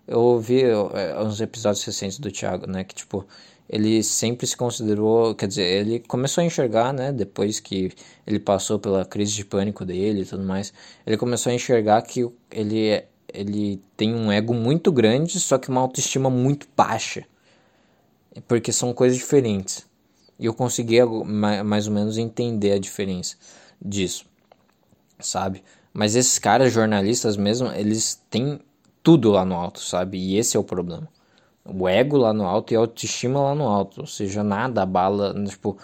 eu 0.08 0.20
ouvi 0.20 0.62
é, 0.62 1.20
uns 1.22 1.38
episódios 1.42 1.84
recentes 1.84 2.18
do 2.18 2.32
Thiago, 2.32 2.66
né? 2.66 2.82
Que, 2.82 2.94
tipo, 2.94 3.26
ele 3.68 4.02
sempre 4.02 4.46
se 4.46 4.56
considerou, 4.56 5.34
quer 5.34 5.48
dizer, 5.48 5.64
ele 5.64 6.00
começou 6.00 6.42
a 6.42 6.44
enxergar, 6.44 6.92
né, 6.92 7.12
depois 7.12 7.60
que 7.60 7.92
ele 8.26 8.38
passou 8.38 8.78
pela 8.78 9.04
crise 9.04 9.32
de 9.32 9.44
pânico 9.44 9.84
dele 9.84 10.22
e 10.22 10.26
tudo 10.26 10.44
mais, 10.44 10.72
ele 11.06 11.16
começou 11.16 11.50
a 11.50 11.54
enxergar 11.54 12.02
que 12.02 12.28
ele, 12.50 13.04
ele 13.32 13.80
tem 13.96 14.14
um 14.14 14.30
ego 14.30 14.52
muito 14.52 14.92
grande, 14.92 15.40
só 15.40 15.58
que 15.58 15.68
uma 15.70 15.80
autoestima 15.80 16.28
muito 16.28 16.68
baixa, 16.76 17.24
porque 18.46 18.70
são 18.72 18.92
coisas 18.92 19.16
diferentes. 19.16 19.86
E 20.38 20.46
eu 20.46 20.54
consegui 20.54 20.96
mais 21.64 21.86
ou 21.86 21.94
menos 21.94 22.18
entender 22.18 22.72
a 22.72 22.78
diferença 22.78 23.36
disso, 23.80 24.26
sabe? 25.18 25.62
Mas 25.92 26.16
esses 26.16 26.38
caras 26.40 26.72
jornalistas 26.72 27.36
mesmo, 27.36 27.68
eles 27.68 28.20
têm 28.28 28.60
tudo 29.00 29.30
lá 29.30 29.44
no 29.44 29.54
alto, 29.54 29.80
sabe? 29.80 30.18
E 30.18 30.36
esse 30.36 30.56
é 30.56 30.60
o 30.60 30.64
problema. 30.64 31.08
O 31.64 31.88
ego 31.88 32.16
lá 32.16 32.32
no 32.32 32.44
alto 32.44 32.72
e 32.72 32.76
a 32.76 32.80
autoestima 32.80 33.40
lá 33.40 33.54
no 33.54 33.66
alto. 33.66 34.02
Ou 34.02 34.06
seja, 34.06 34.42
nada 34.42 34.82
abala. 34.82 35.34
Tipo. 35.46 35.78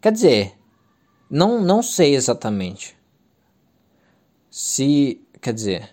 Quer 0.00 0.12
dizer, 0.12 0.54
não, 1.30 1.60
não 1.60 1.82
sei 1.82 2.14
exatamente. 2.14 2.96
Se. 4.50 5.20
Quer 5.40 5.52
dizer. 5.52 5.90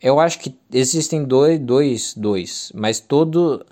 Eu 0.00 0.18
acho 0.18 0.40
que 0.40 0.58
existem 0.72 1.22
dois, 1.24 1.60
dois, 1.60 2.14
dois, 2.16 2.72
mas 2.74 2.98
todo 2.98 3.64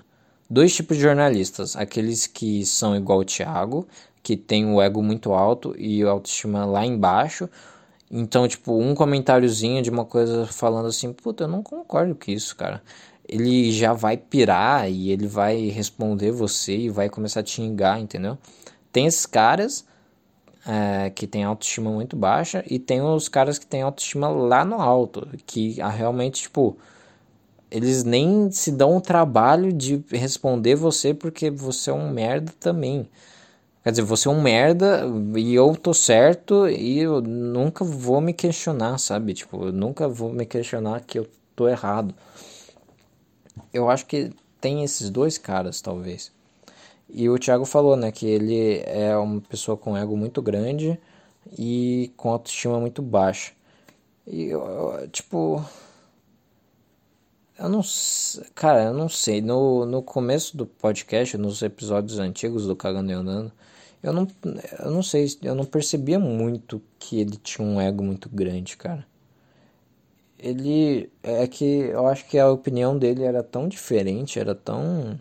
dois 0.49 0.73
tipos 0.73 0.95
de 0.95 1.03
jornalistas, 1.03 1.75
aqueles 1.75 2.25
que 2.25 2.65
são 2.65 2.95
igual 2.95 3.19
o 3.19 3.25
Thiago, 3.25 3.85
que 4.23 4.37
tem 4.37 4.65
o 4.65 4.81
ego 4.81 5.03
muito 5.03 5.33
alto 5.33 5.75
e 5.77 6.01
a 6.03 6.09
autoestima 6.09 6.63
lá 6.65 6.85
embaixo, 6.85 7.49
então, 8.13 8.45
tipo, 8.45 8.77
um 8.77 8.93
comentáriozinho 8.93 9.81
de 9.81 9.89
uma 9.89 10.03
coisa 10.03 10.45
falando 10.45 10.87
assim, 10.87 11.13
puta, 11.13 11.45
eu 11.45 11.47
não 11.47 11.63
concordo 11.63 12.13
com 12.13 12.29
isso, 12.29 12.55
cara. 12.57 12.83
Ele 13.31 13.71
já 13.71 13.93
vai 13.93 14.17
pirar 14.17 14.91
e 14.91 15.09
ele 15.09 15.25
vai 15.25 15.69
responder 15.69 16.31
você 16.31 16.75
e 16.75 16.89
vai 16.89 17.09
começar 17.09 17.39
a 17.39 17.43
te 17.43 17.51
xingar, 17.51 17.99
entendeu? 17.99 18.37
Tem 18.91 19.05
esses 19.05 19.25
caras 19.25 19.85
é, 20.67 21.09
que 21.09 21.25
tem 21.25 21.43
autoestima 21.43 21.89
muito 21.89 22.15
baixa 22.15 22.63
e 22.69 22.77
tem 22.77 23.01
os 23.01 23.29
caras 23.29 23.57
que 23.57 23.65
tem 23.65 23.81
autoestima 23.81 24.27
lá 24.29 24.65
no 24.65 24.81
alto, 24.81 25.27
que 25.45 25.81
ah, 25.81 25.89
realmente, 25.89 26.43
tipo, 26.43 26.77
eles 27.71 28.03
nem 28.03 28.51
se 28.51 28.71
dão 28.71 28.97
o 28.97 29.01
trabalho 29.01 29.71
de 29.71 30.03
responder 30.11 30.75
você 30.75 31.13
porque 31.13 31.49
você 31.49 31.89
é 31.89 31.93
um 31.93 32.11
merda 32.11 32.51
também. 32.59 33.07
Quer 33.83 33.91
dizer, 33.91 34.03
você 34.03 34.27
é 34.27 34.31
um 34.31 34.41
merda 34.41 35.03
e 35.35 35.55
eu 35.55 35.75
tô 35.75 35.93
certo 35.93 36.67
e 36.69 36.99
eu 36.99 37.21
nunca 37.21 37.83
vou 37.83 38.21
me 38.21 38.33
questionar, 38.33 38.97
sabe? 38.99 39.33
Tipo, 39.33 39.65
eu 39.67 39.71
nunca 39.71 40.07
vou 40.07 40.31
me 40.31 40.45
questionar 40.45 41.01
que 41.01 41.17
eu 41.17 41.27
tô 41.55 41.67
errado. 41.67 42.13
Eu 43.73 43.89
acho 43.89 44.05
que 44.05 44.31
tem 44.59 44.83
esses 44.83 45.09
dois 45.09 45.37
caras, 45.37 45.81
talvez. 45.81 46.31
E 47.09 47.29
o 47.29 47.37
Thiago 47.37 47.65
falou, 47.65 47.95
né, 47.95 48.11
que 48.11 48.25
ele 48.25 48.81
é 48.85 49.15
uma 49.17 49.41
pessoa 49.41 49.77
com 49.77 49.97
ego 49.97 50.15
muito 50.15 50.41
grande 50.41 50.99
e 51.57 52.11
com 52.15 52.29
autoestima 52.29 52.79
muito 52.79 53.01
baixa. 53.01 53.53
E, 54.27 54.45
eu, 54.45 55.07
tipo. 55.11 55.63
Eu 57.57 57.69
não. 57.69 57.81
Cara, 58.55 58.83
eu 58.85 58.93
não 58.93 59.09
sei. 59.09 59.41
No, 59.41 59.85
no 59.85 60.01
começo 60.01 60.55
do 60.55 60.65
podcast, 60.65 61.37
nos 61.37 61.61
episódios 61.61 62.19
antigos 62.19 62.65
do 62.65 62.75
Cagando 62.75 63.11
e 63.11 63.13
Andando 63.13 63.51
eu 64.03 64.11
não, 64.11 64.27
eu 64.79 64.91
não 64.91 65.03
sei, 65.03 65.27
eu 65.43 65.53
não 65.53 65.63
percebia 65.63 66.17
muito 66.17 66.81
que 66.97 67.19
ele 67.19 67.37
tinha 67.37 67.65
um 67.67 67.79
ego 67.79 68.03
muito 68.03 68.27
grande, 68.29 68.75
cara. 68.75 69.05
Ele 70.41 71.09
é 71.23 71.47
que 71.47 71.65
eu 71.65 72.07
acho 72.07 72.25
que 72.27 72.37
a 72.39 72.51
opinião 72.51 72.97
dele 72.97 73.23
era 73.23 73.43
tão 73.43 73.67
diferente, 73.67 74.39
era 74.39 74.55
tão 74.55 75.19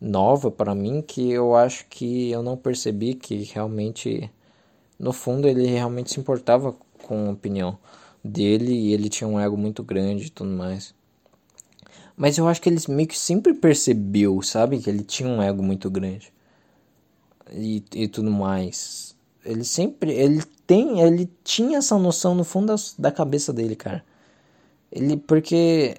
nova 0.00 0.50
para 0.50 0.74
mim 0.74 1.02
que 1.02 1.30
eu 1.30 1.56
acho 1.56 1.86
que 1.88 2.30
eu 2.30 2.42
não 2.42 2.56
percebi 2.56 3.14
que 3.14 3.44
realmente 3.44 4.30
no 4.98 5.12
fundo 5.12 5.48
ele 5.48 5.66
realmente 5.66 6.12
se 6.12 6.20
importava 6.20 6.76
com 7.02 7.28
a 7.28 7.32
opinião 7.32 7.78
dele 8.22 8.72
e 8.72 8.92
ele 8.92 9.08
tinha 9.08 9.26
um 9.26 9.40
ego 9.40 9.56
muito 9.56 9.82
grande 9.82 10.26
e 10.26 10.30
tudo 10.30 10.50
mais. 10.50 10.94
Mas 12.16 12.36
eu 12.36 12.46
acho 12.46 12.60
que 12.60 12.68
ele 12.68 12.78
meio 12.88 13.08
que 13.08 13.18
sempre 13.18 13.54
percebeu, 13.54 14.42
sabe, 14.42 14.78
que 14.78 14.90
ele 14.90 15.02
tinha 15.02 15.28
um 15.28 15.42
ego 15.42 15.62
muito 15.62 15.90
grande 15.90 16.30
e, 17.50 17.82
e 17.94 18.08
tudo 18.08 18.30
mais. 18.30 19.16
Ele 19.44 19.64
sempre. 19.64 20.12
Ele 20.12 20.42
tem. 20.66 21.00
Ele 21.00 21.30
tinha 21.42 21.78
essa 21.78 21.98
noção 21.98 22.34
no 22.34 22.44
fundo 22.44 22.66
da, 22.66 22.76
da 22.98 23.12
cabeça 23.12 23.52
dele, 23.52 23.74
cara. 23.74 24.04
Ele. 24.92 25.16
Porque. 25.16 25.96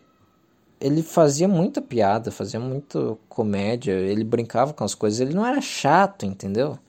Ele 0.79 1.03
fazia 1.03 1.47
muita 1.47 1.79
piada, 1.79 2.31
fazia 2.31 2.59
muita 2.59 3.15
comédia, 3.29 3.91
ele 3.91 4.23
brincava 4.23 4.73
com 4.73 4.83
as 4.83 4.95
coisas, 4.95 5.19
ele 5.19 5.31
não 5.31 5.45
era 5.45 5.61
chato, 5.61 6.25
entendeu? 6.25 6.79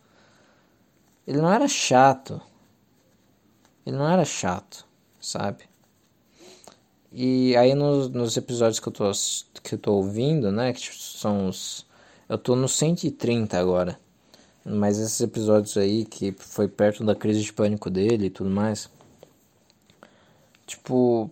Ele 1.27 1.39
não 1.43 1.53
era 1.53 1.69
chato. 1.69 2.41
Ele 3.85 3.97
não 3.97 4.09
era 4.09 4.25
chato, 4.25 4.87
sabe? 5.21 5.65
E 7.13 7.55
aí 7.57 7.75
nos, 7.75 8.09
nos 8.09 8.37
episódios 8.37 8.81
que 8.81 8.89
eu, 8.89 8.93
tô, 8.93 9.11
que 9.63 9.75
eu 9.75 9.79
tô 9.79 9.95
ouvindo, 9.95 10.51
né? 10.51 10.73
Que 10.73 10.81
são 10.81 11.49
os. 11.49 11.87
Eu 12.29 12.39
tô 12.39 12.57
no 12.57 12.69
130 12.69 13.59
agora. 13.59 13.99
Mas 14.65 14.99
esses 14.99 15.21
episódios 15.21 15.77
aí, 15.77 16.05
que 16.05 16.33
foi 16.39 16.69
perto 16.69 17.05
da 17.05 17.15
crise 17.15 17.43
de 17.43 17.53
pânico 17.53 17.91
dele 17.91 18.27
e 18.27 18.31
tudo 18.31 18.51
mais. 18.51 18.89
Tipo. 20.67 21.31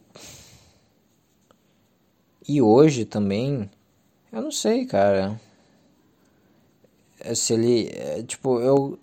E 2.52 2.60
hoje 2.60 3.05
também, 3.05 3.70
eu 4.32 4.43
não 4.43 4.51
sei, 4.51 4.85
cara. 4.85 5.40
É, 7.20 7.32
se 7.32 7.52
ele, 7.52 7.89
é, 7.94 8.24
tipo, 8.24 8.59
eu 8.59 8.98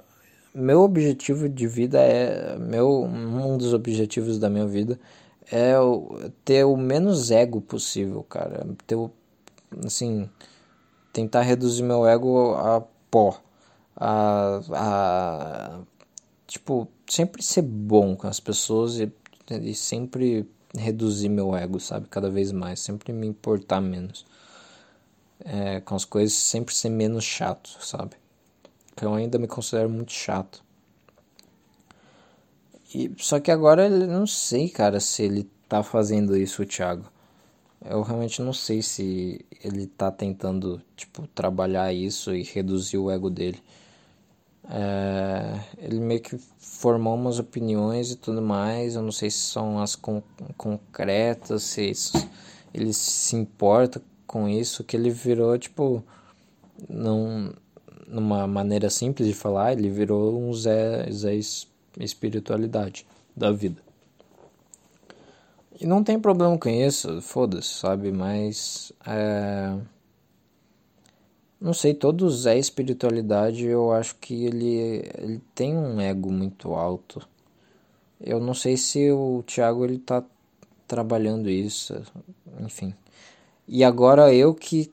meu 0.53 0.81
objetivo 0.81 1.47
de 1.47 1.65
vida 1.65 1.97
é 1.97 2.57
meu 2.57 3.03
um 3.05 3.57
dos 3.57 3.73
objetivos 3.73 4.37
da 4.37 4.49
minha 4.49 4.67
vida 4.67 4.99
é 5.49 5.75
ter 6.43 6.65
o 6.65 6.75
menos 6.75 7.31
ego 7.31 7.61
possível, 7.61 8.21
cara. 8.23 8.67
Ter 8.85 8.95
o, 8.95 9.09
assim, 9.85 10.29
tentar 11.13 11.43
reduzir 11.43 11.83
meu 11.83 12.05
ego 12.05 12.53
a 12.55 12.81
pó. 13.09 13.39
A, 13.95 14.59
a 14.73 15.79
tipo, 16.45 16.85
sempre 17.07 17.41
ser 17.41 17.61
bom 17.61 18.13
com 18.13 18.27
as 18.27 18.41
pessoas 18.41 18.99
e, 18.99 19.09
e 19.49 19.73
sempre 19.73 20.45
reduzir 20.77 21.29
meu 21.29 21.55
ego, 21.55 21.79
sabe? 21.79 22.07
Cada 22.07 22.29
vez 22.29 22.51
mais, 22.51 22.79
sempre 22.79 23.11
me 23.13 23.27
importar 23.27 23.81
menos. 23.81 24.25
É, 25.43 25.81
com 25.81 25.95
as 25.95 26.05
coisas, 26.05 26.33
sempre 26.33 26.73
ser 26.73 26.89
menos 26.89 27.23
chato, 27.23 27.77
sabe? 27.79 28.15
Eu 29.01 29.13
ainda 29.13 29.37
me 29.37 29.47
considero 29.47 29.89
muito 29.89 30.11
chato. 30.11 30.63
E, 32.93 33.11
só 33.17 33.39
que 33.39 33.51
agora 33.51 33.87
eu 33.87 34.07
não 34.07 34.25
sei, 34.25 34.69
cara, 34.69 34.99
se 34.99 35.23
ele 35.23 35.49
tá 35.67 35.83
fazendo 35.83 36.35
isso, 36.35 36.63
o 36.63 36.65
Thiago. 36.65 37.05
Eu 37.85 38.01
realmente 38.01 38.41
não 38.41 38.53
sei 38.53 38.81
se 38.81 39.45
ele 39.63 39.87
tá 39.87 40.11
tentando, 40.11 40.81
tipo, 40.95 41.27
trabalhar 41.27 41.93
isso 41.93 42.33
e 42.33 42.43
reduzir 42.43 42.97
o 42.97 43.11
ego 43.11 43.29
dele. 43.29 43.61
É, 44.69 45.59
ele 45.77 45.99
meio 45.99 46.21
que 46.21 46.37
formou 46.57 47.15
umas 47.15 47.39
opiniões 47.39 48.11
e 48.11 48.15
tudo 48.15 48.41
mais. 48.41 48.95
Eu 48.95 49.01
não 49.01 49.11
sei 49.11 49.29
se 49.29 49.39
são 49.39 49.79
as 49.79 49.95
con 49.95 50.21
concretas, 50.57 51.63
se 51.63 51.89
isso, 51.89 52.29
ele 52.73 52.93
se 52.93 53.35
importa 53.35 54.01
com 54.25 54.47
isso, 54.47 54.83
que 54.83 54.97
ele 54.97 55.09
virou, 55.09 55.57
tipo, 55.57 56.03
não, 56.89 57.53
numa 58.07 58.45
maneira 58.45 58.89
simples 58.89 59.27
de 59.27 59.33
falar, 59.33 59.73
ele 59.73 59.89
virou 59.89 60.37
um 60.39 60.53
Zé, 60.53 61.09
Zé 61.11 61.33
espiritualidade 61.99 63.05
da 63.35 63.51
vida. 63.51 63.81
E 65.79 65.85
não 65.85 66.03
tem 66.03 66.19
problema 66.19 66.57
com 66.57 66.69
isso, 66.69 67.21
foda-se, 67.21 67.69
sabe? 67.69 68.11
Mas. 68.11 68.91
É... 69.05 69.77
Não 71.59 71.73
sei, 71.73 71.93
todo 71.93 72.29
Zé 72.29 72.57
Espiritualidade 72.57 73.65
eu 73.65 73.91
acho 73.91 74.15
que 74.17 74.45
ele, 74.45 75.03
ele 75.17 75.41
tem 75.55 75.75
um 75.75 75.99
ego 75.99 76.31
muito 76.31 76.73
alto. 76.73 77.27
Eu 78.21 78.39
não 78.39 78.53
sei 78.53 78.77
se 78.77 79.11
o 79.11 79.43
Thiago 79.45 79.83
ele 79.83 79.97
tá 79.97 80.23
trabalhando 80.87 81.49
isso, 81.49 81.99
enfim. 82.59 82.93
E 83.67 83.83
agora 83.83 84.33
eu 84.33 84.53
que 84.53 84.91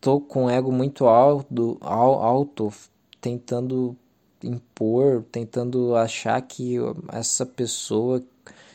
tô 0.00 0.20
com 0.20 0.50
ego 0.50 0.72
muito 0.72 1.06
alto, 1.06 1.78
alto 1.80 2.72
tentando 3.20 3.96
impor, 4.42 5.24
tentando 5.30 5.94
achar 5.94 6.40
que 6.42 6.76
essa 7.12 7.46
pessoa 7.46 8.22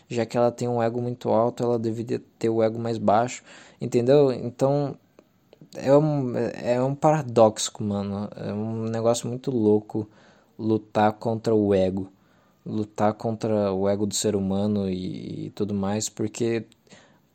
já 0.10 0.26
que 0.26 0.36
ela 0.36 0.52
tem 0.52 0.68
um 0.68 0.82
ego 0.82 1.02
muito 1.02 1.30
alto, 1.30 1.64
ela 1.64 1.78
deveria 1.78 2.20
ter 2.40 2.50
o 2.50 2.64
ego 2.64 2.80
mais 2.80 2.98
baixo, 2.98 3.44
entendeu? 3.80 4.32
Então 4.32 4.98
é 5.76 5.96
um, 5.96 6.38
é 6.38 6.82
um 6.84 6.96
paradoxo, 6.96 7.72
mano. 7.84 8.30
É 8.36 8.54
um 8.54 8.84
negócio 8.86 9.28
muito 9.28 9.52
louco 9.52 10.08
lutar 10.58 11.14
contra 11.14 11.56
o 11.56 11.74
ego, 11.74 12.12
lutar 12.66 13.14
contra 13.14 13.72
o 13.74 13.88
ego 13.88 14.06
do 14.06 14.14
ser 14.14 14.36
humano 14.36 14.90
e, 14.90 15.48
e 15.48 15.50
tudo 15.52 15.74
mais, 15.74 16.10
porque 16.10 16.66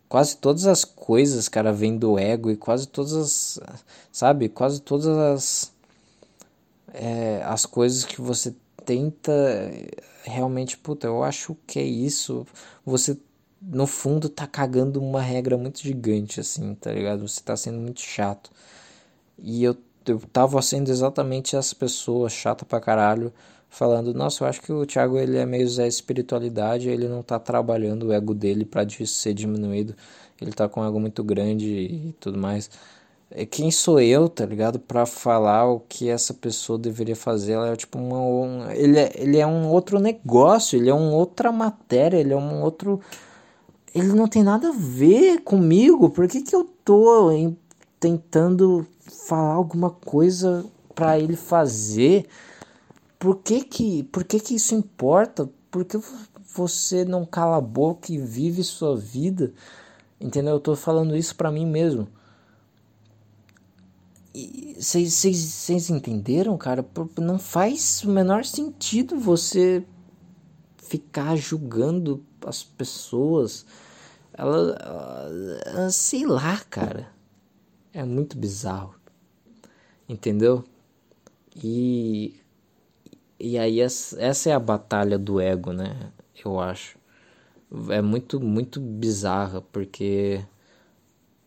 quase 0.09 0.36
todas 0.36 0.66
as 0.66 0.85
coisas, 0.85 1.48
cara, 1.48 1.73
vêm 1.73 1.97
do 1.97 2.19
ego 2.19 2.51
e 2.51 2.56
quase 2.56 2.86
todas 2.89 3.15
as, 3.15 3.61
sabe, 4.12 4.48
quase 4.48 4.81
todas 4.82 5.06
as 5.09 5.73
é, 6.93 7.43
as 7.44 7.66
coisas 7.66 8.05
que 8.05 8.20
você 8.20 8.55
tenta 8.85 9.32
realmente, 10.24 10.78
puta, 10.78 11.06
eu 11.06 11.23
acho 11.23 11.56
que 11.66 11.78
é 11.78 11.82
isso. 11.85 12.47
Você, 12.85 13.19
no 13.66 13.86
fundo, 13.86 14.28
tá 14.28 14.47
cagando 14.47 15.01
uma 15.01 15.20
regra 15.23 15.57
muito 15.57 15.81
gigante, 15.81 16.41
assim, 16.41 16.74
tá 16.74 16.93
ligado? 16.93 17.27
Você 17.27 17.41
tá 17.43 17.57
sendo 17.57 17.78
muito 17.81 18.01
chato. 18.01 18.51
E 19.39 19.65
eu, 19.65 19.77
eu 20.07 20.20
tava 20.32 20.61
sendo 20.62 20.91
exatamente 20.91 21.57
essa 21.57 21.74
pessoa 21.74 22.28
chata 22.28 22.65
pra 22.65 22.81
caralho, 22.81 23.32
falando, 23.69 24.15
nossa, 24.15 24.45
eu 24.45 24.49
acho 24.49 24.62
que 24.62 24.73
o 24.73 24.86
Thiago 24.86 25.19
ele 25.19 25.36
é 25.36 25.47
meio 25.47 25.69
Zé 25.69 25.89
Espiritualidade, 25.89 26.89
ele 26.89 27.09
não 27.09 27.23
tá 27.23 27.39
trabalhando 27.39 28.09
o 28.09 28.12
ego 28.12 28.35
dele 28.35 28.65
pra 28.65 28.86
ser 28.89 29.35
diminuído. 29.35 29.95
Ele 30.41 30.53
tá 30.53 30.69
com 30.69 30.81
um 30.81 30.86
ego 30.86 31.01
muito 31.01 31.23
grande 31.24 31.66
e 31.66 32.15
tudo 32.20 32.39
mais. 32.39 32.70
É, 33.31 33.45
quem 33.45 33.70
sou 33.70 34.01
eu, 34.01 34.28
tá 34.28 34.47
ligado? 34.47 34.78
Para 34.78 35.07
falar 35.07 35.65
o 35.66 35.81
que 35.81 36.09
essa 36.09 36.32
pessoa 36.35 36.78
deveria 36.78 37.16
fazer. 37.16 37.55
Ela 37.55 37.70
é 37.73 37.77
tipo 37.77 37.99
uma, 37.99 38.20
um, 38.20 38.70
ele, 38.70 38.99
é, 38.99 39.12
ele 39.16 39.39
é 39.39 39.47
um 39.47 39.69
outro 39.69 39.99
negócio, 39.99 40.78
ele 40.78 40.89
é 40.91 40.95
uma 40.95 41.12
outra 41.12 41.51
matéria, 41.51 42.19
ele 42.19 42.32
é 42.32 42.36
um 42.36 42.62
outro. 42.62 43.01
Ele 43.95 44.12
não 44.12 44.27
tem 44.27 44.43
nada 44.43 44.71
a 44.71 44.73
ver 44.73 45.43
comigo. 45.43 46.11
Por 46.11 46.27
que, 46.27 46.43
que 46.43 46.55
eu 46.55 46.65
tô 46.85 47.31
em, 47.31 47.57
tentando 48.01 48.85
falar 49.29 49.55
alguma 49.55 49.91
coisa 49.91 50.66
para 50.95 51.19
ele 51.19 51.37
fazer? 51.37 52.27
Por 53.19 53.37
que 53.37 53.62
que, 53.62 54.03
por 54.05 54.25
que 54.25 54.41
que 54.41 54.57
isso 54.57 54.75
importa? 54.75 55.49
Por 55.71 55.85
que 55.85 55.99
você 56.55 57.05
não 57.05 57.25
cala 57.25 57.59
a 57.59 57.61
boca 57.61 58.12
e 58.12 58.19
vive 58.19 58.65
sua 58.65 58.97
vida? 58.97 59.53
Entendeu? 60.21 60.55
Eu 60.55 60.61
tô 60.61 60.75
falando 60.75 61.16
isso 61.16 61.37
para 61.37 61.53
mim 61.53 61.66
mesmo. 61.66 62.09
Vocês 64.77 65.89
entenderam, 65.89 66.59
cara? 66.59 66.85
Não 67.19 67.39
faz 67.39 68.03
o 68.03 68.11
menor 68.11 68.45
sentido 68.45 69.19
você 69.19 69.85
ficar 70.77 71.37
julgando 71.37 72.25
as 72.45 72.65
pessoas. 72.65 73.65
Ela, 74.36 75.90
sei 75.90 76.27
lá, 76.27 76.59
cara. 76.69 77.09
É 77.93 78.05
muito 78.05 78.36
bizarro. 78.36 78.94
Entendeu? 80.09 80.65
E 81.56 82.35
e 83.39 83.59
aí 83.59 83.81
essa 83.81 84.51
é 84.51 84.52
a 84.52 84.59
batalha 84.59 85.19
do 85.19 85.40
ego, 85.40 85.73
né? 85.73 86.12
Eu 86.44 86.59
acho. 86.61 86.98
É 87.90 88.02
muito 88.02 88.40
muito 88.40 88.81
bizarra 88.81 89.61
porque 89.62 90.44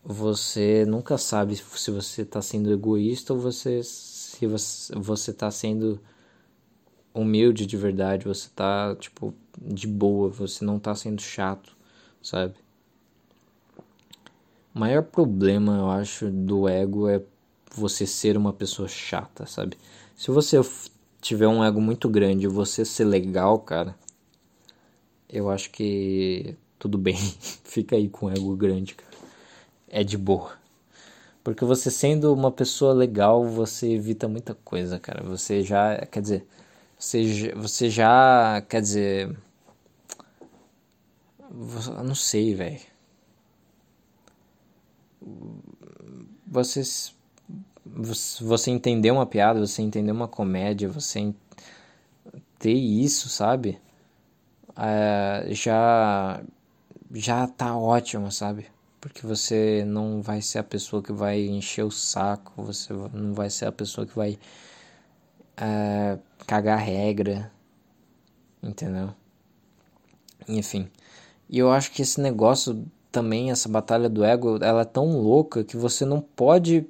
você 0.02 0.84
nunca 0.86 1.18
sabe 1.18 1.56
se 1.56 1.90
você 1.90 2.22
está 2.22 2.40
sendo 2.40 2.72
egoísta 2.72 3.34
ou 3.34 3.40
você 3.40 3.82
se 3.82 4.46
você 4.46 5.30
está 5.30 5.50
sendo 5.50 6.00
humilde 7.12 7.66
de 7.66 7.76
verdade, 7.76 8.24
você 8.26 8.46
está 8.46 8.94
tipo 8.96 9.34
de 9.60 9.86
boa, 9.86 10.28
você 10.30 10.64
não 10.64 10.76
está 10.76 10.94
sendo 10.94 11.20
chato, 11.20 11.76
sabe? 12.22 12.54
O 14.74 14.78
maior 14.78 15.02
problema, 15.02 15.76
eu 15.76 15.90
acho, 15.90 16.30
do 16.30 16.68
ego 16.68 17.08
é 17.08 17.22
você 17.74 18.06
ser 18.06 18.36
uma 18.36 18.52
pessoa 18.52 18.88
chata, 18.88 19.46
sabe? 19.46 19.76
Se 20.16 20.30
você 20.30 20.60
tiver 21.20 21.48
um 21.48 21.64
ego 21.64 21.80
muito 21.80 22.08
grande 22.08 22.44
e 22.44 22.48
você 22.48 22.84
ser 22.84 23.04
legal, 23.04 23.58
cara, 23.58 23.94
eu 25.28 25.50
acho 25.50 25.70
que 25.70 26.56
tudo 26.78 26.96
bem. 26.98 27.16
Fica 27.64 27.96
aí 27.96 28.08
com 28.08 28.30
ego 28.30 28.54
grande, 28.56 28.94
cara 28.94 29.08
é 29.90 30.04
de 30.04 30.16
boa. 30.16 30.52
Porque 31.42 31.64
você 31.64 31.90
sendo 31.90 32.32
uma 32.32 32.52
pessoa 32.52 32.92
legal, 32.92 33.44
você 33.46 33.92
evita 33.92 34.28
muita 34.28 34.54
coisa, 34.54 34.98
cara. 34.98 35.22
Você 35.24 35.62
já, 35.62 35.96
quer 36.06 36.20
dizer, 36.20 36.46
você, 36.98 37.52
você 37.56 37.90
já, 37.90 38.62
quer 38.68 38.80
dizer, 38.82 39.36
não 42.04 42.14
sei, 42.14 42.54
velho. 42.54 42.80
Você, 46.46 46.82
você 48.40 48.70
entender 48.70 49.10
uma 49.10 49.26
piada, 49.26 49.60
você 49.60 49.82
entender 49.82 50.12
uma 50.12 50.28
comédia, 50.28 50.88
você 50.88 51.34
ter 52.58 52.72
isso, 52.72 53.28
sabe? 53.28 53.78
É, 54.76 55.48
já 55.50 56.42
já 57.12 57.46
tá 57.46 57.76
ótimo, 57.76 58.30
sabe? 58.30 58.66
porque 59.00 59.26
você 59.26 59.84
não 59.86 60.22
vai 60.22 60.42
ser 60.42 60.58
a 60.58 60.64
pessoa 60.64 61.02
que 61.02 61.12
vai 61.12 61.40
encher 61.40 61.84
o 61.84 61.90
saco, 61.90 62.62
você 62.62 62.92
não 62.92 63.32
vai 63.32 63.50
ser 63.50 63.66
a 63.66 63.72
pessoa 63.72 64.06
que 64.06 64.14
vai 64.14 64.38
uh, 65.58 66.20
cagar 66.46 66.78
regra, 66.78 67.50
entendeu? 68.62 69.14
Enfim, 70.48 70.90
e 71.48 71.58
eu 71.58 71.70
acho 71.70 71.92
que 71.92 72.02
esse 72.02 72.20
negócio 72.20 72.86
também, 73.10 73.50
essa 73.50 73.68
batalha 73.68 74.08
do 74.08 74.24
ego, 74.24 74.58
ela 74.62 74.82
é 74.82 74.84
tão 74.84 75.20
louca 75.20 75.64
que 75.64 75.76
você 75.76 76.04
não 76.04 76.20
pode 76.20 76.86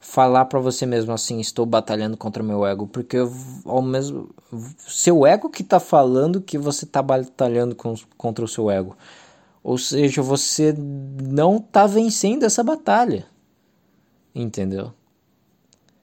falar 0.00 0.46
para 0.46 0.58
você 0.58 0.86
mesmo 0.86 1.12
assim, 1.12 1.40
estou 1.40 1.66
batalhando 1.66 2.16
contra 2.16 2.42
meu 2.42 2.64
ego, 2.66 2.86
porque 2.86 3.18
ao 3.66 3.82
mesmo 3.82 4.34
seu 4.78 5.26
ego 5.26 5.50
que 5.50 5.62
tá 5.62 5.78
falando 5.78 6.40
que 6.40 6.56
você 6.56 6.86
tá 6.86 7.02
batalhando 7.02 7.76
com, 7.76 7.94
contra 8.16 8.42
o 8.44 8.48
seu 8.48 8.70
ego 8.70 8.96
Ou 9.62 9.76
seja, 9.76 10.22
você 10.22 10.74
não 10.74 11.58
está 11.58 11.86
vencendo 11.86 12.44
essa 12.44 12.64
batalha. 12.64 13.26
Entendeu? 14.34 14.92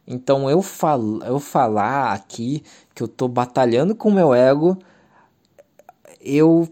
Então 0.05 0.49
eu, 0.49 0.61
fal 0.61 1.01
eu 1.25 1.39
falar 1.39 2.13
aqui 2.13 2.63
que 2.93 3.01
eu 3.01 3.07
tô 3.07 3.27
batalhando 3.27 3.95
com 3.95 4.09
o 4.09 4.13
meu 4.13 4.33
ego, 4.33 4.77
eu 6.21 6.67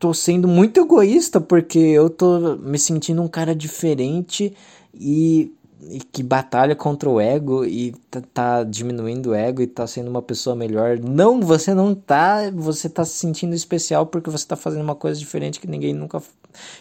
tô 0.00 0.14
sendo 0.14 0.48
muito 0.48 0.80
egoísta 0.80 1.38
porque 1.40 1.78
eu 1.78 2.08
tô 2.08 2.56
me 2.56 2.78
sentindo 2.78 3.20
um 3.20 3.28
cara 3.28 3.54
diferente 3.54 4.56
e, 4.94 5.52
e 5.90 6.00
que 6.00 6.22
batalha 6.22 6.74
contra 6.74 7.08
o 7.08 7.20
ego 7.20 7.66
e 7.66 7.92
tá, 8.10 8.22
tá, 8.32 8.64
diminuindo 8.64 9.30
o 9.30 9.34
ego 9.34 9.60
e 9.60 9.66
tá 9.66 9.86
sendo 9.86 10.08
uma 10.08 10.22
pessoa 10.22 10.56
melhor. 10.56 10.98
Não, 10.98 11.42
você 11.42 11.74
não 11.74 11.94
tá, 11.94 12.50
você 12.50 12.88
tá 12.88 13.04
se 13.04 13.12
sentindo 13.12 13.54
especial 13.54 14.06
porque 14.06 14.30
você 14.30 14.46
tá 14.46 14.56
fazendo 14.56 14.82
uma 14.82 14.94
coisa 14.94 15.20
diferente 15.20 15.60
que 15.60 15.68
ninguém 15.68 15.92
nunca 15.92 16.22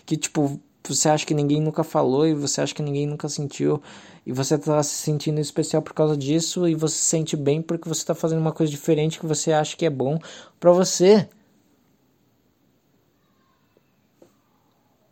que 0.05 0.15
tipo 0.15 0.57
você 0.87 1.09
acha 1.09 1.25
que 1.25 1.33
ninguém 1.33 1.61
nunca 1.61 1.83
falou 1.83 2.25
e 2.25 2.33
você 2.33 2.61
acha 2.61 2.73
que 2.73 2.81
ninguém 2.81 3.05
nunca 3.05 3.27
sentiu 3.27 3.81
e 4.25 4.31
você 4.31 4.55
está 4.55 4.81
se 4.81 4.95
sentindo 4.95 5.41
especial 5.41 5.81
por 5.81 5.93
causa 5.93 6.15
disso 6.15 6.67
e 6.67 6.73
você 6.73 6.95
se 6.95 7.03
sente 7.03 7.35
bem 7.35 7.61
porque 7.61 7.87
você 7.87 7.99
está 7.99 8.15
fazendo 8.15 8.39
uma 8.39 8.53
coisa 8.53 8.71
diferente 8.71 9.19
que 9.19 9.25
você 9.25 9.51
acha 9.51 9.75
que 9.75 9.85
é 9.85 9.89
bom 9.89 10.17
para 10.57 10.71
você. 10.71 11.27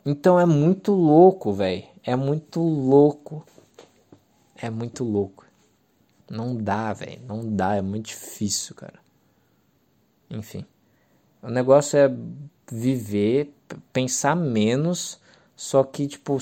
Então 0.09 0.39
é 0.39 0.45
muito 0.45 0.93
louco, 0.93 1.51
velho. 1.51 1.83
É 2.01 2.15
muito 2.15 2.61
louco. 2.61 3.45
É 4.55 4.69
muito 4.69 5.03
louco. 5.03 5.45
Não 6.31 6.55
dá, 6.55 6.93
velho. 6.93 7.21
Não 7.27 7.53
dá. 7.53 7.75
É 7.75 7.81
muito 7.81 8.05
difícil, 8.05 8.73
cara. 8.73 9.01
Enfim. 10.29 10.65
O 11.41 11.49
negócio 11.49 11.99
é 11.99 12.09
viver, 12.71 13.53
pensar 13.91 14.33
menos 14.33 15.19
só 15.57 15.83
que, 15.83 16.07
tipo, 16.07 16.37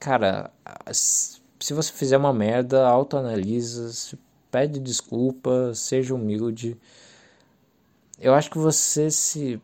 cara, 0.00 0.50
se 0.90 1.74
você 1.74 1.92
fizer 1.92 2.16
uma 2.16 2.32
merda, 2.32 2.86
autoanalisa, 2.86 4.16
pede 4.50 4.80
desculpa, 4.80 5.74
seja 5.74 6.14
humilde. 6.14 6.74
Eu 8.18 8.32
acho 8.32 8.50
que 8.50 8.56
você 8.56 9.10
se 9.10 9.60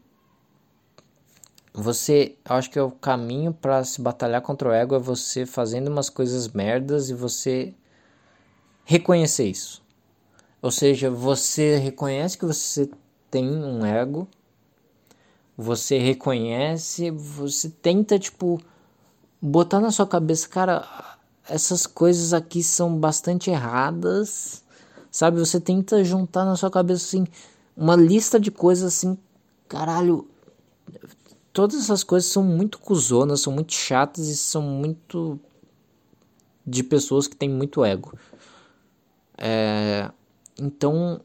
você, 1.80 2.36
acho 2.44 2.70
que 2.70 2.78
é 2.78 2.82
o 2.82 2.90
caminho 2.90 3.52
para 3.52 3.84
se 3.84 4.00
batalhar 4.00 4.42
contra 4.42 4.68
o 4.68 4.72
ego 4.72 4.94
é 4.94 4.98
você 4.98 5.46
fazendo 5.46 5.88
umas 5.88 6.10
coisas 6.10 6.48
merdas 6.48 7.10
e 7.10 7.14
você 7.14 7.74
reconhecer 8.84 9.46
isso. 9.48 9.82
Ou 10.60 10.70
seja, 10.70 11.10
você 11.10 11.76
reconhece 11.76 12.36
que 12.36 12.44
você 12.44 12.90
tem 13.30 13.48
um 13.48 13.84
ego 13.84 14.28
você 15.58 15.98
reconhece, 15.98 17.10
você 17.10 17.68
tenta, 17.68 18.16
tipo, 18.16 18.60
botar 19.42 19.80
na 19.80 19.90
sua 19.90 20.06
cabeça, 20.06 20.48
cara, 20.48 20.86
essas 21.48 21.84
coisas 21.84 22.32
aqui 22.32 22.62
são 22.62 22.96
bastante 22.96 23.50
erradas, 23.50 24.62
sabe? 25.10 25.40
Você 25.40 25.58
tenta 25.58 26.04
juntar 26.04 26.44
na 26.44 26.54
sua 26.54 26.70
cabeça, 26.70 27.04
assim, 27.04 27.26
uma 27.76 27.96
lista 27.96 28.38
de 28.38 28.52
coisas, 28.52 28.94
assim, 28.94 29.18
caralho, 29.68 30.28
todas 31.52 31.80
essas 31.80 32.04
coisas 32.04 32.30
são 32.30 32.42
muito 32.42 32.78
cuzonas, 32.78 33.40
são 33.40 33.52
muito 33.52 33.72
chatas 33.72 34.28
e 34.28 34.36
são 34.36 34.62
muito 34.62 35.38
de 36.66 36.82
pessoas 36.82 37.26
que 37.26 37.36
têm 37.36 37.48
muito 37.48 37.84
ego. 37.84 38.16
É, 39.36 40.10
então 40.58 41.20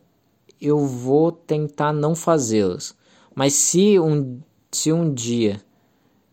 eu 0.61 0.85
vou 0.85 1.31
tentar 1.31 1.91
não 1.91 2.15
fazê-las. 2.15 2.95
Mas 3.35 3.53
se 3.53 3.99
um, 3.99 4.39
se 4.71 4.91
um 4.91 5.13
dia 5.13 5.61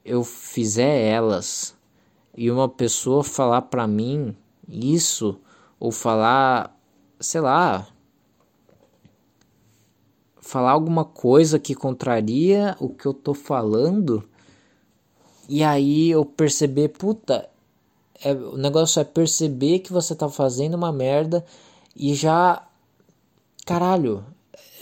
eu 0.04 0.22
fizer 0.22 1.08
elas 1.08 1.74
e 2.36 2.50
uma 2.50 2.68
pessoa 2.68 3.24
falar 3.24 3.62
para 3.62 3.86
mim 3.86 4.36
isso, 4.68 5.40
ou 5.78 5.90
falar, 5.90 6.78
sei 7.18 7.40
lá, 7.40 7.88
falar 10.51 10.72
alguma 10.72 11.05
coisa 11.05 11.59
que 11.60 11.74
contraria 11.74 12.77
o 12.81 12.89
que 12.89 13.06
eu 13.06 13.14
tô 13.14 13.32
falando, 13.35 14.24
e 15.48 15.62
aí 15.62 16.10
eu 16.10 16.24
perceber, 16.24 16.89
puta, 16.89 17.48
é, 18.22 18.32
o 18.32 18.56
negócio 18.56 19.01
é 19.01 19.05
perceber 19.05 19.78
que 19.78 19.93
você 19.93 20.14
tá 20.14 20.28
fazendo 20.28 20.74
uma 20.74 20.93
merda 20.93 21.44
e 21.97 22.14
já. 22.14 22.66
Caralho, 23.64 24.24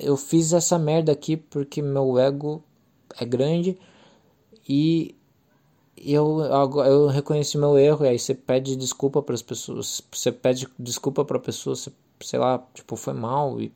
eu 0.01 0.17
fiz 0.17 0.53
essa 0.53 0.79
merda 0.79 1.13
aqui 1.13 1.37
porque 1.37 1.83
meu 1.83 2.19
ego 2.19 2.63
é 3.19 3.25
grande 3.25 3.79
e 4.69 5.15
eu 5.97 6.41
eu 6.87 7.09
reconheci 7.09 7.59
meu 7.59 7.79
erro 7.79 8.05
e 8.05 8.09
aí 8.09 8.19
você 8.19 8.35
pede 8.35 8.77
desculpa 8.77 9.23
para 9.23 9.35
as 9.35 9.43
pessoas, 9.43 10.01
você 10.11 10.33
pede 10.33 10.67
desculpa 10.79 11.25
para 11.25 11.37
a 11.37 11.41
pessoa, 11.41 11.77
você, 11.77 11.93
sei 12.21 12.39
lá, 12.39 12.65
tipo 12.75 12.97
foi 12.97 13.15
mal 13.15 13.61
e, 13.61 13.73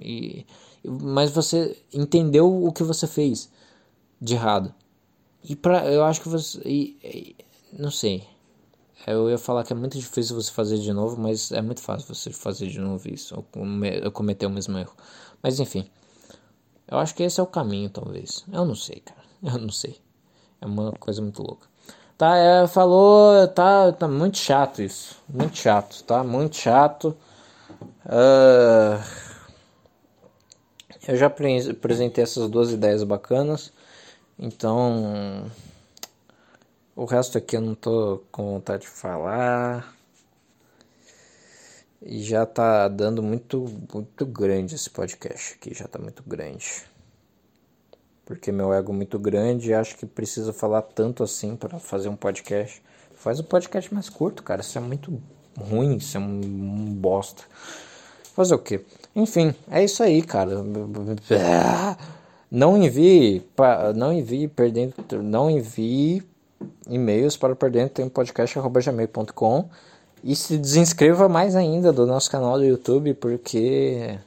e 0.00 0.46
mas 0.84 1.30
você 1.30 1.76
entendeu 1.92 2.64
o 2.64 2.72
que 2.72 2.82
você 2.82 3.06
fez 3.06 3.50
de 4.20 4.34
errado. 4.34 4.74
E 5.42 5.54
para 5.56 5.86
eu 5.86 6.04
acho 6.04 6.20
que 6.20 6.28
você 6.28 6.60
e, 6.64 6.98
e, 7.02 7.36
não 7.72 7.90
sei. 7.90 8.24
Eu 9.06 9.30
ia 9.30 9.38
falar 9.38 9.64
que 9.64 9.72
é 9.72 9.76
muito 9.76 9.96
difícil 9.96 10.34
você 10.34 10.50
fazer 10.50 10.78
de 10.78 10.92
novo, 10.92 11.20
mas 11.20 11.52
é 11.52 11.62
muito 11.62 11.80
fácil 11.80 12.12
você 12.12 12.30
fazer 12.30 12.66
de 12.66 12.80
novo 12.80 13.08
isso, 13.08 13.34
ou 13.34 14.10
cometer 14.10 14.46
o 14.46 14.50
mesmo 14.50 14.76
erro. 14.76 14.94
Mas 15.42 15.60
enfim. 15.60 15.88
Eu 16.86 16.98
acho 16.98 17.14
que 17.14 17.22
esse 17.22 17.38
é 17.38 17.42
o 17.42 17.46
caminho, 17.46 17.90
talvez. 17.90 18.44
Eu 18.52 18.64
não 18.64 18.74
sei, 18.74 19.00
cara. 19.00 19.20
Eu 19.42 19.58
não 19.58 19.70
sei. 19.70 20.00
É 20.60 20.66
uma 20.66 20.92
coisa 20.92 21.22
muito 21.22 21.42
louca. 21.42 21.68
Tá, 22.16 22.36
é, 22.36 22.66
falou, 22.66 23.46
tá, 23.48 23.92
tá 23.92 24.08
muito 24.08 24.38
chato 24.38 24.82
isso. 24.82 25.16
Muito 25.28 25.56
chato, 25.56 26.02
tá? 26.02 26.24
Muito 26.24 26.56
chato. 26.56 27.16
Uh, 28.04 29.27
eu 31.08 31.16
já 31.16 31.26
apresentei 31.26 32.22
essas 32.22 32.50
duas 32.50 32.70
ideias 32.70 33.02
bacanas. 33.02 33.72
Então, 34.38 35.50
o 36.94 37.06
resto 37.06 37.38
aqui 37.38 37.56
eu 37.56 37.62
não 37.62 37.74
tô 37.74 38.22
com 38.30 38.52
vontade 38.52 38.82
de 38.82 38.88
falar. 38.88 39.96
E 42.02 42.22
já 42.22 42.44
tá 42.44 42.86
dando 42.88 43.22
muito, 43.22 43.64
muito 43.92 44.26
grande 44.26 44.74
esse 44.74 44.90
podcast 44.90 45.54
aqui, 45.54 45.72
já 45.74 45.88
tá 45.88 45.98
muito 45.98 46.22
grande. 46.22 46.84
Porque 48.26 48.52
meu 48.52 48.74
ego 48.74 48.92
é 48.92 48.96
muito 48.96 49.18
grande 49.18 49.70
e 49.70 49.74
acho 49.74 49.96
que 49.96 50.04
precisa 50.04 50.52
falar 50.52 50.82
tanto 50.82 51.24
assim 51.24 51.56
para 51.56 51.78
fazer 51.78 52.10
um 52.10 52.16
podcast. 52.16 52.82
Faz 53.14 53.40
um 53.40 53.44
podcast 53.44 53.92
mais 53.94 54.10
curto, 54.10 54.42
cara. 54.42 54.60
Isso 54.60 54.76
é 54.76 54.80
muito 54.82 55.20
ruim, 55.58 55.96
isso 55.96 56.18
é 56.18 56.20
um, 56.20 56.40
um 56.40 56.94
bosta. 56.94 57.44
Fazer 58.34 58.54
o 58.54 58.58
quê? 58.58 58.84
Enfim, 59.14 59.54
é 59.70 59.82
isso 59.82 60.02
aí, 60.02 60.22
cara. 60.22 60.64
Não 62.50 62.82
envie, 62.82 63.42
não 63.94 64.12
envie 64.12 64.48
perdendo, 64.48 64.94
não 65.22 65.50
envie 65.50 66.22
e-mails 66.88 67.36
para 67.36 67.54
perdendo 67.54 67.90
tempo 67.90 68.10
podcast@gmail.com 68.10 69.68
e 70.24 70.34
se 70.34 70.56
desinscreva 70.56 71.28
mais 71.28 71.54
ainda 71.54 71.92
do 71.92 72.06
nosso 72.06 72.30
canal 72.30 72.58
do 72.58 72.64
YouTube, 72.64 73.14
porque 73.14 74.18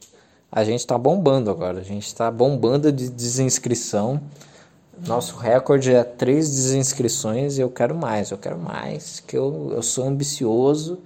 a 0.51 0.63
gente 0.63 0.79
está 0.79 0.97
bombando 0.97 1.49
agora. 1.49 1.79
A 1.79 1.83
gente 1.83 2.05
está 2.05 2.29
bombando 2.29 2.91
de 2.91 3.09
desinscrição. 3.09 4.21
Nosso 5.05 5.35
recorde 5.37 5.93
é 5.93 6.03
três 6.03 6.49
desinscrições 6.49 7.57
e 7.57 7.61
eu 7.61 7.69
quero 7.69 7.95
mais, 7.95 8.29
eu 8.29 8.37
quero 8.37 8.59
mais, 8.59 9.19
que 9.19 9.35
eu, 9.35 9.71
eu 9.73 9.81
sou 9.81 10.05
ambicioso 10.05 10.99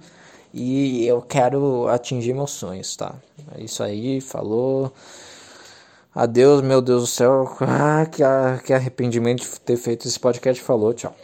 e 0.56 1.06
eu 1.06 1.20
quero 1.20 1.86
atingir 1.88 2.32
meus 2.32 2.52
sonhos, 2.52 2.96
tá? 2.96 3.14
É 3.54 3.62
isso 3.62 3.82
aí, 3.82 4.22
falou. 4.22 4.90
Adeus, 6.14 6.62
meu 6.62 6.80
Deus 6.80 7.02
do 7.02 7.06
céu. 7.06 7.54
Ah, 7.60 8.06
que, 8.06 8.22
que 8.64 8.72
arrependimento 8.72 9.42
de 9.42 9.60
ter 9.60 9.76
feito 9.76 10.08
esse 10.08 10.18
podcast. 10.18 10.62
Falou, 10.62 10.94
tchau. 10.94 11.14